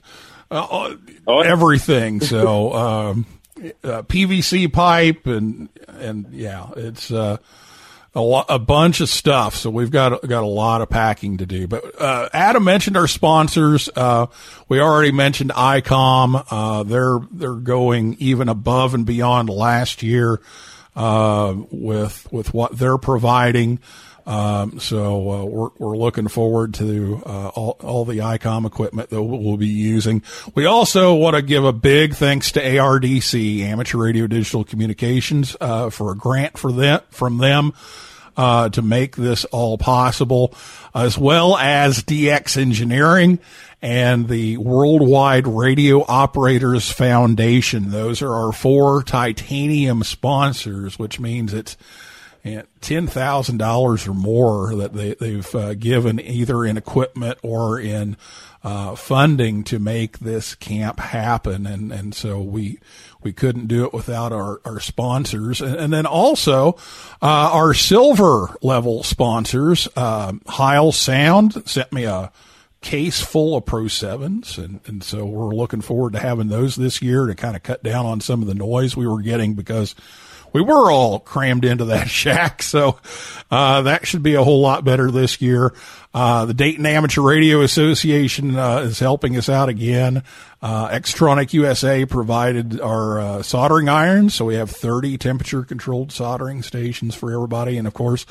uh, 0.51 0.97
everything. 1.27 2.21
So 2.21 2.73
um, 2.73 3.27
uh, 3.85 4.03
PVC 4.03 4.73
pipe 4.73 5.27
and 5.27 5.69
and 5.89 6.33
yeah, 6.33 6.71
it's 6.77 7.11
uh, 7.11 7.37
a 8.15 8.21
lot, 8.21 8.47
a 8.49 8.59
bunch 8.59 9.01
of 9.01 9.09
stuff. 9.09 9.55
So 9.55 9.71
we've 9.71 9.91
got 9.91 10.27
got 10.27 10.43
a 10.43 10.47
lot 10.47 10.81
of 10.81 10.89
packing 10.89 11.39
to 11.39 11.47
do. 11.47 11.69
But 11.69 12.01
uh, 12.01 12.29
Adam 12.33 12.65
mentioned 12.65 12.97
our 12.97 13.07
sponsors. 13.07 13.89
Uh, 13.95 14.27
we 14.69 14.81
already 14.81 15.13
mentioned 15.13 15.51
ICOM. 15.51 16.45
Uh, 16.51 16.83
they're 16.83 17.19
they're 17.31 17.55
going 17.55 18.17
even 18.19 18.49
above 18.49 18.95
and 18.95 19.07
beyond 19.07 19.49
last 19.49 20.03
year 20.03 20.41
uh, 20.97 21.55
with 21.71 22.27
with 22.33 22.53
what 22.53 22.77
they're 22.77 22.99
providing. 22.99 23.79
Um, 24.31 24.79
so 24.79 25.31
uh, 25.31 25.45
we're 25.45 25.69
we're 25.79 25.97
looking 25.97 26.29
forward 26.29 26.75
to 26.75 27.21
uh, 27.27 27.49
all 27.49 27.77
all 27.81 28.05
the 28.05 28.19
ICOM 28.19 28.65
equipment 28.65 29.11
that 29.11 29.21
we'll, 29.21 29.57
be 29.57 29.67
using. 29.67 30.23
We 30.55 30.67
also 30.67 31.17
want 31.17 31.35
to 31.35 31.43
give 31.43 31.65
a 31.65 31.73
big 31.73 32.15
thanks 32.15 32.53
to 32.53 32.63
ARDC, 32.63 33.63
Amateur 33.63 33.99
Radio 33.99 34.29
Digital 34.29 34.63
Communications, 34.63 35.57
uh, 35.61 35.91
for 35.91 36.13
a 36.13 36.17
grant 36.17 36.57
for 36.57 36.71
them 36.71 37.01
from 37.11 37.39
them. 37.39 37.73
Uh, 38.37 38.69
to 38.71 38.81
make 38.81 39.17
this 39.17 39.45
all 39.47 39.77
possible, 39.77 40.55
as 40.95 41.19
well 41.19 41.59
as 41.59 42.05
DX 42.05 42.57
Engineering 42.57 43.39
and 43.83 44.29
the 44.29 44.57
Worldwide 44.57 45.47
Radio 45.47 46.05
Operators 46.07 46.89
Foundation. 46.91 47.91
Those 47.91 48.23
are 48.23 48.33
our 48.33 48.53
four 48.53 49.03
titanium 49.03 50.05
sponsors, 50.05 50.99
which 50.99 51.19
means 51.19 51.53
it's 51.53 51.77
and 52.45 52.67
ten 52.81 53.07
thousand 53.07 53.59
dollars 53.59 54.07
or 54.09 54.15
more 54.15 54.75
that 54.77 54.95
they, 54.95 55.15
they've 55.15 55.55
uh, 55.55 55.75
given 55.75 56.21
either 56.21 56.65
in 56.65 56.77
equipment 56.77 57.39
or 57.43 57.79
in 57.79 58.17
uh, 58.63 58.95
funding 58.95 59.65
to 59.65 59.79
make 59.79 60.19
this 60.19 60.55
camp 60.55 61.01
happen, 61.01 61.67
and 61.67 61.93
and 61.93 62.15
so 62.15 62.41
we 62.41 62.79
we 63.23 63.33
couldn't 63.33 63.67
do 63.67 63.85
it 63.85 63.93
without 63.93 64.33
our, 64.33 64.61
our 64.65 64.81
sponsors, 64.81 65.61
and, 65.61 65.77
and 65.77 65.93
then 65.93 66.07
also 66.07 66.77
uh, 67.23 67.51
our 67.53 67.75
silver 67.75 68.57
level 68.63 69.03
sponsors, 69.03 69.89
uh, 69.97 70.33
Heil 70.47 70.93
Sound 70.93 71.69
sent 71.69 71.93
me 71.93 72.05
a 72.05 72.33
case 72.81 73.21
full 73.21 73.57
of 73.57 73.67
Pro 73.67 73.89
Sevens, 73.89 74.59
and 74.59 74.81
and 74.87 75.03
so 75.03 75.25
we're 75.25 75.55
looking 75.55 75.81
forward 75.81 76.15
to 76.15 76.19
having 76.19 76.49
those 76.49 76.77
this 76.77 77.03
year 77.03 77.27
to 77.27 77.35
kind 77.35 77.57
of 77.57 77.63
cut 77.63 77.83
down 77.83 78.07
on 78.07 78.21
some 78.21 78.43
of 78.43 78.49
the 78.49 78.55
noise 78.55 78.97
we 78.97 79.07
were 79.07 79.23
getting 79.23 79.55
because 79.55 79.95
we 80.53 80.61
were 80.61 80.91
all 80.91 81.21
crammed 81.21 81.65
into 81.65 81.87
that 81.87 82.09
shack. 82.11 82.63
So, 82.63 82.99
uh, 83.51 83.83
that 83.83 84.07
should 84.07 84.23
be 84.23 84.35
a 84.35 84.45
whole 84.45 84.61
lot 84.61 84.85
better 84.85 85.11
this 85.11 85.41
year. 85.41 85.75
Uh, 86.13 86.45
the 86.45 86.55
Dayton 86.55 86.87
Amateur 86.87 87.23
Radio 87.23 87.61
Association, 87.61 88.57
uh, 88.57 88.79
is 88.79 88.99
helping 88.99 89.37
us 89.37 89.49
out 89.49 89.69
again. 89.69 90.25
Uh, 90.61 91.01
USA 91.51 92.05
provided 92.05 92.81
our, 92.81 93.21
uh, 93.21 93.43
soldering 93.43 93.89
irons. 93.89 94.35
So 94.35 94.45
we 94.47 94.57
have 94.57 94.71
30 94.71 95.19
temperature 95.19 95.63
controlled 95.63 96.13
soldering 96.13 96.63
stations 96.63 97.15
for 97.15 97.33
everybody. 97.33 97.79
And 97.79 97.87
of 97.87 97.95
course, 97.95 98.27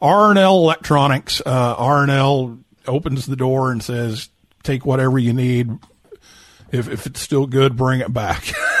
R&L 0.00 0.56
Electronics, 0.56 1.42
uh, 1.44 1.74
R&L 1.76 2.58
opens 2.86 3.26
the 3.26 3.36
door 3.36 3.72
and 3.72 3.82
says, 3.82 4.28
take 4.62 4.86
whatever 4.86 5.18
you 5.18 5.32
need 5.32 5.70
if, 6.72 6.88
if 6.88 7.06
it's 7.06 7.20
still 7.20 7.46
good, 7.46 7.76
bring 7.76 8.00
it 8.00 8.12
back. 8.12 8.52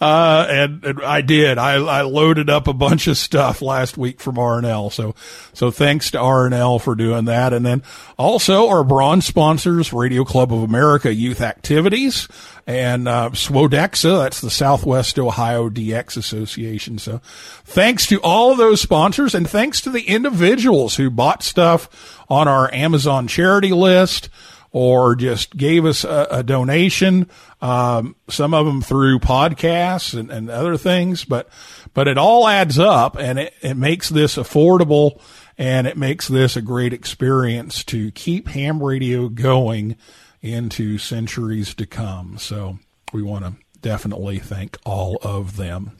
uh, 0.00 0.46
and, 0.48 0.84
and, 0.84 1.02
I 1.02 1.20
did. 1.20 1.58
I, 1.58 1.74
I 1.74 2.02
loaded 2.02 2.48
up 2.48 2.68
a 2.68 2.72
bunch 2.72 3.08
of 3.08 3.16
stuff 3.16 3.62
last 3.62 3.98
week 3.98 4.20
from 4.20 4.38
R&L. 4.38 4.90
So, 4.90 5.14
so 5.52 5.70
thanks 5.70 6.12
to 6.12 6.20
R&L 6.20 6.78
for 6.78 6.94
doing 6.94 7.24
that. 7.24 7.52
And 7.52 7.66
then 7.66 7.82
also 8.16 8.68
our 8.68 8.84
bronze 8.84 9.26
sponsors, 9.26 9.92
Radio 9.92 10.24
Club 10.24 10.52
of 10.52 10.62
America 10.62 11.12
Youth 11.12 11.40
Activities 11.40 12.28
and, 12.66 13.08
uh, 13.08 13.30
SWODXA. 13.30 14.22
That's 14.22 14.40
the 14.40 14.50
Southwest 14.50 15.18
Ohio 15.18 15.68
DX 15.68 16.16
Association. 16.16 16.98
So 16.98 17.20
thanks 17.64 18.06
to 18.06 18.20
all 18.20 18.54
those 18.54 18.80
sponsors 18.80 19.34
and 19.34 19.48
thanks 19.48 19.80
to 19.80 19.90
the 19.90 20.02
individuals 20.02 20.96
who 20.96 21.10
bought 21.10 21.42
stuff 21.42 22.22
on 22.28 22.46
our 22.46 22.72
Amazon 22.72 23.26
charity 23.26 23.72
list 23.72 24.28
or 24.72 25.14
just 25.14 25.56
gave 25.56 25.84
us 25.84 26.02
a, 26.02 26.26
a 26.30 26.42
donation. 26.42 27.28
Um, 27.60 28.16
some 28.28 28.54
of 28.54 28.66
them 28.66 28.80
through 28.80 29.20
podcasts 29.20 30.18
and, 30.18 30.30
and, 30.30 30.50
other 30.50 30.76
things, 30.76 31.24
but 31.24 31.48
but 31.94 32.08
it 32.08 32.18
all 32.18 32.48
adds 32.48 32.78
up, 32.78 33.16
and 33.16 33.38
it, 33.38 33.54
it 33.60 33.76
makes 33.76 34.08
this 34.08 34.36
affordable, 34.36 35.20
and 35.58 35.86
it 35.86 35.96
makes 35.96 36.26
this 36.26 36.56
a 36.56 36.62
great 36.62 36.92
experience 36.92 37.84
to 37.84 38.10
keep 38.12 38.48
ham 38.48 38.82
radio 38.82 39.28
going 39.28 39.96
into 40.40 40.98
centuries 40.98 41.74
to 41.74 41.86
come. 41.86 42.38
So 42.38 42.78
we 43.12 43.22
want 43.22 43.44
to 43.44 43.52
definitely 43.80 44.38
thank 44.38 44.78
all 44.84 45.18
of 45.22 45.56
them. 45.56 45.92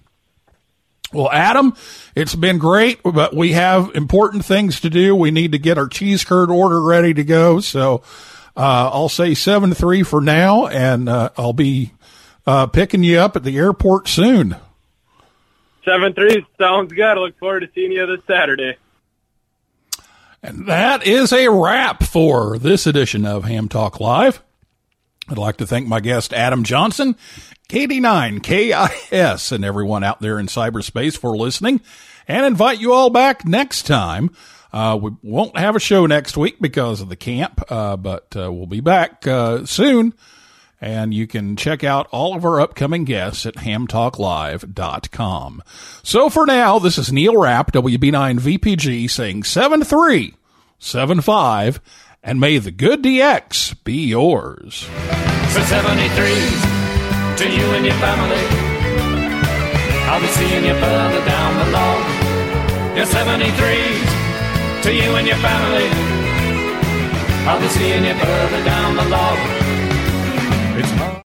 Well, 1.13 1.31
Adam, 1.31 1.77
it's 2.15 2.35
been 2.35 2.57
great, 2.57 3.03
but 3.03 3.37
we 3.37 3.53
have 3.53 3.95
important 3.95 4.47
things 4.47 4.81
to 4.81 4.91
do. 4.91 5.15
We 5.15 5.31
need 5.31 5.53
to 5.53 5.59
get 5.59 5.77
our 5.77 5.87
cheese 5.87 6.25
curd 6.25 6.51
order 6.51 6.81
ready 6.81 7.13
to 7.13 7.23
go. 7.23 7.61
So 7.61 8.03
uh, 8.57 8.91
I'll 8.93 9.09
say 9.09 9.35
seven 9.35 9.75
three 9.75 10.03
for 10.03 10.21
now, 10.21 10.67
and 10.67 11.09
uh, 11.09 11.31
I'll 11.37 11.53
be 11.53 11.93
uh, 12.47 12.67
picking 12.67 13.03
you 13.03 13.19
up 13.19 13.37
at 13.37 13.45
the 13.45 13.57
airport 13.57 14.09
soon. 14.09 14.57
Seven 15.85 16.13
three 16.13 16.47
sounds 16.59 16.93
good. 16.93 17.05
I 17.05 17.15
look 17.15 17.39
forward 17.39 17.61
to 17.61 17.71
seeing 17.75 17.93
you 17.93 18.07
this 18.07 18.25
Saturday. 18.27 18.77
And 20.43 20.67
that 20.67 21.07
is 21.07 21.33
a 21.33 21.49
wrap 21.49 22.03
for 22.03 22.59
this 22.59 22.87
edition 22.87 23.25
of 23.25 23.45
Ham 23.45 23.69
Talk 23.69 24.01
Live. 24.01 24.43
I'd 25.29 25.39
like 25.39 25.57
to 25.59 25.67
thank 25.67 25.87
my 25.87 26.01
guest 26.01 26.33
Adam 26.33 26.65
Johnson, 26.65 27.17
KD9KIS, 27.69 29.53
and 29.53 29.65
everyone 29.65 30.03
out 30.03 30.21
there 30.21 30.41
in 30.41 30.47
cyberspace 30.47 31.17
for 31.17 31.37
listening, 31.37 31.81
and 32.27 32.45
invite 32.45 32.81
you 32.81 32.93
all 32.93 33.09
back 33.09 33.47
next 33.47 33.87
time 33.87 34.31
uh, 34.73 34.99
we 35.01 35.13
won't 35.23 35.57
have 35.59 35.77
a 35.77 35.81
show 35.81 36.07
next 36.07 36.35
week 36.37 36.57
because 36.61 37.01
of 37.03 37.11
the 37.11 37.17
camp, 37.17 37.63
uh, 37.71 37.97
but 37.97 38.35
uh, 38.37 38.53
we'll 38.53 38.67
be 38.67 38.81
back 38.81 39.25
uh, 39.27 39.65
soon. 39.67 40.15
And 40.81 41.13
you 41.15 41.27
can 41.29 41.55
check 41.57 41.85
out 41.85 42.09
all 42.11 42.35
of 42.35 42.45
our 42.45 42.61
upcoming 42.61 43.05
guests 43.05 43.47
at 43.47 43.55
hamtalklive.com. 43.55 45.63
So 46.03 46.29
for 46.29 46.45
now, 46.45 46.81
this 46.81 46.99
is 46.99 47.13
Neil 47.13 47.37
Rapp, 47.37 47.71
WB9VPG, 47.71 49.09
saying 49.09 49.45
7375, 49.45 51.81
and 52.25 52.41
may 52.41 52.59
the 52.59 52.73
good 52.73 53.01
DX 53.03 53.85
be 53.85 54.07
yours. 54.07 54.83
For 54.83 55.61
73, 55.61 56.25
to 57.37 57.49
you 57.49 57.65
and 57.77 57.85
your 57.85 57.95
family, 57.95 58.45
I'll 60.09 60.21
be 60.21 60.27
seeing 60.27 60.65
you 60.65 60.75
further 60.75 61.25
down 61.25 61.65
below. 61.65 61.99
Your 62.97 63.07
73s 63.07 64.12
to 64.83 64.93
you 64.93 65.15
and 65.15 65.29
your 65.29 65.37
family. 65.37 65.89
I'll 67.47 67.61
be 67.61 67.69
seeing 67.69 68.05
you 68.05 68.15
further 68.15 68.65
down 68.65 68.97
below. 68.97 69.35
It's 70.79 70.91
hard. 70.91 71.13